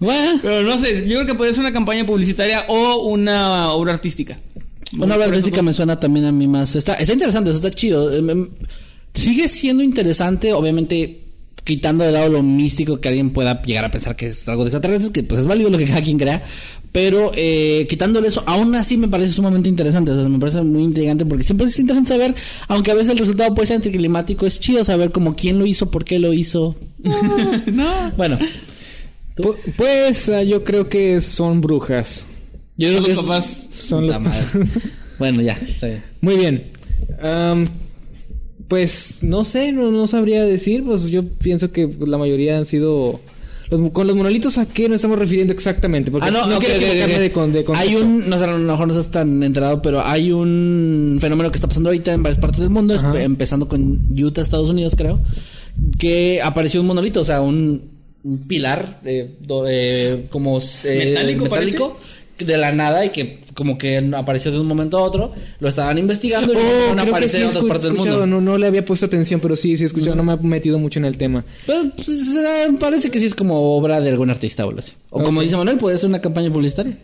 [0.00, 3.92] Bueno, Pero no sé, yo creo que puede ser una campaña publicitaria o una obra
[3.94, 4.38] artística.
[4.98, 6.74] una obra artística me suena también a mí más.
[6.76, 8.12] Está, está interesante, está chido.
[8.14, 8.48] Em, em,
[9.14, 11.23] Sigue siendo interesante, obviamente
[11.64, 14.68] quitando de lado lo místico que alguien pueda llegar a pensar que es algo de
[14.68, 16.42] extraterrestres, que pues es válido lo que cada quien crea.
[16.92, 20.12] Pero eh, quitándole eso, aún así me parece sumamente interesante.
[20.12, 22.34] O sea, me parece muy intrigante porque siempre es interesante saber,
[22.68, 25.90] aunque a veces el resultado puede ser anticlimático, es chido saber como quién lo hizo,
[25.90, 26.76] por qué lo hizo.
[27.66, 28.12] No.
[28.16, 28.38] Bueno,
[29.36, 32.26] Pu- Pues ah, yo creo que son brujas.
[32.76, 33.66] yo creo Son que los es- papás.
[33.88, 34.38] Son los- madre.
[35.18, 36.02] Bueno, ya, está bien.
[36.20, 36.64] Muy bien.
[38.74, 40.82] Pues no sé, no, no sabría decir.
[40.84, 43.20] Pues yo pienso que la mayoría han sido.
[43.70, 46.10] los- con los monolitos, ¿a qué nos estamos refiriendo exactamente?
[46.10, 47.20] Porque Ah, no, ok, quiero ok, ok, equivocarme ok.
[47.20, 50.04] de con- de Hay un, no sé, a lo mejor no estás tan enterado, pero
[50.04, 53.22] hay un fenómeno que está pasando ahorita en varias partes del mundo, Ajá.
[53.22, 55.18] empezando con Utah, Estados Unidos, creo,
[55.98, 57.82] que apareció un monolito, o sea, un,
[58.22, 61.14] un pilar eh, do- eh, como eh,
[61.46, 61.96] ¿Metálico,
[62.38, 65.96] de la nada y que como que apareció de un momento a otro, lo estaban
[65.98, 68.26] investigando y Oh, van a creo que aparecer sí en otras partes del mundo.
[68.26, 70.16] No, no le había puesto atención, pero sí, sí he escuchado.
[70.16, 71.44] No me he metido mucho en el tema.
[71.66, 74.92] Pero, pues, eh, parece que sí es como obra de algún artista o algo así.
[75.10, 75.44] O como Ok.
[75.44, 76.98] dice Manuel, puede ser una campaña publicitaria.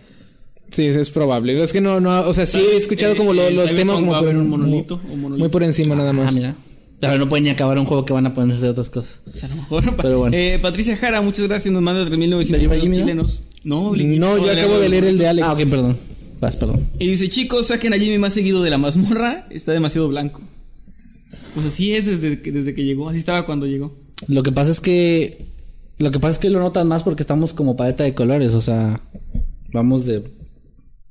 [0.70, 1.60] Sí, eso es probable.
[1.62, 3.94] Es que no, no, o sea, sí he escuchado eh, como lo, eh, lo tema
[3.94, 5.38] como por- un monolito o monolito.
[5.38, 6.28] muy por encima nada más.
[6.28, 6.54] Ah, mira.
[7.00, 9.20] Pero no pueden ni acabar un juego que van a poner de otras cosas.
[9.26, 9.96] O sea, a lo mejor.
[10.02, 10.36] Pero bueno.
[10.36, 11.72] Eh, Patricia Jara, muchas gracias.
[11.72, 13.02] Nos manda 3.900 ¿Ya lleva pesos Jimmy, no?
[13.04, 13.40] chilenos.
[13.64, 15.46] No, No, yo acabo de leer el de Alex.
[15.48, 15.96] Ah, ok, perdón.
[16.40, 16.86] Vas, perdón.
[16.98, 19.46] Y dice, chicos, saquen a Jimmy más seguido de la mazmorra.
[19.50, 20.40] Está demasiado blanco.
[21.54, 23.08] Pues así es desde que, desde que llegó.
[23.08, 23.96] Así estaba cuando llegó.
[24.28, 25.46] Lo que pasa es que.
[25.98, 28.60] Lo que pasa es que lo notan más porque estamos como paleta de colores, o
[28.62, 29.00] sea.
[29.72, 30.22] Vamos de.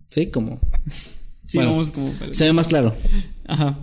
[0.09, 0.59] Sí, como.
[1.45, 2.13] Sí, Bueno, vamos como...
[2.29, 2.93] Se ve más claro.
[3.47, 3.79] Ajá.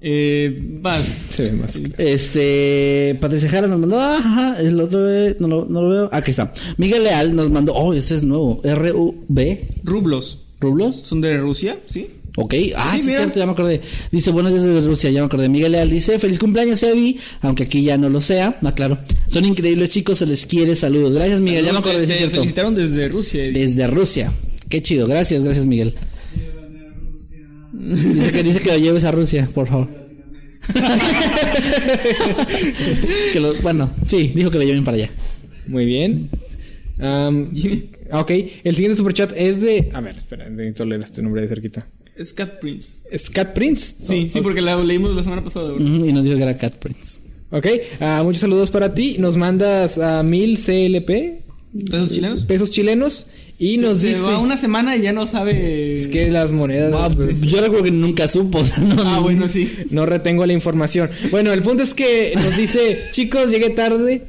[0.00, 1.02] Eh, vas.
[1.30, 1.78] Se ve más.
[1.98, 3.14] Este.
[3.20, 3.98] Patricia Jara nos mandó.
[4.00, 5.06] ah, Ajá, el otro.
[5.06, 6.08] eh, No lo, no lo veo.
[6.12, 6.50] Aquí está.
[6.78, 7.74] Miguel Leal nos mandó.
[7.74, 8.62] Oh, este es nuevo.
[8.64, 9.66] R-U-B.
[9.84, 10.46] Rublos.
[10.60, 10.96] ¿Rublos?
[10.96, 11.78] ¿Son de Rusia?
[11.86, 12.06] ¿Sí?
[12.36, 13.80] Ok, ah, Sí, sí, cierto, ya me acordé.
[14.12, 15.48] Dice, buenos días desde Rusia, ya me acordé.
[15.48, 18.56] Miguel Leal dice, feliz cumpleaños, Eddie, aunque aquí ya no lo sea.
[18.62, 18.98] No, claro.
[19.26, 21.14] Son increíbles chicos, se les quiere, saludos.
[21.14, 22.36] Gracias, Miguel, ya me acordé, Te- sí, cierto.
[22.36, 23.44] felicitaron desde Rusia.
[23.44, 23.66] Eddie.
[23.66, 24.32] Desde Rusia.
[24.68, 25.94] Qué chido, gracias, gracias, Miguel.
[27.72, 29.88] Dice que, dice que lo lleves a Rusia, por favor.
[33.32, 35.10] que lo- bueno, sí, dijo que lo lleven para allá.
[35.66, 36.30] Muy bien.
[37.00, 37.50] Am,
[38.12, 38.30] ok,
[38.64, 39.90] el siguiente superchat es de.
[39.92, 41.86] A ver, espera, necesito leer este nombre de cerquita.
[42.16, 43.02] Es Cat Prince.
[43.10, 43.94] ¿Es Cat Prince?
[44.04, 45.72] Sí, sí, porque la leímos la semana pasada.
[45.72, 45.86] ¿verdad?
[45.86, 47.18] Ujú, Y nos dijo que era Cat Prince.
[47.50, 47.66] Ok,
[48.00, 49.16] ah, muchos saludos para ti.
[49.18, 51.42] Nos mandas a mil CLP,
[51.90, 52.44] ¿Pesos chilenos?
[52.44, 53.26] pesos chilenos.
[53.58, 55.92] Y nos Se dice va una semana y ya no sabe.
[55.92, 58.58] es que las monedas Ah, pues, yo recuerdo que nunca supo.
[58.60, 59.70] o sea, no, Ah, no- bueno, sí.
[59.90, 61.10] no retengo la información.
[61.30, 64.22] Bueno, el punto es que nos dice, chicos, llegué tarde,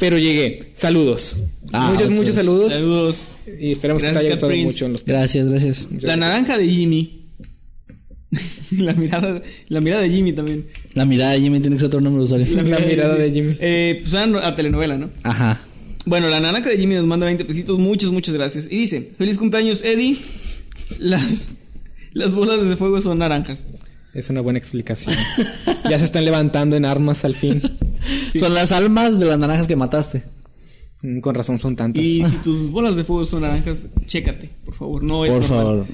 [0.00, 0.72] pero llegué.
[0.76, 1.36] Saludos.
[1.76, 2.72] Ah, muchos, muchos muchos saludos.
[2.72, 3.28] Saludos.
[3.60, 4.64] Y esperamos que te Gracias, haya gustado Prince.
[4.66, 5.88] mucho en los Gracias, gracias.
[6.02, 7.26] La naranja de Jimmy.
[8.78, 10.66] la mirada, la mirada de Jimmy también.
[10.94, 12.46] La mirada de Jimmy tiene que ser otro nombre de usuario.
[12.56, 13.56] La mirada de Jimmy.
[13.60, 15.10] Eh, pues a, a telenovela, ¿no?
[15.22, 15.60] Ajá.
[16.06, 17.78] Bueno, la naranja de Jimmy nos manda 20 pesitos.
[17.78, 18.66] Muchas, muchas gracias.
[18.70, 20.16] Y dice: Feliz cumpleaños, Eddie.
[20.98, 21.46] Las,
[22.12, 23.64] las bolas de fuego son naranjas.
[24.12, 25.14] Es una buena explicación.
[25.90, 27.60] ya se están levantando en armas al fin.
[28.38, 30.24] Son las almas de las naranjas que mataste.
[31.04, 32.02] Mm, Con razón son tantas.
[32.02, 35.02] Y si tus bolas de fuego son naranjas, chécate, por favor.
[35.02, 35.58] No es Por normal.
[35.66, 35.86] favor.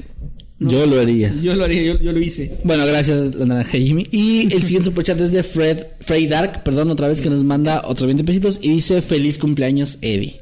[0.60, 1.34] Yo lo haría.
[1.42, 2.58] Yo lo haría, yo, yo lo hice.
[2.64, 4.06] Bueno, gracias, la naranja Jimmy.
[4.12, 7.82] Y el siguiente superchat es de Fred, Frey Dark, perdón, otra vez que nos manda
[7.86, 10.40] otros 20 pesitos y dice feliz cumpleaños, Eddie.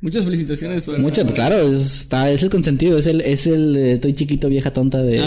[0.00, 0.86] Muchas felicitaciones.
[0.98, 4.72] Muchas, claro, es, está, es el consentido, es el, es el eh, estoy chiquito, vieja
[4.72, 5.24] tonta de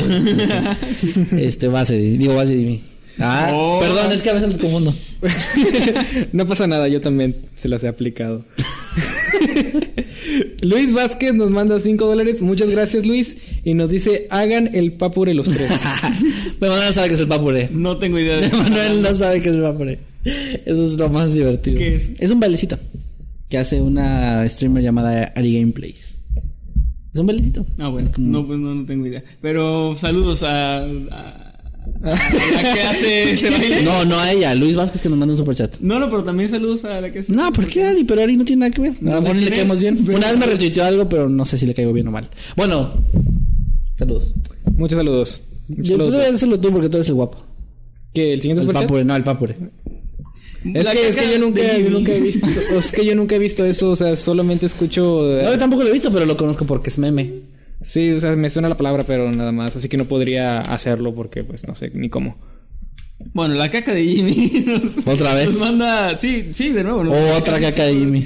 [1.38, 2.82] este base, digo base de mí.
[3.20, 3.80] Ah, Oh.
[3.82, 4.94] perdón, es que a veces los confundo.
[6.34, 8.46] no pasa nada, yo también se las he aplicado.
[10.62, 12.42] Luis Vázquez nos manda 5 dólares.
[12.42, 13.38] Muchas gracias, Luis.
[13.64, 15.72] Y nos dice: hagan el papure los tres.
[16.60, 17.70] Manuel no sabe que es el papure.
[17.72, 20.00] No tengo idea de Manuel no sabe que es el papure.
[20.66, 21.78] Eso es lo más divertido.
[21.78, 22.14] ¿Qué es?
[22.20, 22.78] Es un bailecito
[23.50, 26.18] que hace una streamer llamada Ari Gameplays.
[27.14, 27.66] Es un bailecito.
[27.80, 29.24] Ah, bueno, Es como- no, pues no, no tengo idea.
[29.42, 30.86] Pero saludos a
[32.02, 33.84] la que hace ese baile.
[33.84, 35.80] No, no a ella, Luis Vázquez que nos manda un superchat.
[35.80, 37.32] No, no, pero también saludos a la que hace.
[37.34, 38.04] No, ¿por qué Ari?
[38.04, 38.94] Pero Ari no tiene nada que ver.
[39.12, 39.98] A lo mejor ni le caemos bien.
[40.08, 42.30] Una vez me retuiteó algo, pero no sé si le caigo bien o mal.
[42.56, 42.92] Bueno,
[43.98, 44.34] saludos.
[44.78, 45.42] Muchos saludos.
[45.68, 46.14] Muchos Yo, tú saludos.
[46.22, 47.38] debes hacerlo tú porque tú eres el guapo.
[48.14, 48.84] ¿Que el siguiente El superchat?
[48.88, 49.56] papure, no, el papure.
[50.64, 51.90] Es La que, es caca que yo nunca, de yo Jimmy.
[51.90, 52.48] nunca he visto,
[52.78, 55.82] es que yo nunca he visto eso, o sea, solamente escucho, eh, No, yo tampoco
[55.84, 57.32] lo he visto, pero lo conozco porque es meme.
[57.84, 61.14] Sí, o sea, me suena la palabra, pero nada más, así que no podría hacerlo
[61.14, 62.38] porque, pues, no sé ni cómo.
[63.34, 65.52] Bueno, la caca de Jimmy nos, ¿Otra vez?
[65.52, 66.18] nos manda.
[66.18, 67.04] Sí, sí, de nuevo.
[67.04, 68.26] nos- O otra caca de Jimmy.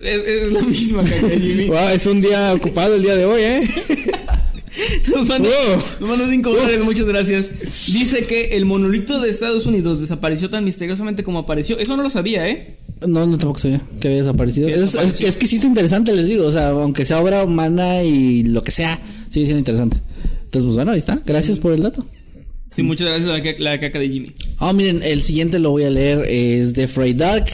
[0.00, 1.64] Es, es la misma caca de Jimmy.
[1.68, 3.60] Wow, es un día ocupado el día de hoy, ¿eh?
[5.14, 5.82] Nos manda, Wow.
[6.00, 7.50] nos manda cinco dólares, muchas gracias.
[7.94, 11.78] Dice que el monolito de Estados Unidos desapareció tan misteriosamente como apareció.
[11.78, 12.76] Eso no lo sabía, ¿eh?
[13.00, 14.68] No, no tampoco sabía que había desaparecido.
[14.68, 16.46] Es, es que, es que sí está interesante, les digo.
[16.46, 19.98] O sea, aunque sea obra humana y lo que sea, sigue siendo interesante.
[20.44, 21.20] Entonces, pues bueno, ahí está.
[21.26, 22.06] Gracias por el dato.
[22.74, 24.34] Sí, muchas gracias a la, la caca de Jimmy.
[24.58, 26.26] Ah, miren, el siguiente lo voy a leer.
[26.28, 27.46] Es de Frey Dark,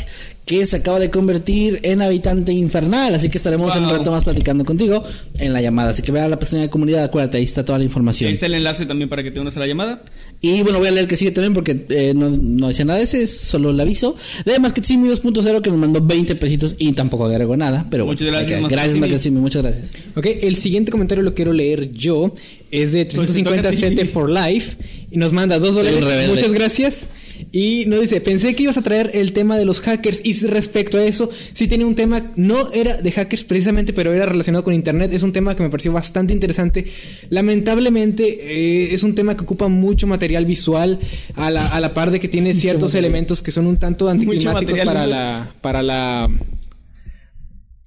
[0.44, 3.14] que se acaba de convertir en habitante infernal.
[3.14, 3.98] Así que estaremos en un Wow.
[3.98, 5.04] rato más platicando contigo
[5.38, 5.90] en la llamada.
[5.90, 8.32] Así que vea la pestaña de comunidad, acuérdate, ahí está toda la Ahí información.
[8.32, 10.02] está el enlace también para que te unas a la llamada.
[10.40, 12.98] Y bueno, voy a leer el que sigue también porque eh, no, no decía nada
[12.98, 14.16] de ese, es solo el aviso.
[14.44, 17.86] De Masquetsimi 2.0 que nos mandó 20 pesitos y tampoco agregó nada.
[17.88, 18.68] Pero bueno, Muchas gracias, ahí queda.
[18.68, 19.38] Gracias, Masquetsimi.
[19.40, 19.90] Muchas gracias.
[20.16, 22.34] Ok, el siguiente comentario lo quiero leer yo.
[22.72, 24.02] Es de Pues te toca a 350 ti.
[24.08, 24.76] CT for Life.
[25.10, 26.00] Y nos manda dos dólares.
[26.02, 26.28] rebelde.
[26.34, 27.06] Muchas gracias.
[27.50, 30.20] Y nos dice, pensé que ibas a traer el tema de los hackers.
[30.24, 34.26] Y respecto a eso, sí tenía un tema, no era de hackers precisamente, pero era
[34.26, 35.12] relacionado con Internet.
[35.12, 36.86] Es un tema que me pareció bastante interesante.
[37.30, 41.00] Lamentablemente, eh, es un tema que ocupa mucho material visual,
[41.34, 44.80] a la, a la par de que tiene ciertos elementos que son un tanto anticlimáticos
[44.80, 46.28] para la, para la...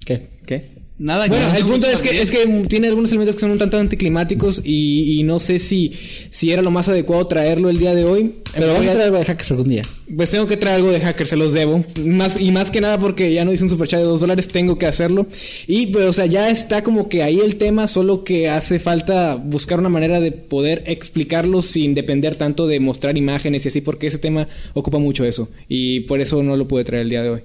[0.05, 0.29] ¿Qué?
[0.45, 0.74] ¿Qué?
[0.97, 3.57] Nada Bueno, que- el punto es que, es que tiene algunos elementos que son un
[3.57, 5.91] tanto anticlimáticos y, y no sé si,
[6.31, 8.35] si era lo más adecuado traerlo el día de hoy.
[8.53, 9.81] Pero vas a traer algo de hackers algún día.
[10.15, 11.83] Pues tengo que traer algo de hacker, se los debo.
[12.05, 14.77] Más, y más que nada porque ya no hice un superchat de dos dólares, tengo
[14.77, 15.27] que hacerlo.
[15.67, 19.35] Y pues, o sea, ya está como que ahí el tema, solo que hace falta
[19.35, 24.07] buscar una manera de poder explicarlo sin depender tanto de mostrar imágenes y así, porque
[24.07, 25.49] ese tema ocupa mucho eso.
[25.67, 27.41] Y por eso no lo pude traer el día de hoy.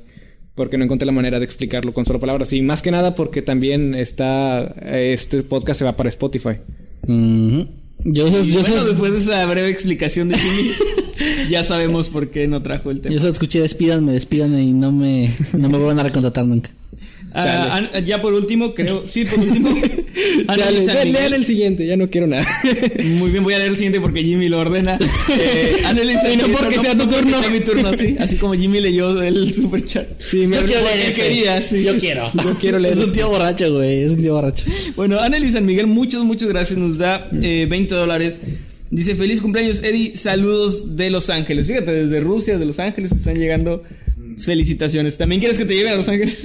[0.61, 2.53] Porque no encontré la manera de explicarlo con solo palabras.
[2.53, 4.75] Y más que nada porque también está.
[4.85, 6.59] Este podcast se va para Spotify.
[7.05, 7.67] Ujú.
[8.05, 10.71] Yo, yo, bueno, después de esa breve explicación de Jimmy,
[11.51, 13.15] ya sabemos por qué no trajo el tema.
[13.15, 16.69] yo solo escuché despídanme, despídanme y no me, no me vuelvan a recontratar nunca.
[17.33, 19.71] Ah, ya por último, creo, sí, por último.
[20.15, 21.13] Chale, Annalise San le- Miguel.
[21.13, 22.47] lean el siguiente, ya no quiero nada.
[23.05, 24.99] Muy bien, voy a leer el siguiente porque Jimmy lo ordena.
[25.31, 25.77] Eh,
[26.33, 27.41] Y no porque sea tu turno.
[27.41, 28.17] sea mi turno, sí.
[28.19, 30.07] Así como Jimmy leyó el super chat.
[30.19, 31.21] Sí, me Yo quiero leer ese.
[31.21, 31.83] quería, sí.
[31.83, 32.31] Yo quiero.
[32.45, 33.17] Yo quiero leer Es un este.
[33.19, 34.03] tío borracho, güey.
[34.03, 34.65] Es un tío borracho.
[34.97, 36.79] Bueno, Anneli San Miguel, muchas, muchas gracias.
[36.79, 38.39] Nos da eh, 20 dólares.
[38.91, 40.15] Dice, feliz cumpleaños, Eddie.
[40.15, 41.67] Saludos de Los Ángeles.
[41.67, 43.83] Fíjate, desde Rusia, de Los Ángeles, están llegando
[44.39, 45.17] felicitaciones.
[45.17, 46.37] ¿También quieres que te lleve a Los Ángeles?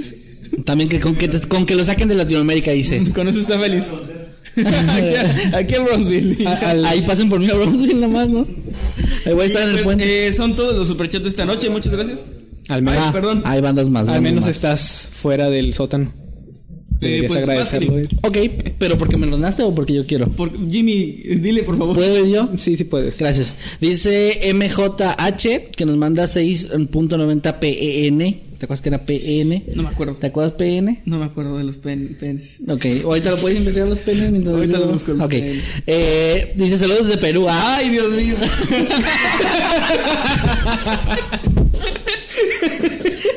[0.63, 3.03] También que con que, te- con que lo saquen de Latinoamérica, dice.
[3.13, 3.83] Con eso está feliz.
[4.55, 6.47] aquí, aquí en Bronzeville.
[6.47, 8.47] A- al- Ahí pasen por mí a Bronzeville nada más, ¿no?
[9.25, 10.27] Ahí voy a estar en el Pues, puente.
[10.27, 11.69] eh, son todos los superchats de esta noche.
[11.69, 12.19] Muchas gracias.
[12.69, 13.41] Al menos, Ay, perdón.
[13.45, 14.07] Hay bandas más.
[14.07, 14.55] al menos más.
[14.55, 16.13] estás fuera del sótano.
[17.01, 17.93] Deberías pues, agradecerlo.
[17.95, 18.37] vas, Ok,
[18.79, 20.27] pero porque me lo donaste o porque yo quiero.
[20.29, 21.11] Por, Jimmy,
[21.41, 21.93] dile por favor.
[21.93, 22.49] ¿Puedo ir yo?
[22.57, 23.17] Sí, sí puedes.
[23.17, 23.57] Gracias.
[23.81, 28.39] Dice MJH que nos manda 6.90 PEN.
[28.57, 29.63] ¿Te acuerdas que era PEN?
[29.75, 30.13] No me acuerdo.
[30.15, 31.01] ¿Te acuerdas PN?
[31.05, 32.59] No me acuerdo de los pen, penes.
[32.67, 35.33] Ok, ahorita lo puedes investigar los penes mientras Ahorita lo busco Ok.
[35.87, 37.47] Eh, dice saludos de Perú.
[37.49, 38.35] Ay, Dios mío.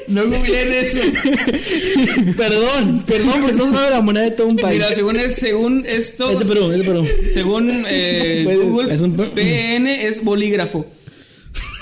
[0.09, 0.99] no googleen eso.
[2.37, 4.81] perdón, perdón, porque no sabe la moneda de todo un país.
[4.83, 7.07] Mira, según es, según esto, Es de Perú, es de Perú.
[7.33, 10.87] según eh, Google, es un- PN es bolígrafo.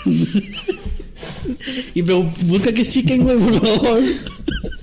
[1.95, 4.03] Y pero busca que es chicken, güey, por favor.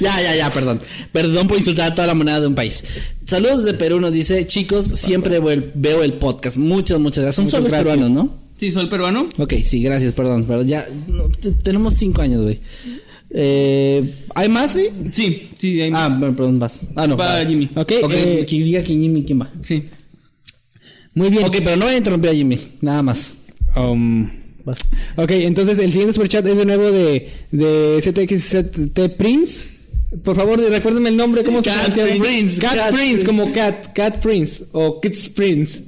[0.00, 0.80] ya, ya, ya, perdón.
[1.12, 2.84] Perdón por insultar a toda la moneda de un país.
[3.26, 6.56] Saludos de Perú, nos dice, chicos, siempre veo el, veo el podcast.
[6.56, 7.36] Muchas, muchas gracias.
[7.36, 7.94] Son Muchas solos gracias.
[7.96, 8.34] peruanos, ¿no?
[8.58, 9.28] Sí, soy peruano.
[9.38, 10.44] Ok, sí, gracias, perdón.
[10.48, 11.28] Pero ya, no,
[11.62, 12.58] tenemos cinco años, güey.
[13.30, 14.88] Eh, ¿Hay más, sí?
[15.12, 16.18] Sí, sí, hay Ah, más.
[16.18, 16.80] perdón, perdón, vas.
[16.94, 17.16] Ah, no.
[17.16, 17.68] Va, Jimmy.
[17.74, 19.50] Ok, Ok, eh, que diga que Jimmy, ¿quién va?
[19.62, 19.84] Sí.
[21.14, 21.44] muy bien.
[21.44, 23.34] Ok, pero no voy a interrumpir a Jimmy, nada más.
[23.76, 24.30] Um,
[24.66, 24.78] Vas.
[25.14, 29.76] ok, entonces el siguiente superchat es de nuevo de, de ZXZT Prince.
[30.24, 32.22] Por favor, recuérdenme el nombre, ¿cómo se Cat pronuncia?
[32.22, 33.26] Prince, Cat, Cat Prince, Prince.
[33.26, 35.82] como Cat, Cat Prince o Kids Prince.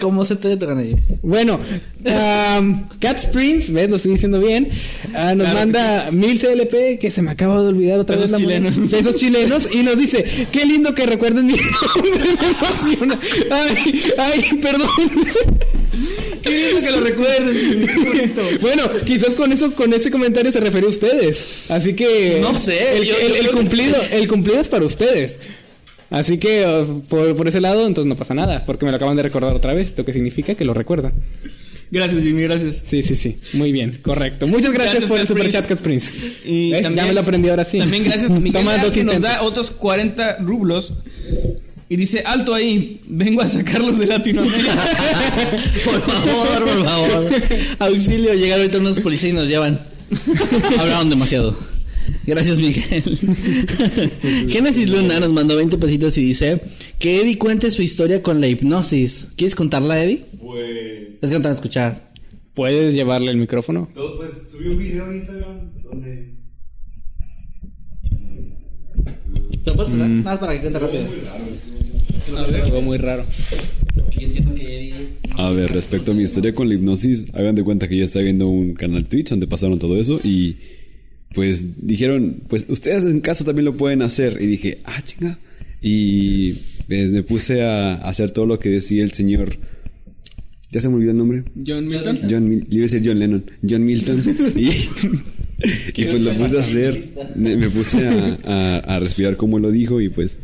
[0.00, 0.82] ¿Cómo se te gana?
[1.22, 1.58] Bueno,
[2.04, 3.90] um, Cat Prince, ¿ves?
[3.90, 4.68] Lo estoy diciendo bien.
[5.14, 8.40] Ah, nos Claro manda mil CLP, que se me acaba de olvidar otra Pesos vez
[8.40, 8.90] la chilenos.
[8.90, 9.68] Pesos chilenos.
[9.74, 11.54] Y nos dice, qué lindo que recuerden mi
[11.94, 13.20] nombre, me emociona.
[13.50, 14.88] Ay, ay, perdón.
[16.50, 18.60] Qué lindo que lo recuerdes.
[18.60, 21.70] Bueno, quizás con eso, con ese comentario se refiere a ustedes.
[21.70, 24.68] Así que No sé, el, yo- el- yo el creo que- cumplido, el cumplido es
[24.68, 25.38] para ustedes.
[26.10, 29.16] Así que uh, por, por ese lado, entonces no pasa nada, porque me lo acaban
[29.16, 31.14] de recordar otra vez, lo que significa que lo recuerdan.
[31.90, 32.82] Gracias, Jimmy, gracias.
[32.86, 33.36] Sí, sí, sí.
[33.54, 34.46] Muy bien, correcto.
[34.46, 35.58] Muchas gracias, Gracias, por el super Prince.
[35.58, 36.12] chat, Cat Prince.
[36.44, 37.78] Y también- ya me lo aprendí ahora sí.
[37.78, 40.92] También gracias Miguel Toma dos que nos da otros 40 rublos.
[41.92, 44.72] Y dice, alto ahí, vengo a sacarlos de Latinoamérica.
[45.84, 47.30] Por favor, por favor.
[47.80, 49.78] Auxilio, llegar ahorita unos policías y nos llevan.
[50.78, 51.54] Hablaron demasiado.
[52.26, 53.18] Gracias, Miguel.
[54.48, 56.62] Génesis Luna nos mandó 20 pesitos y dice
[56.98, 59.26] que Eddie cuente su historia con la hipnosis.
[59.36, 60.24] ¿Quieres contarla, Eddie?
[60.40, 61.16] Pues.
[61.20, 62.10] Es que no te van a escuchar.
[62.54, 63.90] ¿Puedes llevarle el micrófono?
[63.92, 66.36] Todo, pues subí un video en Instagram donde.
[69.66, 70.08] ¿Lo puedes pasar?
[70.08, 71.04] Nada más para que cuente rápido.
[72.64, 73.24] Algo muy raro.
[75.36, 78.24] A ver, respecto a mi historia con la hipnosis, hagan de cuenta que yo estaba
[78.24, 80.56] viendo un canal Twitch donde pasaron todo eso y
[81.34, 84.38] pues dijeron, pues ustedes en casa también lo pueden hacer.
[84.40, 85.38] Y dije, ah, chinga.
[85.80, 86.52] Y
[86.86, 89.56] pues, me puse a hacer todo lo que decía el señor.
[90.70, 91.44] ¿Ya se me olvidó el nombre?
[91.66, 92.18] John Milton.
[92.30, 94.22] John Mil- iba a decir John Lennon, John Milton.
[94.56, 97.04] y, y pues lo puse a hacer,
[97.36, 100.36] me, me puse a, a- a respirar como lo dijo y pues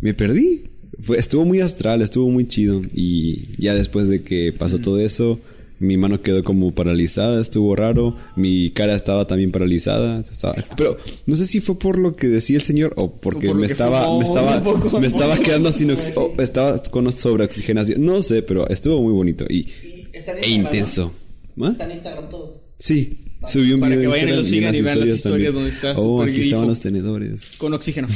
[0.00, 0.62] me perdí.
[1.00, 2.82] Fue, estuvo muy astral, estuvo muy chido.
[2.94, 5.40] Y ya después de que pasó todo eso,
[5.80, 8.16] mi mano quedó como paralizada, estuvo raro.
[8.36, 10.20] Mi cara estaba también paralizada.
[10.30, 10.96] estaba- pero
[11.26, 13.66] no sé si fue por lo que decía el señor o porque O por me
[13.66, 15.00] estaba, fumó me estaba, poco.
[15.00, 18.04] me estaba quedando sin ox- o estaba con sobreoxigenación.
[18.04, 19.66] No sé, pero estuvo muy bonito y,
[20.12, 21.12] está en e intenso.
[21.60, 21.68] ¿Ah?
[21.72, 22.62] Está en Instagram todo.
[22.78, 25.54] Sí, subí un Para video que vayan y lo sigan y vean las historias también.
[25.54, 26.44] donde está Oh, aquí grifo.
[26.46, 27.46] estaban los tenedores.
[27.58, 28.08] Con oxígeno.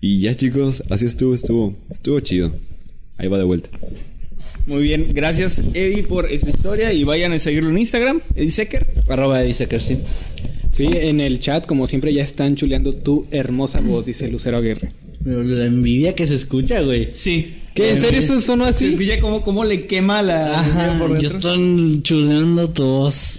[0.00, 2.54] Y ya chicos, así estuvo, estuvo, estuvo chido.
[3.16, 3.70] Ahí va de vuelta.
[4.66, 9.04] Muy bien, gracias Eddie por esta historia y vayan a seguirlo en Instagram, Eddie Secker.
[9.08, 9.98] Arroba Eddie Secker, sí.
[10.72, 14.92] Sí, en el chat, como siempre, ya están chuleando tu hermosa voz, dice Lucero Aguirre.
[15.24, 17.10] Pero La envidia que se escucha, güey.
[17.14, 17.54] Sí.
[17.74, 17.90] ¿Qué?
[17.90, 18.88] ¿En serio eso sonó Se así?
[18.90, 23.38] escucha como, como le quema la Ajá, por yo estoy chuleando tu voz.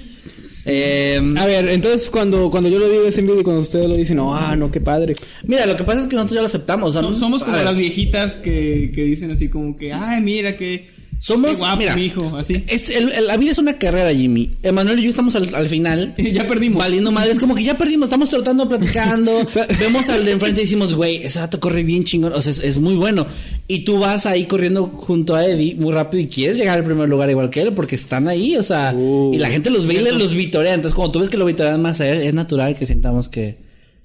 [0.69, 3.87] Eh, A ver, entonces cuando, cuando yo lo digo es en video y cuando ustedes
[3.87, 5.15] lo dicen, no, ah, no, qué padre.
[5.43, 6.89] mira, lo que pasa es que nosotros ya lo aceptamos.
[6.89, 10.57] o sea, Som- Somos como las viejitas que, que dicen así como que, ay, mira
[10.57, 10.96] que...
[11.19, 12.63] Somos, guapo, mira, mijo, así.
[12.67, 14.51] es- el- el- la vida es una carrera, Jimmy.
[14.61, 16.13] Emanuel y yo estamos al, al final.
[16.33, 16.79] ya perdimos.
[16.79, 19.45] Valiendo madre, es como que ya perdimos, estamos tratando, platicando.
[19.79, 22.59] vemos al de enfrente y decimos, güey, ese vato corre bien chingón, o sea, es,
[22.59, 23.25] es muy bueno.
[23.67, 27.09] Y tú vas ahí corriendo junto a Eddie muy rápido y quieres llegar al primer
[27.09, 29.33] lugar igual que él, porque están ahí, o sea, Uh.
[29.33, 30.73] y la gente los ve y los vitorea.
[30.75, 33.57] Entonces, cuando tú ves que lo vitorean más a él, es natural que sintamos que.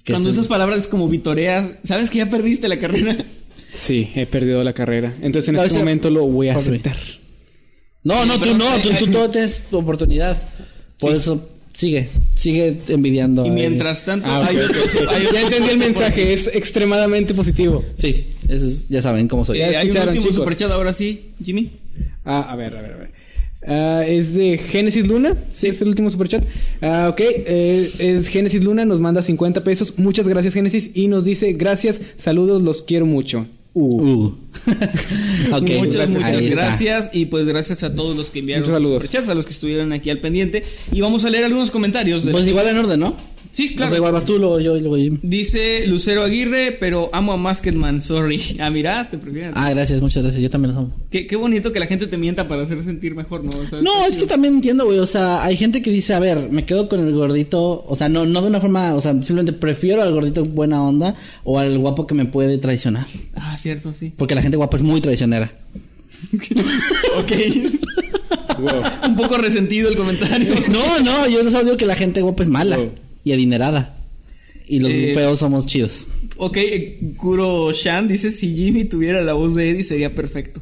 [0.03, 3.15] que Cuando es- esas palabras como vitorear, ¿sabes que ya perdiste la carrera?
[3.73, 5.13] Sí, he perdido la carrera.
[5.21, 6.95] Entonces en No, este momento lo voy a aceptar.
[8.03, 10.37] No, no, tú no, tú, tú todo tienes tu oportunidad.
[10.99, 11.17] Por Sí.
[11.17, 13.45] eso, sigue, sigue envidiando.
[13.45, 14.93] Y mientras tanto, Ah, hay otros...
[15.33, 17.83] ya entendí el mensaje, es extremadamente positivo.
[17.95, 19.61] Sí, eso es- ya saben cómo soy.
[19.61, 20.35] Eh, hay un último chicos.
[20.35, 21.71] superchat ahora sí, Jimmy.
[22.25, 23.11] Ah, a ver, a ver, a ver.
[23.65, 25.35] Ah, es de Génesis Luna.
[25.55, 26.43] Sí, es el último superchat.
[26.81, 27.21] Ah, ok.
[27.21, 28.83] eh, es Génesis Luna.
[28.83, 29.93] Nos manda 50 pesos.
[29.97, 30.91] Muchas gracias, Génesis.
[30.93, 33.45] Y nos dice: Gracias, saludos, los quiero mucho.
[33.75, 34.01] Uh.
[34.01, 34.37] Uh.
[35.79, 36.55] Muchas, muchas ahí está.
[36.55, 37.09] gracias.
[37.13, 38.75] Y pues gracias a todos los que enviaron sus
[39.29, 40.63] a los que estuvieron aquí al pendiente.
[40.91, 42.23] Y vamos a leer algunos comentarios.
[42.23, 43.32] de- Pues igual en orden, ¿no?
[43.53, 43.89] Sí, O claro.
[43.91, 45.19] sea, igual vas tú, luego yo y luego Jim.
[45.21, 48.41] Dice Lucero Aguirre, pero amo a Masketman, sorry.
[48.59, 49.51] Ah, mira, te prefiero.
[49.55, 50.41] Ah, gracias, muchas gracias.
[50.41, 50.95] Yo también los amo.
[51.11, 53.51] Qué, qué bonito que la gente te mienta para hacer sentir mejor, ¿no?
[53.51, 54.97] O sea, No, es que también entiendo, güey.
[54.97, 57.85] O sea, hay gente que dice, a ver, me quedo con el gordito.
[57.87, 61.15] O sea, no, no de una forma, o sea, simplemente prefiero al gordito buena onda
[61.43, 63.05] o al guapo que me puede traicionar.
[63.35, 64.13] Ah, cierto, sí.
[64.17, 65.51] Porque la gente guapa es muy traicionera.
[67.17, 67.31] Ok.
[69.07, 70.53] Un poco resentido el comentario.
[70.71, 72.77] No, no, yo solo digo que la gente guapa es mala
[73.23, 73.97] y adinerada.
[74.67, 76.07] Y los Eh, feos somos chidos.
[76.37, 76.57] Ok,
[77.17, 80.61] Kuro Shan dice, si Jimmy tuviera la voz de Eddie sería perfecto.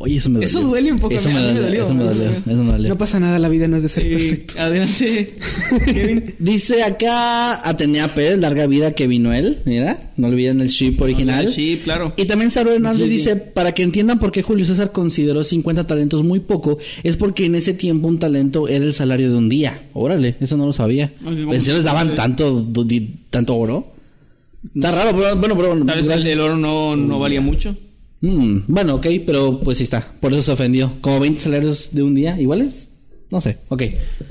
[0.00, 0.48] Oye, eso me dolió.
[0.48, 2.22] Eso duele un poco, Eso me dolió, dolió, eso me dolió.
[2.46, 2.88] Eso me dolió.
[2.88, 4.54] No pasa nada, la vida no es de ser Eh, perfecto.
[4.60, 5.34] adelante,
[5.86, 6.34] Kevin.
[6.38, 11.52] Dice acá Atenea Pérez, larga vida que vino él, mira, no olviden el ship original.
[11.52, 12.14] Sí, claro.
[12.16, 13.16] Y también Saro Hernández Sí, sí.
[13.16, 17.46] dice, para que entiendan por qué Julio César consideró 50 talentos muy poco, es porque
[17.46, 19.82] en ese tiempo un talento era el salario de un día.
[19.94, 21.06] Órale, eso no lo sabía.
[21.22, 22.64] Ok, vamos ¿En serio les daban tanto,
[23.30, 23.94] tanto oro?
[24.76, 25.86] Está raro, pero bueno, pero bueno.
[25.86, 27.76] Tal vez el, el oro no, no valía mucho.
[28.20, 30.06] Mm, bueno, ok, pero pues sí está.
[30.20, 30.92] Por eso se ofendió.
[31.00, 32.88] Como 20 salarios de un día, iguales.
[33.30, 33.82] No sé, ok.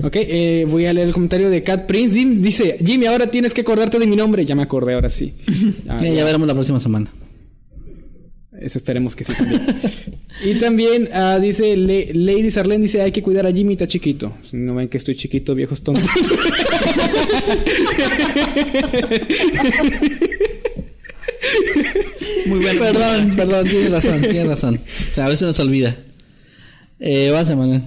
[0.04, 2.16] Ok, eh, voy a leer el comentario de Cat Prince.
[2.24, 4.44] Dice: Jimmy, ahora tienes que acordarte de mi nombre.
[4.44, 5.34] Ya me acordé, ahora sí.
[5.88, 7.10] Ah, Ya, ya veremos la próxima semana.
[8.60, 9.62] Eso esperemos que sí también.
[10.44, 14.32] y también ah, dice Le- Lady Sarlene dice hay que cuidar a Jimmy, está chiquito.
[14.42, 16.02] Si No ven que estoy chiquito, viejos tontos.
[22.46, 22.80] Muy bueno.
[22.80, 24.80] Perdón, perdón, tienes razón, tienes razón.
[25.10, 25.96] O sea, a veces nos olvida.
[27.00, 27.82] Eh, vas, Emanuel.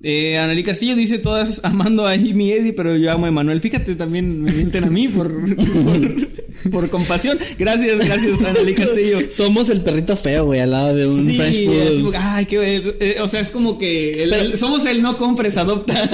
[0.00, 3.60] Eh, Analí Castillo dice todas amando a Jimmy Eddie, pero yo amo a Emanuel.
[3.60, 5.28] Fíjate, también me mienten a mí por,
[6.64, 7.36] por, por compasión.
[7.58, 9.22] Gracias, gracias, Analí Castillo.
[9.28, 11.96] Somos el perrito feo, güey, al lado de un Sí, French Poodle.
[11.96, 15.02] como que, ay, qué eh, o sea, es como que el- Pero- el- somos el
[15.02, 15.94] no compres, adopta.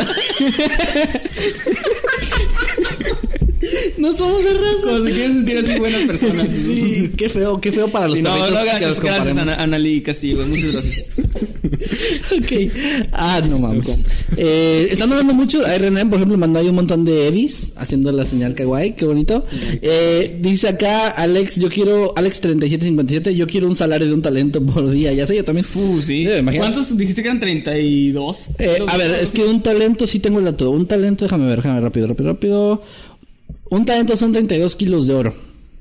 [4.04, 4.80] No somos de raza.
[4.84, 6.48] Como si quieres sentir así buenas personas.
[6.64, 9.36] Sí, qué feo, qué feo para los no, perritos no, que gracias, los gracias.
[9.36, 10.46] Ana- Analí Castillo.
[10.46, 11.06] Muchas gracias.
[12.38, 12.72] ok.
[13.12, 13.86] Ah, no mames.
[14.36, 15.64] Eh, están hablando mucho.
[15.66, 18.92] Ahí por ejemplo, mandó ahí un montón de Edis haciendo la señal kawaii.
[18.94, 19.44] Qué bonito.
[19.82, 24.64] Eh, dice acá Alex, yo quiero, Alex 3757, yo quiero un salario de un talento
[24.64, 25.12] por día.
[25.12, 25.66] Ya sé, yo también.
[25.74, 26.26] Uh, sí.
[26.26, 26.42] Eh.
[26.56, 28.38] ¿Cuántos dijiste que eran 32?
[28.58, 30.70] Eh, a ver, es que un talento, sí tengo el dato.
[30.70, 32.82] Un talento, déjame ver, déjame ver rápido, rápido, rápido.
[33.70, 35.34] Un talento son 32 kilos de oro.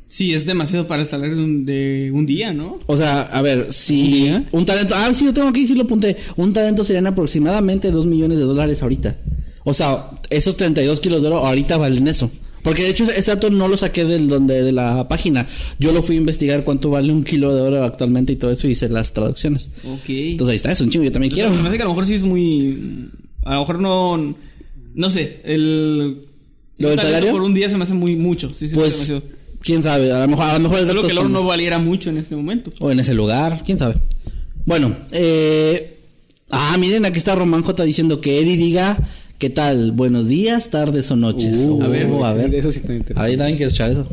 [0.07, 2.80] Sí, es demasiado para el salario de un, de un día, ¿no?
[2.85, 6.15] O sea, a ver, si ¿Un talento, ah, sí, lo tengo aquí, sí lo apunté.
[6.35, 9.18] Un talento serían aproximadamente 2 millones de dólares ahorita.
[9.64, 12.30] O sea, esos 32 kilos de oro ahorita valen eso.
[12.61, 15.45] Porque de hecho ese dato no lo saqué del donde de la página.
[15.80, 18.68] Yo lo fui a investigar cuánto vale un kilo de oro actualmente y todo eso
[18.68, 19.69] y hice las traducciones.
[19.84, 20.07] Ok.
[20.10, 21.49] Entonces ahí está, es un chingo, yo también Quiero.
[21.49, 21.61] quiero.
[21.64, 23.10] Me hace que a lo mejor sí es muy.
[23.43, 24.35] A lo mejor no.
[24.95, 25.41] No sé.
[25.43, 26.19] El.
[26.80, 27.32] ¿Lo del salario?
[27.32, 28.54] Por un día se me hace muy mucho.
[28.54, 29.12] Sí, sí, Pues
[29.62, 31.80] quién sabe, a lo mejor a lo mejor el Solo que el oro no valiera
[31.80, 32.72] mucho en este momento.
[32.80, 33.95] O en ese lugar, quién sabe.
[34.66, 35.90] Bueno, eh...
[36.56, 38.98] Ah, miren, aquí está Román J diciendo que Eddie diga...
[39.44, 39.91] ¿Qué tal?
[39.91, 41.58] Buenos días, tardes o noches.
[41.58, 42.56] Uh, a ver, a ver.
[42.56, 43.30] Eso sí está interesante.
[43.30, 44.08] Ahí también que escuchar eso.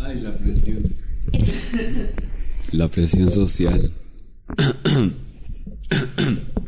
[0.00, 0.82] Ay, la presión.
[2.72, 3.92] La presión social.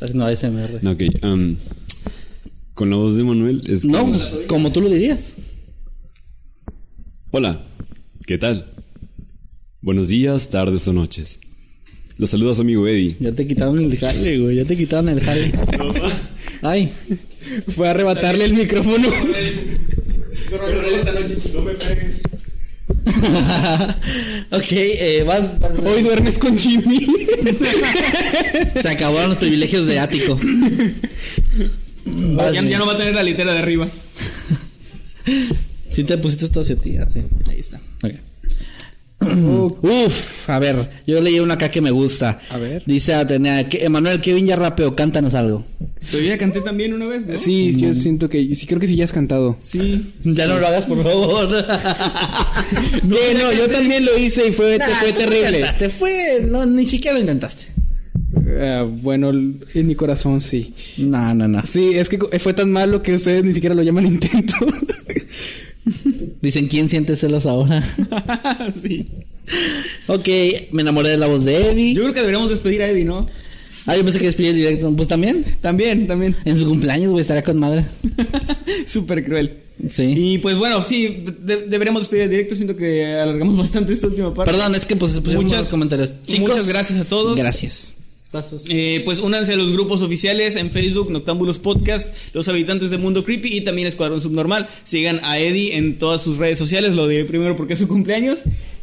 [0.00, 0.82] Haciendo ASMR.
[0.82, 1.02] No, ok.
[1.22, 1.56] um,
[2.74, 5.34] con la voz de Manuel es No, como- pues, como tú lo dirías.
[7.30, 7.64] Hola,
[8.26, 8.72] ¿qué tal?
[9.82, 11.38] Buenos días, tardes o noches.
[12.18, 13.16] Los saluda su amigo Eddie.
[13.20, 14.56] Ya te quitaron el jale, güey.
[14.56, 15.52] Ya te quitaron el jale.
[16.62, 16.92] Ay.
[17.68, 19.08] Fue a arrebatarle el micrófono.
[24.50, 27.06] ok, eh, vas, vas- Hoy duermes con Jimmy.
[28.80, 30.38] Se acabaron los privilegios de ático.
[32.04, 33.86] Vas, Ya, ya no va a tener la litera de arriba.
[35.90, 37.22] Sí te pusiste esto hacia ti, así.
[37.48, 37.80] Ahí está.
[38.02, 38.14] Ok.
[39.82, 42.40] Uf, a ver, yo leí una acá que me gusta.
[42.50, 42.82] A ver.
[42.86, 45.64] Dice Atenea, que Emanuel, Kevin ya rapeó, cántanos algo.
[46.10, 47.36] Pero yo ya canté también una vez, ¿no?
[47.36, 48.54] Sí, yo siento que.
[48.54, 49.58] Sí, creo que sí ya has cantado.
[49.60, 50.14] Sí.
[50.24, 51.48] Ya no lo hagas, por favor.
[53.02, 55.60] No, no, yo también lo hice y fue, Nah, fue tú no terrible.
[55.60, 56.12] cantaste, fue,
[56.48, 57.66] no, ni siquiera lo intentaste.
[58.60, 60.74] Ah, bueno, en mi corazón sí.
[60.98, 61.62] No, no, no.
[61.66, 64.54] Sí, es que fue tan malo que ustedes ni siquiera lo llaman intento.
[66.42, 67.82] Dicen, ¿quién siente celos ahora?
[68.82, 69.08] sí.
[70.06, 70.28] ok,
[70.72, 71.94] me enamoré de la voz de Eddie.
[71.94, 73.26] Yo creo que deberíamos despedir a Eddie, ¿no?
[73.86, 74.94] Ah, yo pensé que despedía el directo.
[74.94, 75.44] Pues también.
[75.60, 76.36] También, también.
[76.44, 77.86] En su cumpleaños, güey, estaría con madre.
[78.86, 79.58] Súper cruel.
[79.88, 80.02] Sí.
[80.16, 82.54] Y pues bueno, sí, de- deberíamos despedir el directo.
[82.54, 84.52] Siento que alargamos bastante esta última parte.
[84.52, 86.14] Perdón, es que pues se pusieron Muchas- muchos comentarios.
[86.40, 87.36] muchas gracias a todos.
[87.38, 87.94] Gracias.
[88.68, 93.24] Eh, pues únanse a los grupos oficiales en Facebook, Noctámbulos Podcast, Los Habitantes de Mundo
[93.24, 94.68] Creepy y también Escuadrón Subnormal.
[94.84, 98.42] Sigan a Eddie en todas sus redes sociales, lo diré primero porque es su cumpleaños.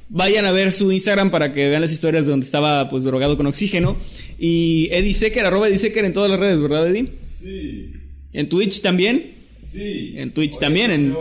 [0.10, 3.36] Vayan a ver su Instagram para que vean las historias de donde estaba pues drogado
[3.38, 3.98] con oxígeno.
[4.40, 7.12] Y Eddie Secker, arroba Eddie Secker en todas las redes, ¿verdad Eddie?
[7.42, 7.92] Sí,
[8.34, 9.36] En Twitch también.
[9.72, 10.14] sí.
[10.18, 10.92] En Twitch también.
[10.92, 11.16] En...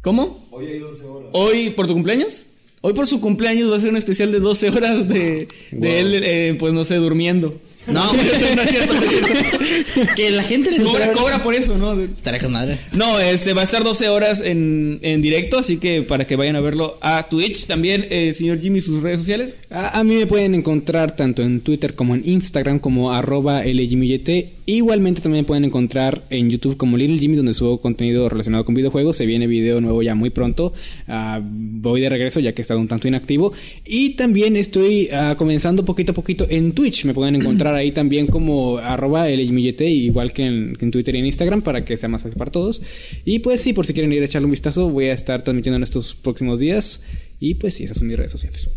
[0.00, 0.48] ¿Cómo?
[0.50, 1.28] Hoy hay 12 horas.
[1.32, 2.46] ¿Hoy por tu cumpleaños?
[2.82, 6.20] Hoy por su cumpleaños va a ser un especial de 12 horas de, de él,
[6.24, 7.60] eh, pues no sé, durmiendo.
[7.92, 10.14] No, no es cierto, no es cierto.
[10.16, 10.78] que la gente le
[11.12, 11.98] Cobra, por eso, ¿no?
[12.00, 12.78] Estaría con madre.
[12.92, 16.56] No, este va a estar 12 horas en, en directo, así que para que vayan
[16.56, 17.66] a verlo a Twitch.
[17.66, 19.56] También, eh, señor Jimmy, sus redes sociales.
[19.70, 24.62] A, a mí me pueden encontrar tanto en Twitter como en Instagram como arroba LJimmyYT.
[24.64, 28.76] Igualmente también me pueden encontrar en YouTube como Little Jimmy donde subo contenido relacionado con
[28.76, 29.16] videojuegos.
[29.16, 30.72] Se viene video nuevo ya muy pronto.
[31.08, 33.52] Ah, voy de regreso ya que he estado un tanto inactivo.
[33.84, 37.04] Y también estoy ah, comenzando poquito a poquito en Twitch.
[37.04, 41.18] Me pueden encontrar ahí también como arroba LJimmyYT igual que en, que en Twitter y
[41.18, 42.82] en Instagram para que sea más fácil para todos.
[43.24, 45.76] Y pues sí, por si quieren ir a echarle un vistazo voy a estar transmitiendo
[45.76, 47.00] en estos próximos días.
[47.40, 48.68] Y pues sí, esas son mis redes sociales.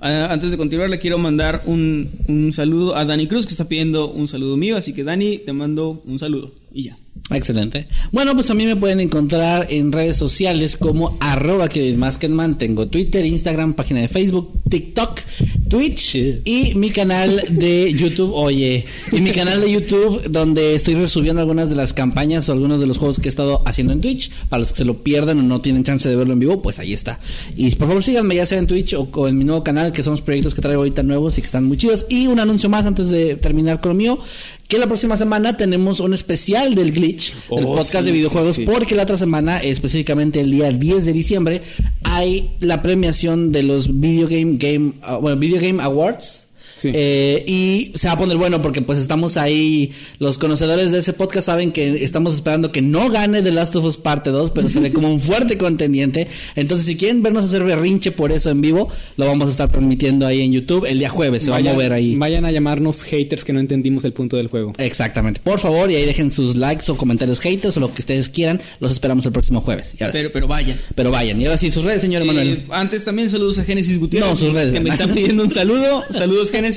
[0.00, 3.68] Ah, antes de continuar, le quiero mandar un, un saludo a Dani Cruz, que está
[3.68, 4.76] pidiendo un saludo mío.
[4.76, 6.52] Así que, Dani, te mando un saludo.
[6.72, 6.98] Y ya.
[7.32, 7.86] Excelente.
[8.10, 12.28] Bueno, pues a mí me pueden encontrar en redes sociales como arroba que más que
[12.28, 12.58] man.
[12.58, 15.20] Tengo Twitter, Instagram, página de Facebook, TikTok,
[15.68, 18.32] Twitch y mi canal de YouTube.
[18.34, 22.80] Oye, y mi canal de YouTube donde estoy resubiendo algunas de las campañas o algunos
[22.80, 24.30] de los juegos que he estado haciendo en Twitch.
[24.48, 26.80] Para los que se lo pierdan o no tienen chance de verlo en vivo, pues
[26.80, 27.20] ahí está.
[27.56, 30.02] Y por favor síganme ya sea en Twitch o, o en mi nuevo canal, que
[30.02, 32.06] son los proyectos que traigo ahorita nuevos y que están muy chidos.
[32.08, 34.18] Y un anuncio más antes de terminar con lo mío.
[34.66, 38.56] Que la próxima semana tenemos un especial del Glitch, del Oh, podcast sí, de videojuegos,
[38.56, 38.70] sí, sí.
[38.70, 41.62] porque la otra semana, específicamente el día 10 de diciembre,
[42.04, 46.46] hay la premiación de los Video Game, Game ah, bueno, Video Game Awards.
[46.80, 46.90] Sí.
[46.94, 51.12] Eh, y se va a poner bueno porque pues estamos ahí, los conocedores de ese
[51.12, 54.68] podcast saben que estamos esperando que no gane The Last of Us parte 2, pero
[54.68, 56.26] se ve como un fuerte contendiente.
[56.56, 60.26] Entonces si quieren vernos hacer berrinche por eso en vivo, lo vamos a estar transmitiendo
[60.26, 62.16] ahí en YouTube el día jueves, se va a Vayan- mover ahí.
[62.16, 64.72] Vayan a llamarnos haters que no entendimos el punto del juego.
[64.78, 65.40] Exactamente.
[65.44, 68.60] Por favor, y ahí dejen sus likes o comentarios haters o lo que ustedes quieran.
[68.80, 69.92] Los esperamos el próximo jueves.
[69.98, 70.18] Y ahora sí.
[70.20, 70.80] Pero, pero vayan.
[70.94, 71.40] Pero vayan.
[71.40, 72.48] Y ahora sí, sus redes, señor Emanuel.
[72.48, 74.30] Eh, antes también saludos a Génesis Gutiérrez.
[74.30, 76.04] No, sus redes, Que me están pidiendo un saludo.
[76.10, 76.69] Saludos, Génesis.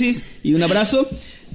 [0.43, 1.07] Y un abrazo.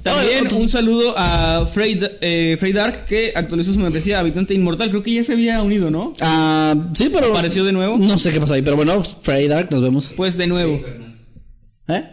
[0.03, 4.89] También un saludo a Frey, eh, Frey Dark, que actualizó su membresía Habitante Inmortal.
[4.89, 6.13] Creo que ya se había unido, ¿no?
[6.21, 7.31] Ah, sí, pero.
[7.31, 7.97] ¿Apareció de nuevo?
[7.97, 10.13] No sé qué pasó ahí, pero bueno, Freddy Dark, nos vemos.
[10.15, 10.79] Pues de nuevo.
[11.91, 12.03] ¿Eh?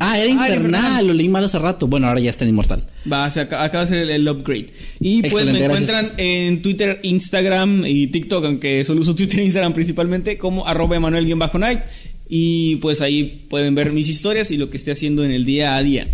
[0.00, 1.06] Ah, era infernal, infernal.
[1.06, 1.86] lo leí mal hace rato.
[1.86, 2.86] Bueno, ahora ya está en inmortal.
[3.10, 4.72] Va, se aca- acaba de ser el, el upgrade.
[4.98, 5.88] Y pues Excelente, me gracias.
[5.90, 10.96] encuentran en Twitter, Instagram y TikTok, aunque solo uso Twitter e Instagram principalmente, como arroba
[10.96, 11.80] Emanuel-Night.
[12.28, 15.76] Y pues ahí pueden ver mis historias y lo que esté haciendo en el día
[15.76, 16.08] a día.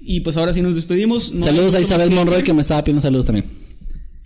[0.00, 1.32] Y pues ahora sí nos despedimos.
[1.32, 3.46] No saludos a Isabel Monroy que me estaba pidiendo saludos también.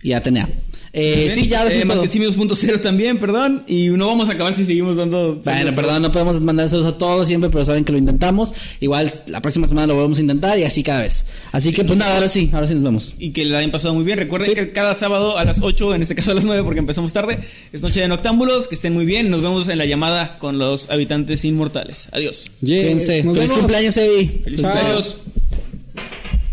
[0.01, 0.49] Y a Atenea.
[0.95, 2.01] Eh, sí, ya a ver eh, si puedo.
[2.01, 3.63] Marketingmedios.0 también, perdón.
[3.67, 5.41] Y no vamos a acabar si seguimos dando.
[5.43, 8.53] Bueno, perdón, no podemos mandar saludos a todos siempre, pero saben que lo intentamos.
[8.79, 11.25] Igual la próxima semana lo volvemos a intentar y así cada vez.
[11.51, 13.15] Así que pues nada, ahora sí, ahora sí nos vemos.
[13.17, 14.19] Y que la hayan pasado muy bien.
[14.19, 17.11] Recuerden que cada sábado a las 8, en este caso a las 9, porque empezamos
[17.11, 17.39] tarde,
[17.71, 18.67] es Noche de Noctámbulos.
[18.67, 19.31] Que estén muy bien.
[19.31, 22.09] Nos vemos en la llamada con los habitantes inmortales.
[22.11, 22.51] Adiós.
[22.61, 23.51] Yes, Feliz vemos.
[23.51, 24.41] cumpleaños, Eddie.
[24.43, 25.17] Feliz cumpleaños.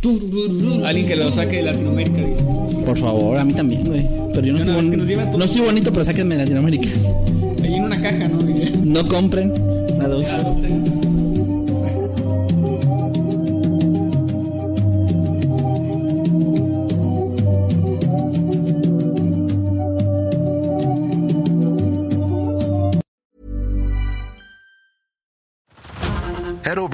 [0.03, 2.43] Alguien que lo saque de Latinoamérica, dice.
[2.87, 4.07] Por favor, a mí también, güey.
[4.33, 6.89] Pero yo no estoy, bon- nos no estoy bonito, pero sáquenme de Latinoamérica.
[7.63, 8.39] Ahí en una caja, ¿no?
[8.85, 9.53] No compren.
[10.01, 10.27] Adiós.